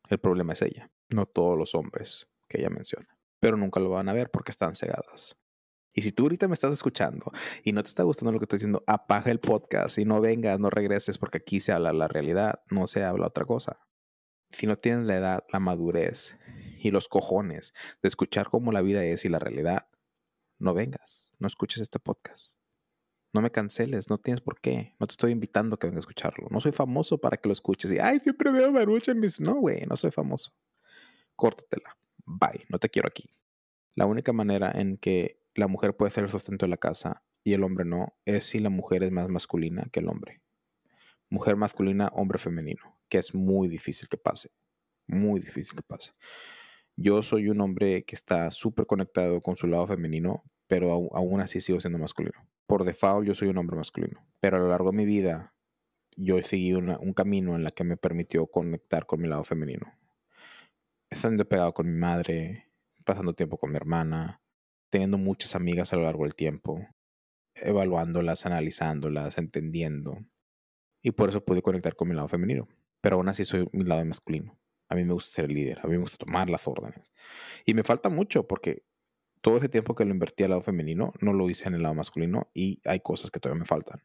el 0.08 0.18
problema 0.18 0.52
es 0.52 0.62
ella, 0.62 0.90
no 1.08 1.26
todos 1.26 1.56
los 1.56 1.74
hombres 1.74 2.28
que 2.48 2.60
ella 2.60 2.70
menciona. 2.70 3.18
Pero 3.40 3.56
nunca 3.56 3.80
lo 3.80 3.90
van 3.90 4.08
a 4.08 4.12
ver 4.12 4.30
porque 4.30 4.50
están 4.50 4.74
cegadas. 4.74 5.36
Y 5.92 6.02
si 6.02 6.12
tú 6.12 6.24
ahorita 6.24 6.46
me 6.46 6.54
estás 6.54 6.72
escuchando 6.72 7.32
y 7.64 7.72
no 7.72 7.82
te 7.82 7.88
está 7.88 8.04
gustando 8.04 8.32
lo 8.32 8.38
que 8.38 8.44
estoy 8.44 8.58
diciendo, 8.58 8.84
apaga 8.86 9.30
el 9.32 9.40
podcast 9.40 9.98
y 9.98 10.04
no 10.04 10.20
vengas, 10.20 10.60
no 10.60 10.70
regreses 10.70 11.18
porque 11.18 11.38
aquí 11.38 11.60
se 11.60 11.72
habla 11.72 11.92
la 11.92 12.06
realidad, 12.06 12.62
no 12.70 12.86
se 12.86 13.02
habla 13.02 13.26
otra 13.26 13.44
cosa. 13.44 13.76
Si 14.52 14.66
no 14.66 14.78
tienes 14.78 15.06
la 15.06 15.16
edad, 15.16 15.44
la 15.52 15.58
madurez 15.58 16.36
y 16.78 16.90
los 16.90 17.08
cojones 17.08 17.74
de 18.02 18.08
escuchar 18.08 18.48
cómo 18.48 18.72
la 18.72 18.82
vida 18.82 19.04
es 19.04 19.24
y 19.24 19.28
la 19.28 19.38
realidad, 19.38 19.88
no 20.60 20.74
vengas, 20.74 21.32
no 21.38 21.46
escuches 21.46 21.80
este 21.82 21.98
podcast. 21.98 22.54
No 23.32 23.40
me 23.40 23.50
canceles, 23.50 24.10
no 24.10 24.18
tienes 24.18 24.40
por 24.40 24.60
qué. 24.60 24.94
No 24.98 25.06
te 25.06 25.12
estoy 25.12 25.32
invitando 25.32 25.74
a 25.74 25.78
que 25.78 25.86
vengas 25.86 26.00
a 26.00 26.06
escucharlo. 26.06 26.48
No 26.50 26.60
soy 26.60 26.72
famoso 26.72 27.18
para 27.18 27.36
que 27.36 27.48
lo 27.48 27.52
escuches 27.52 27.92
y, 27.92 27.98
ay, 27.98 28.18
siempre 28.20 28.50
veo 28.50 28.72
Marucha 28.72 29.12
en 29.12 29.20
mis... 29.20 29.40
No, 29.40 29.54
güey, 29.54 29.86
no 29.86 29.96
soy 29.96 30.10
famoso. 30.10 30.52
Córtatela. 31.36 31.96
Bye, 32.24 32.66
no 32.68 32.78
te 32.78 32.88
quiero 32.88 33.08
aquí. 33.08 33.30
La 33.94 34.06
única 34.06 34.32
manera 34.32 34.72
en 34.74 34.96
que 34.96 35.40
la 35.54 35.68
mujer 35.68 35.96
puede 35.96 36.10
ser 36.10 36.24
el 36.24 36.30
sustento 36.30 36.66
de 36.66 36.70
la 36.70 36.76
casa 36.76 37.22
y 37.44 37.54
el 37.54 37.62
hombre 37.62 37.84
no 37.84 38.14
es 38.24 38.44
si 38.44 38.58
la 38.58 38.70
mujer 38.70 39.02
es 39.04 39.12
más 39.12 39.28
masculina 39.28 39.86
que 39.92 40.00
el 40.00 40.08
hombre. 40.08 40.42
Mujer 41.28 41.56
masculina, 41.56 42.10
hombre 42.12 42.38
femenino, 42.38 42.98
que 43.08 43.18
es 43.18 43.34
muy 43.34 43.68
difícil 43.68 44.08
que 44.08 44.16
pase. 44.16 44.50
Muy 45.06 45.40
difícil 45.40 45.76
que 45.76 45.82
pase. 45.82 46.12
Yo 46.96 47.22
soy 47.22 47.48
un 47.48 47.60
hombre 47.60 48.04
que 48.04 48.14
está 48.14 48.50
súper 48.50 48.86
conectado 48.86 49.40
con 49.40 49.56
su 49.56 49.66
lado 49.66 49.86
femenino, 49.86 50.44
pero 50.66 50.92
aún 51.12 51.40
así 51.40 51.60
sigo 51.60 51.80
siendo 51.80 51.98
masculino. 51.98 52.46
Por 52.66 52.84
default 52.84 53.26
yo 53.26 53.34
soy 53.34 53.48
un 53.48 53.58
hombre 53.58 53.76
masculino, 53.76 54.26
pero 54.40 54.56
a 54.56 54.60
lo 54.60 54.68
largo 54.68 54.90
de 54.90 54.96
mi 54.96 55.04
vida 55.04 55.54
yo 56.16 56.38
he 56.38 56.42
seguido 56.42 56.78
un 56.78 57.12
camino 57.14 57.56
en 57.56 57.64
la 57.64 57.70
que 57.70 57.84
me 57.84 57.96
permitió 57.96 58.46
conectar 58.46 59.06
con 59.06 59.20
mi 59.20 59.28
lado 59.28 59.44
femenino. 59.44 59.92
Estando 61.08 61.44
pegado 61.48 61.72
con 61.72 61.90
mi 61.90 61.98
madre, 61.98 62.68
pasando 63.04 63.34
tiempo 63.34 63.58
con 63.58 63.70
mi 63.70 63.76
hermana, 63.76 64.42
teniendo 64.90 65.18
muchas 65.18 65.54
amigas 65.54 65.92
a 65.92 65.96
lo 65.96 66.02
largo 66.02 66.24
del 66.24 66.34
tiempo, 66.34 66.86
evaluándolas, 67.54 68.46
analizándolas, 68.46 69.38
entendiendo. 69.38 70.18
Y 71.02 71.12
por 71.12 71.30
eso 71.30 71.44
pude 71.44 71.62
conectar 71.62 71.96
con 71.96 72.08
mi 72.08 72.14
lado 72.14 72.28
femenino. 72.28 72.68
Pero 73.00 73.16
aún 73.16 73.28
así 73.28 73.44
soy 73.44 73.66
mi 73.72 73.84
lado 73.84 74.04
masculino. 74.04 74.58
A 74.90 74.94
mí 74.96 75.04
me 75.04 75.14
gusta 75.14 75.30
ser 75.30 75.44
el 75.46 75.54
líder, 75.54 75.78
a 75.82 75.86
mí 75.86 75.92
me 75.92 75.98
gusta 75.98 76.18
tomar 76.18 76.50
las 76.50 76.66
órdenes. 76.68 77.10
Y 77.64 77.74
me 77.74 77.84
falta 77.84 78.08
mucho 78.08 78.46
porque 78.46 78.82
todo 79.40 79.56
ese 79.56 79.68
tiempo 79.68 79.94
que 79.94 80.04
lo 80.04 80.10
invertí 80.10 80.44
al 80.44 80.50
lado 80.50 80.62
femenino, 80.62 81.12
no 81.20 81.32
lo 81.32 81.48
hice 81.48 81.68
en 81.68 81.74
el 81.74 81.82
lado 81.82 81.94
masculino 81.94 82.50
y 82.52 82.80
hay 82.84 83.00
cosas 83.00 83.30
que 83.30 83.40
todavía 83.40 83.60
me 83.60 83.66
faltan. 83.66 84.02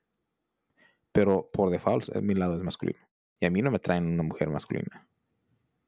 Pero 1.12 1.50
por 1.52 1.71
default, 1.71 2.15
mi 2.17 2.36
lado 2.36 2.56
es 2.56 2.62
masculino. 2.62 3.00
Y 3.39 3.45
a 3.45 3.50
mí 3.50 3.62
no 3.62 3.71
me 3.71 3.80
traen 3.80 4.06
una 4.06 4.24
mujer 4.24 4.50
masculina. 4.50 5.08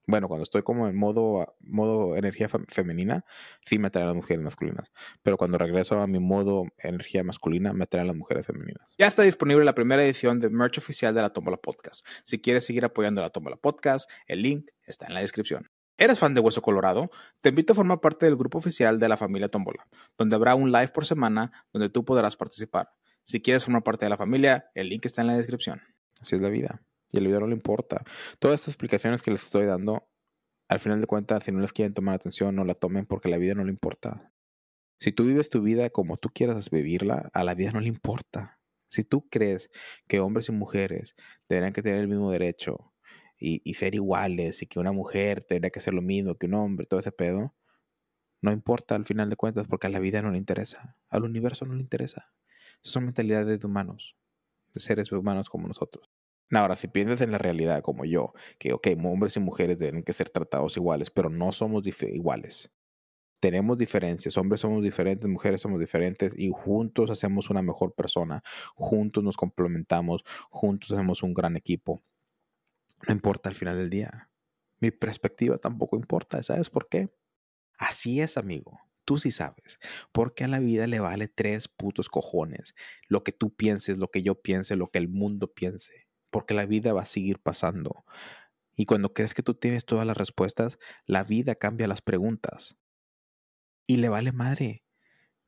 Bueno, 0.09 0.29
cuando 0.29 0.43
estoy 0.43 0.63
como 0.63 0.87
en 0.87 0.95
modo, 0.95 1.57
modo 1.59 2.15
energía 2.15 2.47
femenina, 2.69 3.25
sí 3.65 3.77
me 3.77 3.89
traen 3.89 4.07
las 4.07 4.15
mujeres 4.15 4.41
masculinas. 4.41 4.89
Pero 5.21 5.35
cuando 5.35 5.57
regreso 5.57 5.99
a 5.99 6.07
mi 6.07 6.19
modo 6.19 6.63
energía 6.77 7.25
masculina, 7.25 7.73
me 7.73 7.87
traen 7.87 8.07
las 8.07 8.15
mujeres 8.15 8.45
femeninas. 8.47 8.95
Ya 8.97 9.07
está 9.07 9.23
disponible 9.23 9.65
la 9.65 9.75
primera 9.75 10.03
edición 10.03 10.39
de 10.39 10.49
merch 10.49 10.77
oficial 10.77 11.13
de 11.13 11.21
la 11.21 11.33
Tómbola 11.33 11.57
Podcast. 11.57 12.07
Si 12.23 12.39
quieres 12.39 12.63
seguir 12.65 12.85
apoyando 12.85 13.21
la 13.21 13.31
Tómbola 13.31 13.57
Podcast, 13.57 14.09
el 14.27 14.43
link 14.43 14.69
está 14.87 15.05
en 15.05 15.13
la 15.13 15.21
descripción. 15.21 15.69
¿Eres 15.99 16.19
fan 16.19 16.33
de 16.33 16.41
Hueso 16.41 16.61
Colorado? 16.61 17.09
Te 17.41 17.49
invito 17.49 17.73
a 17.73 17.75
formar 17.75 17.99
parte 17.99 18.25
del 18.25 18.35
grupo 18.35 18.59
oficial 18.59 18.99
de 18.99 19.09
la 19.09 19.17
familia 19.17 19.49
Tómbola, 19.49 19.87
donde 20.17 20.35
habrá 20.35 20.55
un 20.55 20.71
live 20.71 20.89
por 20.89 21.05
semana 21.05 21.51
donde 21.73 21.89
tú 21.89 22.05
podrás 22.05 22.35
participar. 22.35 22.91
Si 23.25 23.41
quieres 23.41 23.63
formar 23.63 23.83
parte 23.83 24.05
de 24.05 24.09
la 24.09 24.17
familia, 24.17 24.69
el 24.75 24.89
link 24.89 25.05
está 25.05 25.21
en 25.21 25.27
la 25.27 25.35
descripción. 25.35 25.81
Así 26.21 26.35
es 26.35 26.41
la 26.41 26.49
vida. 26.49 26.83
Y 27.11 27.17
el 27.17 27.25
video 27.25 27.39
no 27.39 27.47
le 27.47 27.55
importa. 27.55 28.03
Todas 28.39 28.59
estas 28.59 28.75
explicaciones 28.75 29.21
que 29.21 29.31
les 29.31 29.43
estoy 29.43 29.65
dando, 29.65 30.07
al 30.69 30.79
final 30.79 31.01
de 31.01 31.07
cuentas, 31.07 31.43
si 31.43 31.51
no 31.51 31.59
les 31.59 31.73
quieren 31.73 31.93
tomar 31.93 32.15
atención, 32.15 32.55
no 32.55 32.63
la 32.63 32.75
tomen 32.75 33.05
porque 33.05 33.29
la 33.29 33.37
vida 33.37 33.55
no 33.55 33.63
le 33.63 33.71
importa. 33.71 34.31
Si 34.99 35.11
tú 35.11 35.25
vives 35.25 35.49
tu 35.49 35.61
vida 35.61 35.89
como 35.89 36.17
tú 36.17 36.29
quieras 36.29 36.69
vivirla, 36.69 37.29
a 37.33 37.43
la 37.43 37.55
vida 37.55 37.71
no 37.71 37.79
le 37.79 37.87
importa. 37.87 38.59
Si 38.89 39.03
tú 39.03 39.27
crees 39.29 39.69
que 40.07 40.19
hombres 40.19 40.49
y 40.49 40.51
mujeres 40.51 41.15
deberían 41.49 41.73
que 41.73 41.81
tener 41.81 41.99
el 41.99 42.07
mismo 42.07 42.31
derecho 42.31 42.93
y, 43.39 43.61
y 43.63 43.75
ser 43.75 43.95
iguales 43.95 44.61
y 44.61 44.67
que 44.67 44.79
una 44.79 44.91
mujer 44.91 45.41
tendría 45.43 45.69
que 45.71 45.79
hacer 45.79 45.93
lo 45.93 46.01
mismo 46.01 46.35
que 46.35 46.47
un 46.47 46.55
hombre, 46.55 46.85
todo 46.85 46.99
ese 46.99 47.11
pedo, 47.11 47.53
no 48.41 48.51
importa 48.51 48.95
al 48.95 49.05
final 49.05 49.29
de 49.29 49.35
cuentas 49.35 49.67
porque 49.67 49.87
a 49.87 49.89
la 49.89 49.99
vida 49.99 50.21
no 50.21 50.31
le 50.31 50.37
interesa, 50.37 50.97
al 51.09 51.23
universo 51.23 51.65
no 51.65 51.73
le 51.75 51.81
interesa. 51.81 52.33
Son 52.81 53.05
mentalidades 53.05 53.59
de 53.59 53.67
humanos, 53.67 54.15
de 54.73 54.79
seres 54.79 55.11
humanos 55.11 55.49
como 55.49 55.67
nosotros. 55.67 56.09
Ahora, 56.51 56.75
si 56.77 56.87
piensas 56.87 57.21
en 57.21 57.31
la 57.31 57.37
realidad 57.39 57.81
como 57.81 58.05
yo, 58.05 58.33
que, 58.59 58.73
ok, 58.73 58.87
hombres 59.03 59.35
y 59.35 59.39
mujeres 59.41 59.77
deben 59.77 60.03
que 60.03 60.13
ser 60.13 60.29
tratados 60.29 60.77
iguales, 60.77 61.09
pero 61.11 61.29
no 61.29 61.51
somos 61.51 61.83
iguales. 61.87 62.71
tenemos 63.39 63.77
diferencias, 63.77 64.37
hombres 64.37 64.61
somos 64.61 64.83
diferentes, 64.83 65.29
mujeres 65.29 65.61
somos 65.61 65.79
diferentes 65.79 66.33
y 66.37 66.49
juntos 66.51 67.09
hacemos 67.11 67.49
una 67.49 67.61
mejor 67.61 67.93
persona, 67.93 68.43
juntos 68.75 69.23
nos 69.23 69.37
complementamos, 69.37 70.23
juntos 70.49 70.91
hacemos 70.91 71.23
un 71.23 71.33
gran 71.33 71.55
equipo. 71.55 72.01
No 73.05 73.13
importa 73.13 73.49
al 73.49 73.55
final 73.55 73.77
del 73.77 73.89
día. 73.89 74.29
Mi 74.79 74.91
perspectiva 74.91 75.57
tampoco 75.57 75.97
importa, 75.97 76.41
¿sabes 76.43 76.69
por 76.69 76.87
qué? 76.87 77.09
Así 77.77 78.21
es, 78.21 78.37
amigo. 78.37 78.79
Tú 79.05 79.17
sí 79.17 79.31
sabes. 79.31 79.79
Porque 80.11 80.43
a 80.43 80.47
la 80.47 80.59
vida 80.59 80.87
le 80.87 80.99
vale 80.99 81.27
tres 81.27 81.67
putos 81.67 82.09
cojones. 82.09 82.75
Lo 83.07 83.23
que 83.23 83.31
tú 83.31 83.55
pienses, 83.55 83.97
lo 83.97 84.09
que 84.09 84.21
yo 84.21 84.41
piense, 84.41 84.75
lo 84.75 84.89
que 84.89 84.97
el 84.97 85.07
mundo 85.07 85.53
piense. 85.53 86.07
Porque 86.29 86.53
la 86.53 86.65
vida 86.65 86.93
va 86.93 87.03
a 87.03 87.05
seguir 87.05 87.39
pasando. 87.39 88.03
Y 88.75 88.85
cuando 88.85 89.13
crees 89.13 89.33
que 89.33 89.43
tú 89.43 89.53
tienes 89.53 89.85
todas 89.85 90.05
las 90.05 90.17
respuestas, 90.17 90.77
la 91.05 91.23
vida 91.23 91.55
cambia 91.55 91.87
las 91.87 92.01
preguntas. 92.01 92.77
Y 93.87 93.97
le 93.97 94.09
vale 94.09 94.31
madre. 94.33 94.83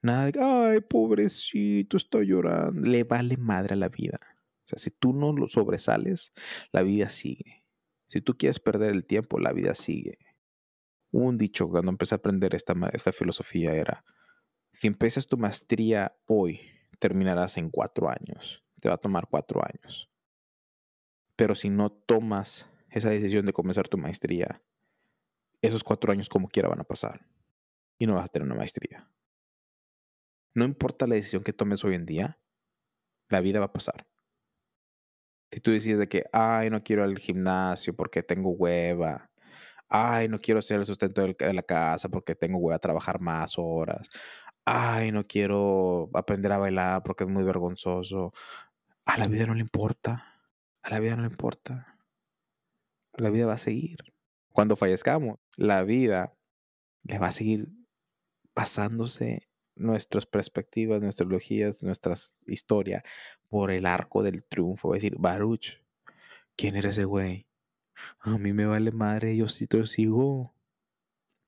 Nada 0.02 0.32
de, 0.32 0.40
ay, 0.42 0.82
pobrecito, 0.82 1.98
estoy 1.98 2.28
llorando. 2.28 2.88
Le 2.88 3.04
vale 3.04 3.38
madre 3.38 3.74
a 3.74 3.78
la 3.78 3.90
vida. 3.90 4.20
O 4.70 4.76
sea, 4.76 4.78
si 4.78 4.92
tú 4.92 5.14
no 5.14 5.34
lo 5.34 5.48
sobresales, 5.48 6.32
la 6.72 6.84
vida 6.84 7.10
sigue. 7.10 7.66
Si 8.08 8.22
tú 8.22 8.38
quieres 8.38 8.60
perder 8.60 8.92
el 8.92 9.04
tiempo, 9.04 9.40
la 9.40 9.52
vida 9.52 9.74
sigue. 9.74 10.20
Un 11.10 11.40
dicho 11.40 11.68
cuando 11.68 11.90
empecé 11.90 12.14
a 12.14 12.18
aprender 12.18 12.54
esta, 12.54 12.76
esta 12.94 13.12
filosofía 13.12 13.74
era, 13.74 14.06
si 14.74 14.86
empiezas 14.86 15.26
tu 15.26 15.38
maestría 15.38 16.16
hoy, 16.28 16.62
terminarás 17.00 17.58
en 17.58 17.72
cuatro 17.72 18.10
años. 18.10 18.64
Te 18.80 18.90
va 18.90 18.96
a 18.96 19.00
tomar 19.00 19.28
cuatro 19.28 19.60
años. 19.64 20.08
Pero 21.36 21.56
si 21.56 21.72
no 21.72 21.92
tomas 21.92 22.70
esa 22.92 23.10
decisión 23.10 23.48
de 23.48 23.54
comenzar 23.54 23.88
tu 23.88 23.98
maestría, 23.98 24.62
esos 25.64 25.84
cuatro 25.84 26.12
años 26.12 26.30
como 26.30 26.48
quiera 26.48 26.70
van 26.70 26.82
a 26.82 26.84
pasar. 26.86 27.26
Y 27.98 28.06
no 28.06 28.14
vas 28.14 28.26
a 28.26 28.30
tener 28.30 28.46
una 28.46 28.56
maestría. 28.56 29.10
No 30.54 30.64
importa 30.64 31.08
la 31.08 31.16
decisión 31.16 31.44
que 31.44 31.54
tomes 31.54 31.84
hoy 31.84 31.96
en 31.96 32.06
día, 32.06 32.40
la 33.30 33.42
vida 33.42 33.60
va 33.60 33.66
a 33.66 33.74
pasar. 33.74 34.08
Si 35.52 35.60
tú 35.60 35.72
decides 35.72 36.00
de 36.00 36.08
que, 36.08 36.26
ay, 36.32 36.70
no 36.70 36.84
quiero 36.84 37.04
ir 37.04 37.10
al 37.10 37.18
gimnasio 37.18 37.96
porque 37.96 38.24
tengo 38.24 38.52
hueva. 38.52 39.30
Ay, 39.90 40.28
no 40.30 40.40
quiero 40.40 40.62
ser 40.62 40.80
el 40.80 40.86
sustento 40.86 41.22
de 41.24 41.54
la 41.54 41.64
casa 41.64 42.10
porque 42.10 42.36
tengo 42.36 42.60
hueva 42.60 42.76
a 42.78 42.80
trabajar 42.80 43.20
más 43.20 43.56
horas. 43.58 44.08
Ay, 44.66 45.12
no 45.12 45.26
quiero 45.26 46.10
aprender 46.14 46.52
a 46.52 46.60
bailar 46.60 47.04
porque 47.04 47.24
es 47.24 47.30
muy 47.30 47.44
vergonzoso. 47.44 48.34
A 49.06 49.18
la 49.18 49.28
vida 49.28 49.48
no 49.48 49.56
le 49.56 49.62
importa. 49.62 50.46
A 50.84 50.90
la 50.92 51.00
vida 51.00 51.16
no 51.16 51.24
le 51.24 51.30
importa. 51.30 51.98
La 53.14 53.32
vida 53.32 53.48
va 53.48 53.54
a 53.54 53.58
seguir. 53.58 53.98
Cuando 54.54 54.76
fallezcamos, 54.76 55.40
la 55.56 55.84
vida 55.84 56.36
le 57.04 57.18
va 57.18 57.28
a 57.28 57.32
seguir 57.32 57.70
pasándose 58.54 59.49
nuestras 59.80 60.26
perspectivas, 60.26 61.02
nuestras 61.02 61.30
logías, 61.30 61.84
nuestra 61.84 62.16
historia 62.46 63.04
por 63.48 63.72
el 63.72 63.86
arco 63.86 64.24
del 64.24 64.44
triunfo. 64.44 64.92
A 64.92 64.96
decir, 64.96 65.16
Baruch, 65.18 65.82
¿quién 66.56 66.76
eres 66.76 66.92
ese 66.92 67.06
güey? 67.06 67.48
A 68.20 68.38
mí 68.38 68.54
me 68.54 68.66
vale 68.66 68.92
madre, 68.92 69.36
yo 69.36 69.50
sí 69.50 69.68
te 69.68 69.86
sigo. 69.88 70.54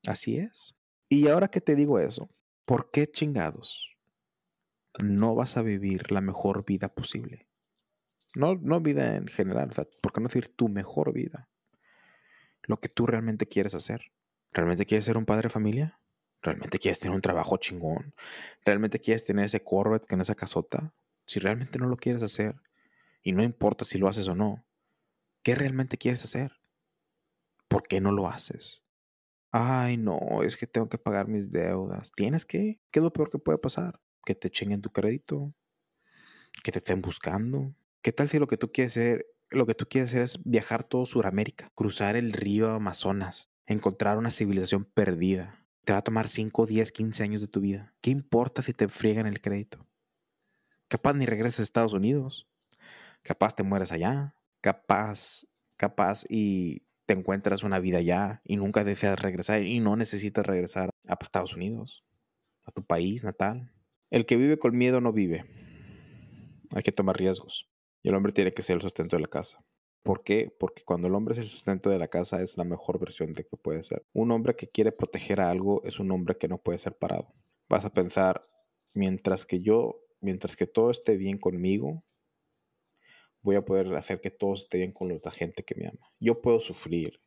Así 0.05 0.37
es. 0.37 0.75
Y 1.09 1.27
ahora 1.27 1.49
que 1.49 1.61
te 1.61 1.75
digo 1.75 1.99
eso, 1.99 2.29
¿por 2.65 2.91
qué 2.91 3.09
chingados 3.09 3.97
no 5.01 5.35
vas 5.35 5.57
a 5.57 5.61
vivir 5.61 6.11
la 6.11 6.21
mejor 6.21 6.65
vida 6.65 6.89
posible? 6.89 7.47
No, 8.35 8.55
no 8.55 8.79
vida 8.79 9.17
en 9.17 9.27
general, 9.27 9.71
¿por 10.01 10.13
qué 10.13 10.21
no 10.21 10.27
decir 10.27 10.55
tu 10.55 10.69
mejor 10.69 11.13
vida? 11.13 11.49
Lo 12.63 12.77
que 12.77 12.89
tú 12.89 13.05
realmente 13.05 13.47
quieres 13.47 13.73
hacer. 13.73 14.13
¿Realmente 14.53 14.85
quieres 14.85 15.05
ser 15.05 15.17
un 15.17 15.25
padre 15.25 15.43
de 15.43 15.49
familia? 15.49 16.00
¿Realmente 16.41 16.79
quieres 16.79 16.99
tener 16.99 17.15
un 17.15 17.21
trabajo 17.21 17.57
chingón? 17.57 18.15
¿Realmente 18.65 18.99
quieres 18.99 19.25
tener 19.25 19.45
ese 19.45 19.63
Corvette 19.63 20.07
con 20.07 20.21
esa 20.21 20.35
casota? 20.35 20.93
Si 21.25 21.39
realmente 21.39 21.77
no 21.77 21.87
lo 21.87 21.97
quieres 21.97 22.23
hacer, 22.23 22.55
y 23.23 23.33
no 23.33 23.43
importa 23.43 23.85
si 23.85 23.97
lo 23.97 24.07
haces 24.07 24.27
o 24.27 24.35
no, 24.35 24.65
¿qué 25.43 25.55
realmente 25.55 25.97
quieres 25.97 26.23
hacer? 26.23 26.53
¿Por 27.67 27.83
qué 27.83 28.01
no 28.01 28.11
lo 28.11 28.27
haces? 28.27 28.81
Ay, 29.51 29.97
no, 29.97 30.41
es 30.43 30.57
que 30.57 30.65
tengo 30.65 30.89
que 30.89 30.97
pagar 30.97 31.27
mis 31.27 31.51
deudas. 31.51 32.11
¿Tienes 32.15 32.45
que? 32.45 32.79
¿Qué 32.89 32.99
es 32.99 33.03
lo 33.03 33.13
peor 33.13 33.29
que 33.29 33.37
puede 33.37 33.57
pasar? 33.57 34.01
Que 34.25 34.33
te 34.33 34.49
chinguen 34.49 34.81
tu 34.81 34.91
crédito, 34.91 35.53
que 36.63 36.71
te 36.71 36.79
estén 36.79 37.01
buscando. 37.01 37.75
¿Qué 38.01 38.11
tal 38.11 38.29
si 38.29 38.39
lo 38.39 38.47
que 38.47 38.57
tú 38.57 38.71
quieres 38.71 38.93
hacer, 38.93 39.27
lo 39.49 39.67
que 39.67 39.75
tú 39.75 39.85
quieres 39.87 40.09
hacer 40.09 40.23
es 40.23 40.39
viajar 40.43 40.83
todo 40.83 41.05
Sudamérica, 41.05 41.71
cruzar 41.75 42.15
el 42.15 42.33
río 42.33 42.71
Amazonas, 42.71 43.51
encontrar 43.67 44.17
una 44.17 44.31
civilización 44.31 44.85
perdida, 44.85 45.60
te 45.83 45.93
va 45.93 45.99
a 45.99 46.03
tomar 46.03 46.27
5, 46.27 46.65
10, 46.65 46.91
15 46.91 47.23
años 47.23 47.41
de 47.41 47.47
tu 47.47 47.59
vida. 47.59 47.93
¿Qué 48.01 48.11
importa 48.11 48.61
si 48.61 48.73
te 48.73 48.87
friegan 48.87 49.27
el 49.27 49.41
crédito? 49.41 49.87
Capaz 50.87 51.13
ni 51.13 51.25
regresas 51.25 51.61
a 51.61 51.63
Estados 51.63 51.93
Unidos. 51.93 52.47
Capaz 53.23 53.55
te 53.55 53.63
mueres 53.63 53.91
allá. 53.91 54.35
Capaz, 54.61 55.45
capaz 55.77 56.25
y 56.29 56.83
te 57.05 57.13
encuentras 57.13 57.63
una 57.63 57.79
vida 57.79 57.97
allá 57.97 58.41
y 58.45 58.57
nunca 58.57 58.83
deseas 58.83 59.19
regresar 59.19 59.63
y 59.63 59.79
no 59.79 59.95
necesitas 59.95 60.45
regresar 60.45 60.91
a 61.07 61.17
Estados 61.19 61.55
Unidos, 61.55 62.03
a 62.63 62.71
tu 62.71 62.85
país 62.85 63.23
natal. 63.23 63.73
El 64.09 64.25
que 64.25 64.37
vive 64.37 64.59
con 64.59 64.77
miedo 64.77 65.01
no 65.01 65.11
vive. 65.11 65.45
Hay 66.73 66.83
que 66.83 66.91
tomar 66.91 67.17
riesgos. 67.17 67.69
Y 68.03 68.09
el 68.09 68.15
hombre 68.15 68.31
tiene 68.31 68.53
que 68.53 68.61
ser 68.61 68.75
el 68.75 68.81
sustento 68.81 69.15
de 69.15 69.21
la 69.21 69.27
casa. 69.27 69.63
¿Por 70.03 70.23
qué? 70.23 70.55
Porque 70.59 70.83
cuando 70.83 71.07
el 71.07 71.15
hombre 71.15 71.33
es 71.33 71.39
el 71.39 71.47
sustento 71.47 71.89
de 71.89 71.99
la 71.99 72.07
casa 72.07 72.41
es 72.41 72.57
la 72.57 72.63
mejor 72.63 72.99
versión 72.99 73.33
de 73.33 73.45
que 73.45 73.57
puede 73.57 73.83
ser. 73.83 74.03
Un 74.13 74.31
hombre 74.31 74.55
que 74.55 74.67
quiere 74.67 74.91
proteger 74.91 75.39
a 75.39 75.51
algo 75.51 75.83
es 75.83 75.99
un 75.99 76.11
hombre 76.11 76.37
que 76.37 76.47
no 76.47 76.57
puede 76.57 76.79
ser 76.79 76.97
parado. 76.97 77.33
Vas 77.69 77.85
a 77.85 77.93
pensar, 77.93 78.41
mientras 78.95 79.45
que 79.45 79.61
yo, 79.61 80.01
mientras 80.19 80.55
que 80.55 80.65
todo 80.65 80.89
esté 80.89 81.17
bien 81.17 81.37
conmigo, 81.37 82.03
voy 83.41 83.55
a 83.55 83.65
poder 83.65 83.93
hacer 83.95 84.21
que 84.21 84.31
todo 84.31 84.53
esté 84.53 84.79
bien 84.79 84.91
con 84.91 85.09
la 85.09 85.31
gente 85.31 85.63
que 85.63 85.75
me 85.75 85.87
ama. 85.87 86.11
Yo 86.19 86.41
puedo 86.41 86.59
sufrir, 86.59 87.21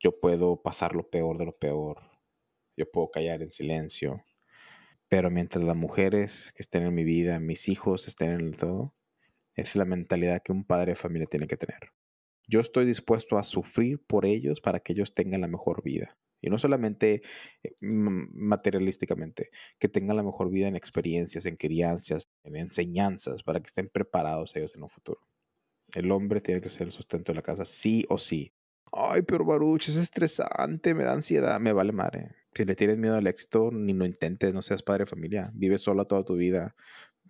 yo 0.00 0.18
puedo 0.18 0.62
pasar 0.62 0.94
lo 0.94 1.08
peor 1.08 1.38
de 1.38 1.46
lo 1.46 1.56
peor, 1.56 2.00
yo 2.76 2.90
puedo 2.90 3.10
callar 3.10 3.42
en 3.42 3.52
silencio, 3.52 4.24
pero 5.08 5.30
mientras 5.30 5.64
las 5.64 5.76
mujeres 5.76 6.52
que 6.56 6.62
estén 6.62 6.84
en 6.84 6.94
mi 6.94 7.04
vida, 7.04 7.38
mis 7.38 7.68
hijos 7.68 8.08
estén 8.08 8.30
en 8.32 8.40
el 8.40 8.56
todo, 8.56 8.94
es 9.54 9.76
la 9.76 9.84
mentalidad 9.84 10.42
que 10.42 10.52
un 10.52 10.64
padre 10.64 10.92
de 10.92 10.96
familia 10.96 11.26
tiene 11.26 11.46
que 11.46 11.56
tener. 11.56 11.92
Yo 12.48 12.60
estoy 12.60 12.84
dispuesto 12.84 13.38
a 13.38 13.44
sufrir 13.44 14.00
por 14.06 14.26
ellos 14.26 14.60
para 14.60 14.80
que 14.80 14.92
ellos 14.92 15.14
tengan 15.14 15.40
la 15.40 15.48
mejor 15.48 15.82
vida. 15.82 16.16
Y 16.40 16.50
no 16.50 16.58
solamente 16.58 17.22
eh, 17.62 17.74
materialísticamente, 17.80 19.50
que 19.78 19.88
tengan 19.88 20.16
la 20.16 20.24
mejor 20.24 20.50
vida 20.50 20.66
en 20.66 20.74
experiencias, 20.74 21.46
en 21.46 21.56
crianzas, 21.56 22.28
en 22.42 22.56
enseñanzas, 22.56 23.44
para 23.44 23.60
que 23.60 23.66
estén 23.66 23.88
preparados 23.88 24.56
ellos 24.56 24.74
en 24.74 24.82
un 24.82 24.88
futuro. 24.88 25.20
El 25.94 26.10
hombre 26.10 26.40
tiene 26.40 26.60
que 26.60 26.68
ser 26.68 26.88
el 26.88 26.92
sustento 26.92 27.30
de 27.30 27.36
la 27.36 27.42
casa, 27.42 27.64
sí 27.64 28.04
o 28.08 28.18
sí. 28.18 28.52
Ay, 28.90 29.22
pero 29.22 29.44
Baruch, 29.44 29.88
es 29.88 29.96
estresante, 29.96 30.94
me 30.94 31.04
da 31.04 31.12
ansiedad, 31.12 31.60
me 31.60 31.72
vale 31.72 31.92
madre. 31.92 32.34
Si 32.54 32.64
le 32.64 32.74
tienes 32.74 32.98
miedo 32.98 33.16
al 33.16 33.26
éxito, 33.26 33.70
ni 33.72 33.94
lo 33.94 34.04
intentes, 34.04 34.52
no 34.52 34.60
seas 34.62 34.82
padre 34.82 35.04
de 35.04 35.10
familia. 35.10 35.50
Vive 35.54 35.78
solo 35.78 36.06
toda 36.06 36.24
tu 36.24 36.34
vida, 36.34 36.74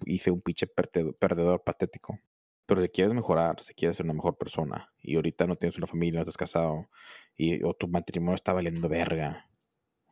hice 0.07 0.31
un 0.31 0.41
pinche 0.41 0.67
perdedor 0.67 1.63
patético. 1.65 2.19
Pero 2.67 2.81
si 2.81 2.89
quieres 2.89 3.13
mejorar, 3.13 3.63
si 3.63 3.75
quieres 3.75 3.97
ser 3.97 4.07
una 4.07 4.15
mejor 4.15 4.37
persona 4.37 4.93
y 5.01 5.17
ahorita 5.17 5.47
no 5.47 5.57
tienes 5.57 5.77
una 5.77 5.87
familia, 5.87 6.19
no 6.19 6.23
estás 6.23 6.37
casado 6.37 6.89
y, 7.37 7.63
o 7.65 7.75
tu 7.75 7.89
matrimonio 7.89 8.35
está 8.35 8.53
valiendo 8.53 8.89
verga 8.89 9.49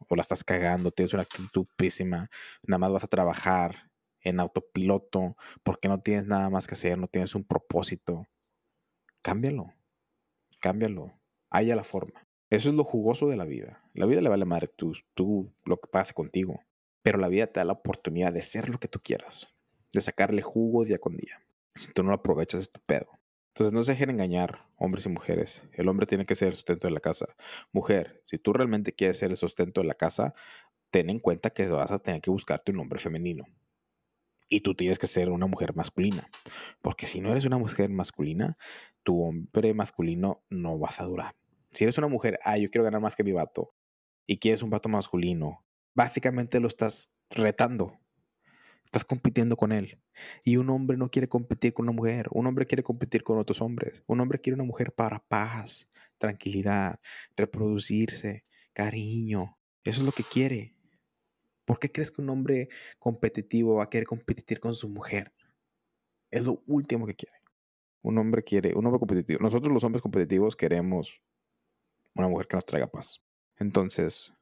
o 0.09 0.17
la 0.17 0.23
estás 0.23 0.45
cagando, 0.45 0.91
tienes 0.91 1.13
una 1.13 1.23
actitud 1.23 1.67
pésima, 1.77 2.29
nada 2.63 2.79
más 2.79 2.93
vas 2.93 3.05
a 3.05 3.09
trabajar 3.09 3.91
en 4.23 4.41
autopiloto 4.41 5.37
porque 5.63 5.89
no 5.89 6.01
tienes 6.01 6.27
nada 6.27 6.51
más 6.51 6.67
que 6.67 6.75
hacer, 6.75 6.99
no 6.99 7.07
tienes 7.07 7.35
un 7.35 7.45
propósito, 7.45 8.27
cámbialo, 9.23 9.73
cámbialo, 10.59 11.13
haya 11.51 11.77
la 11.77 11.85
forma. 11.85 12.27
Eso 12.51 12.71
es 12.71 12.75
lo 12.75 12.83
jugoso 12.83 13.29
de 13.29 13.37
la 13.37 13.45
vida. 13.45 13.85
La 13.95 14.07
vida 14.07 14.21
le 14.21 14.29
vale 14.29 14.45
madre 14.45 14.69
tú, 14.69 14.93
tú 15.15 15.55
lo 15.65 15.79
que 15.79 15.89
pase 15.89 16.15
contigo, 16.15 16.61
pero 17.03 17.19
la 17.19 17.29
vida 17.29 17.47
te 17.47 17.61
da 17.61 17.65
la 17.65 17.75
oportunidad 17.75 18.33
de 18.33 18.43
ser 18.43 18.69
lo 18.69 18.79
que 18.79 18.89
tú 18.89 19.01
quieras 19.01 19.55
de 19.93 20.01
sacarle 20.01 20.43
jugo 20.43 20.85
día 20.85 20.99
con 20.99 21.17
día. 21.17 21.43
Si 21.75 21.93
tú 21.93 22.03
no 22.03 22.11
lo 22.11 22.17
aprovechas, 22.17 22.61
es 22.61 22.73
tu 22.73 22.81
pedo. 22.81 23.21
Entonces 23.49 23.73
no 23.73 23.83
se 23.83 23.93
dejen 23.93 24.11
engañar, 24.11 24.67
hombres 24.77 25.07
y 25.07 25.09
mujeres. 25.09 25.63
El 25.73 25.89
hombre 25.89 26.07
tiene 26.07 26.25
que 26.25 26.35
ser 26.35 26.49
el 26.49 26.55
sustento 26.55 26.87
de 26.87 26.95
la 26.95 27.01
casa. 27.01 27.27
Mujer, 27.73 28.23
si 28.25 28.39
tú 28.39 28.53
realmente 28.53 28.95
quieres 28.95 29.19
ser 29.19 29.31
el 29.31 29.37
sustento 29.37 29.81
de 29.81 29.87
la 29.87 29.95
casa, 29.95 30.35
ten 30.91 31.11
en 31.11 31.19
cuenta 31.19 31.51
que 31.51 31.67
vas 31.67 31.91
a 31.91 31.99
tener 31.99 32.21
que 32.21 32.31
buscarte 32.31 32.73
un 32.73 32.81
hombre 32.81 32.99
femenino. 32.99 33.45
Y 34.49 34.61
tú 34.61 34.75
tienes 34.75 34.99
que 34.99 35.07
ser 35.07 35.31
una 35.31 35.47
mujer 35.47 35.75
masculina. 35.75 36.29
Porque 36.83 37.07
si 37.07 37.21
no 37.21 37.31
eres 37.31 37.45
una 37.45 37.59
mujer 37.59 37.91
masculina, 37.91 38.57
tu 39.03 39.23
hombre 39.23 39.75
masculino 39.75 40.45
no 40.49 40.79
vas 40.79 41.01
a 41.01 41.05
durar. 41.05 41.37
Si 41.73 41.85
eres 41.85 41.99
una 41.99 42.09
mujer, 42.09 42.39
ah, 42.45 42.59
yo 42.59 42.69
quiero 42.69 42.85
ganar 42.85 43.01
más 43.01 43.15
que 43.15 43.25
mi 43.25 43.33
vato, 43.33 43.75
y 44.27 44.39
quieres 44.39 44.63
un 44.63 44.71
vato 44.71 44.89
masculino, 44.89 45.65
básicamente 45.95 46.61
lo 46.61 46.69
estás 46.69 47.13
retando. 47.31 47.99
Estás 48.91 49.05
compitiendo 49.05 49.57
con 49.57 49.71
él. 49.71 50.03
Y 50.45 50.57
un 50.57 50.69
hombre 50.69 50.97
no 50.97 51.13
quiere 51.13 51.29
competir 51.29 51.73
con 51.73 51.85
una 51.85 51.93
mujer. 51.93 52.27
Un 52.33 52.49
hombre 52.49 52.67
quiere 52.67 52.83
competir 52.83 53.23
con 53.23 53.39
otros 53.39 53.63
hombres. 53.63 54.03
Un 54.09 54.19
hombre 54.19 54.41
quiere 54.41 54.57
una 54.57 54.65
mujer 54.65 54.93
para 54.93 55.21
paz, 55.21 55.89
tranquilidad, 56.19 56.99
reproducirse, 57.37 58.43
cariño. 58.73 59.57
Eso 59.85 60.01
es 60.01 60.07
lo 60.07 60.11
que 60.11 60.25
quiere. 60.25 60.75
¿Por 61.65 61.79
qué 61.79 61.93
crees 61.93 62.11
que 62.11 62.21
un 62.21 62.31
hombre 62.31 62.69
competitivo 62.99 63.77
va 63.77 63.85
a 63.85 63.91
querer 63.91 64.09
competir 64.09 64.59
con 64.59 64.75
su 64.75 64.89
mujer? 64.89 65.33
Es 66.33 66.45
lo 66.45 66.65
último 66.67 67.07
que 67.07 67.15
quiere. 67.15 67.37
Un 68.03 68.19
hombre 68.19 68.43
quiere, 68.43 68.75
un 68.75 68.87
hombre 68.87 68.99
competitivo. 68.99 69.39
Nosotros 69.41 69.73
los 69.73 69.85
hombres 69.85 70.03
competitivos 70.03 70.57
queremos 70.57 71.23
una 72.17 72.27
mujer 72.27 72.49
que 72.49 72.57
nos 72.57 72.67
traiga 72.67 72.89
paz. 72.89 73.23
Entonces, 73.57 74.35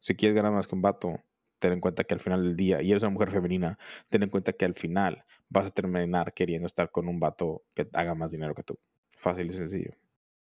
si 0.00 0.14
quieres 0.14 0.34
ganar 0.34 0.52
más 0.52 0.66
que 0.66 0.74
un 0.74 0.80
vato, 0.80 1.22
ten 1.62 1.72
en 1.72 1.80
cuenta 1.80 2.04
que 2.04 2.14
al 2.14 2.20
final 2.20 2.42
del 2.42 2.56
día, 2.56 2.82
y 2.82 2.90
eres 2.90 3.04
una 3.04 3.10
mujer 3.12 3.30
femenina, 3.30 3.78
ten 4.10 4.24
en 4.24 4.30
cuenta 4.30 4.52
que 4.52 4.64
al 4.64 4.74
final 4.74 5.24
vas 5.48 5.66
a 5.66 5.70
terminar 5.70 6.34
queriendo 6.34 6.66
estar 6.66 6.90
con 6.90 7.08
un 7.08 7.20
vato 7.20 7.64
que 7.74 7.88
haga 7.94 8.14
más 8.16 8.32
dinero 8.32 8.54
que 8.54 8.64
tú. 8.64 8.78
Fácil 9.12 9.46
y 9.46 9.52
sencillo. 9.52 9.92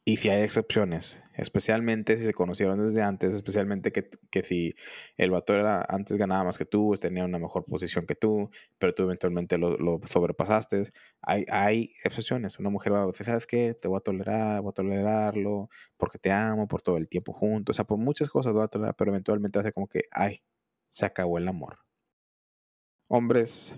Y 0.04 0.16
si 0.18 0.30
hay 0.30 0.42
excepciones, 0.42 1.22
especialmente 1.34 2.16
si 2.16 2.24
se 2.24 2.34
conocieron 2.34 2.78
desde 2.78 3.02
antes, 3.02 3.34
especialmente 3.34 3.92
que, 3.92 4.10
que, 4.30 4.42
si 4.42 4.74
el 5.16 5.30
vato 5.30 5.54
era, 5.54 5.84
antes 5.88 6.16
ganaba 6.16 6.44
más 6.44 6.58
que 6.58 6.64
tú, 6.66 6.96
tenía 6.98 7.24
una 7.24 7.38
mejor 7.38 7.64
posición 7.64 8.06
que 8.06 8.14
tú, 8.14 8.50
pero 8.78 8.94
tú 8.94 9.04
eventualmente 9.04 9.58
lo, 9.58 9.76
lo 9.76 10.00
sobrepasaste, 10.06 10.84
hay, 11.22 11.44
hay 11.50 11.92
excepciones. 12.04 12.58
Una 12.58 12.70
mujer 12.70 12.92
va 12.94 13.02
a 13.02 13.06
decir, 13.06 13.26
¿sabes 13.26 13.46
qué? 13.46 13.74
Te 13.74 13.88
voy 13.88 13.98
a 13.98 14.00
tolerar, 14.00 14.62
voy 14.62 14.70
a 14.70 14.72
tolerarlo, 14.72 15.68
porque 15.96 16.18
te 16.18 16.32
amo, 16.32 16.68
por 16.68 16.82
todo 16.82 16.96
el 16.98 17.08
tiempo 17.08 17.32
juntos, 17.32 17.74
o 17.74 17.76
sea, 17.76 17.84
por 17.84 17.98
muchas 17.98 18.30
cosas 18.30 18.52
voy 18.52 18.64
a 18.64 18.68
tolerar, 18.68 18.94
pero 18.96 19.10
eventualmente 19.10 19.58
hace 19.58 19.72
como 19.72 19.88
que, 19.88 20.04
ay, 20.10 20.42
se 20.90 21.06
acabó 21.06 21.38
el 21.38 21.48
amor. 21.48 21.78
Hombres, 23.08 23.74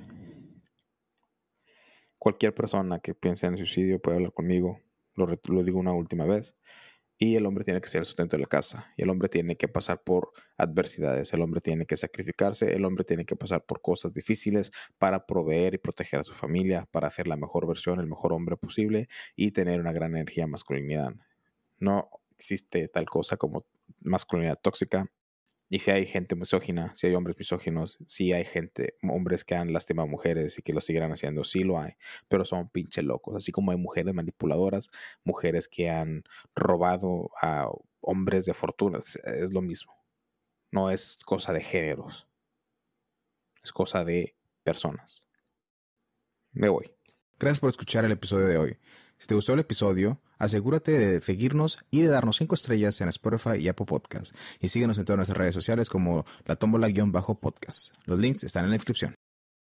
cualquier 2.18 2.54
persona 2.54 3.00
que 3.00 3.14
piense 3.14 3.46
en 3.46 3.56
suicidio 3.56 4.00
puede 4.00 4.16
hablar 4.16 4.32
conmigo 4.32 4.80
lo, 5.26 5.62
digo 5.64 5.78
una 5.78 5.92
última 5.92 6.24
vez. 6.24 6.56
Y 7.18 7.36
el 7.36 7.44
hombre 7.44 7.64
tiene 7.64 7.82
que 7.82 7.88
ser 7.88 8.00
el 8.00 8.06
sustento 8.06 8.36
de 8.36 8.42
la 8.42 8.48
casa. 8.48 8.94
Y 8.96 9.02
el 9.02 9.10
hombre 9.10 9.28
tiene 9.28 9.56
que 9.56 9.68
pasar 9.68 10.02
por 10.02 10.30
adversidades. 10.56 11.34
El 11.34 11.42
hombre 11.42 11.60
tiene 11.60 11.84
que 11.84 11.96
sacrificarse. 11.98 12.74
El 12.74 12.84
hombre 12.86 13.04
tiene 13.04 13.26
que 13.26 13.36
pasar 13.36 13.66
por 13.66 13.82
cosas 13.82 14.14
difíciles 14.14 14.70
para 14.96 15.26
proveer 15.26 15.74
y 15.74 15.78
proteger 15.78 16.20
a 16.20 16.24
su 16.24 16.32
familia, 16.32 16.88
para 16.90 17.08
hacer 17.08 17.28
la 17.28 17.36
mejor 17.36 17.66
versión, 17.66 18.00
el 18.00 18.06
mejor 18.06 18.32
hombre 18.32 18.56
posible 18.56 19.08
y 19.36 19.50
tener 19.50 19.80
una 19.80 19.92
gran 19.92 20.12
energía 20.12 20.46
masculinidad. 20.46 21.12
No 21.78 22.08
existe 22.38 22.88
tal 22.88 23.04
cosa 23.04 23.36
como 23.36 23.66
masculinidad 24.00 24.58
tóxica. 24.58 25.06
Y 25.72 25.78
si 25.78 25.92
hay 25.92 26.04
gente 26.04 26.34
misógina, 26.34 26.92
si 26.96 27.06
hay 27.06 27.14
hombres 27.14 27.38
misóginos, 27.38 27.96
si 28.04 28.32
hay 28.32 28.44
gente, 28.44 28.96
hombres 29.04 29.44
que 29.44 29.54
han 29.54 29.72
lastimado 29.72 30.08
a 30.08 30.10
mujeres 30.10 30.58
y 30.58 30.62
que 30.62 30.72
lo 30.72 30.80
seguirán 30.80 31.12
haciendo, 31.12 31.44
sí 31.44 31.62
lo 31.62 31.78
hay, 31.78 31.92
pero 32.28 32.44
son 32.44 32.68
pinche 32.68 33.02
locos. 33.02 33.36
Así 33.36 33.52
como 33.52 33.70
hay 33.70 33.78
mujeres 33.78 34.12
manipuladoras, 34.12 34.90
mujeres 35.22 35.68
que 35.68 35.88
han 35.88 36.24
robado 36.56 37.30
a 37.40 37.70
hombres 38.00 38.46
de 38.46 38.54
fortuna, 38.54 38.98
es 38.98 39.52
lo 39.52 39.62
mismo. 39.62 39.94
No 40.72 40.90
es 40.90 41.18
cosa 41.24 41.52
de 41.52 41.62
géneros, 41.62 42.26
es 43.62 43.70
cosa 43.70 44.04
de 44.04 44.34
personas. 44.64 45.22
Me 46.50 46.68
voy. 46.68 46.92
Gracias 47.38 47.60
por 47.60 47.70
escuchar 47.70 48.04
el 48.04 48.10
episodio 48.12 48.46
de 48.46 48.58
hoy. 48.58 48.78
Si 49.20 49.26
te 49.26 49.34
gustó 49.34 49.52
el 49.52 49.60
episodio, 49.60 50.18
asegúrate 50.38 50.98
de 50.98 51.20
seguirnos 51.20 51.78
y 51.90 52.00
de 52.00 52.08
darnos 52.08 52.38
5 52.38 52.54
estrellas 52.54 53.02
en 53.02 53.10
Spotify 53.10 53.58
y 53.58 53.68
Apple 53.68 53.84
Podcasts. 53.84 54.32
Y 54.60 54.68
síguenos 54.68 54.96
en 54.96 55.04
todas 55.04 55.18
nuestras 55.18 55.36
redes 55.36 55.54
sociales 55.54 55.90
como 55.90 56.24
la 56.46 56.56
tómbola-podcast. 56.56 57.92
Los 58.06 58.18
links 58.18 58.44
están 58.44 58.64
en 58.64 58.70
la 58.70 58.76
descripción. 58.76 59.19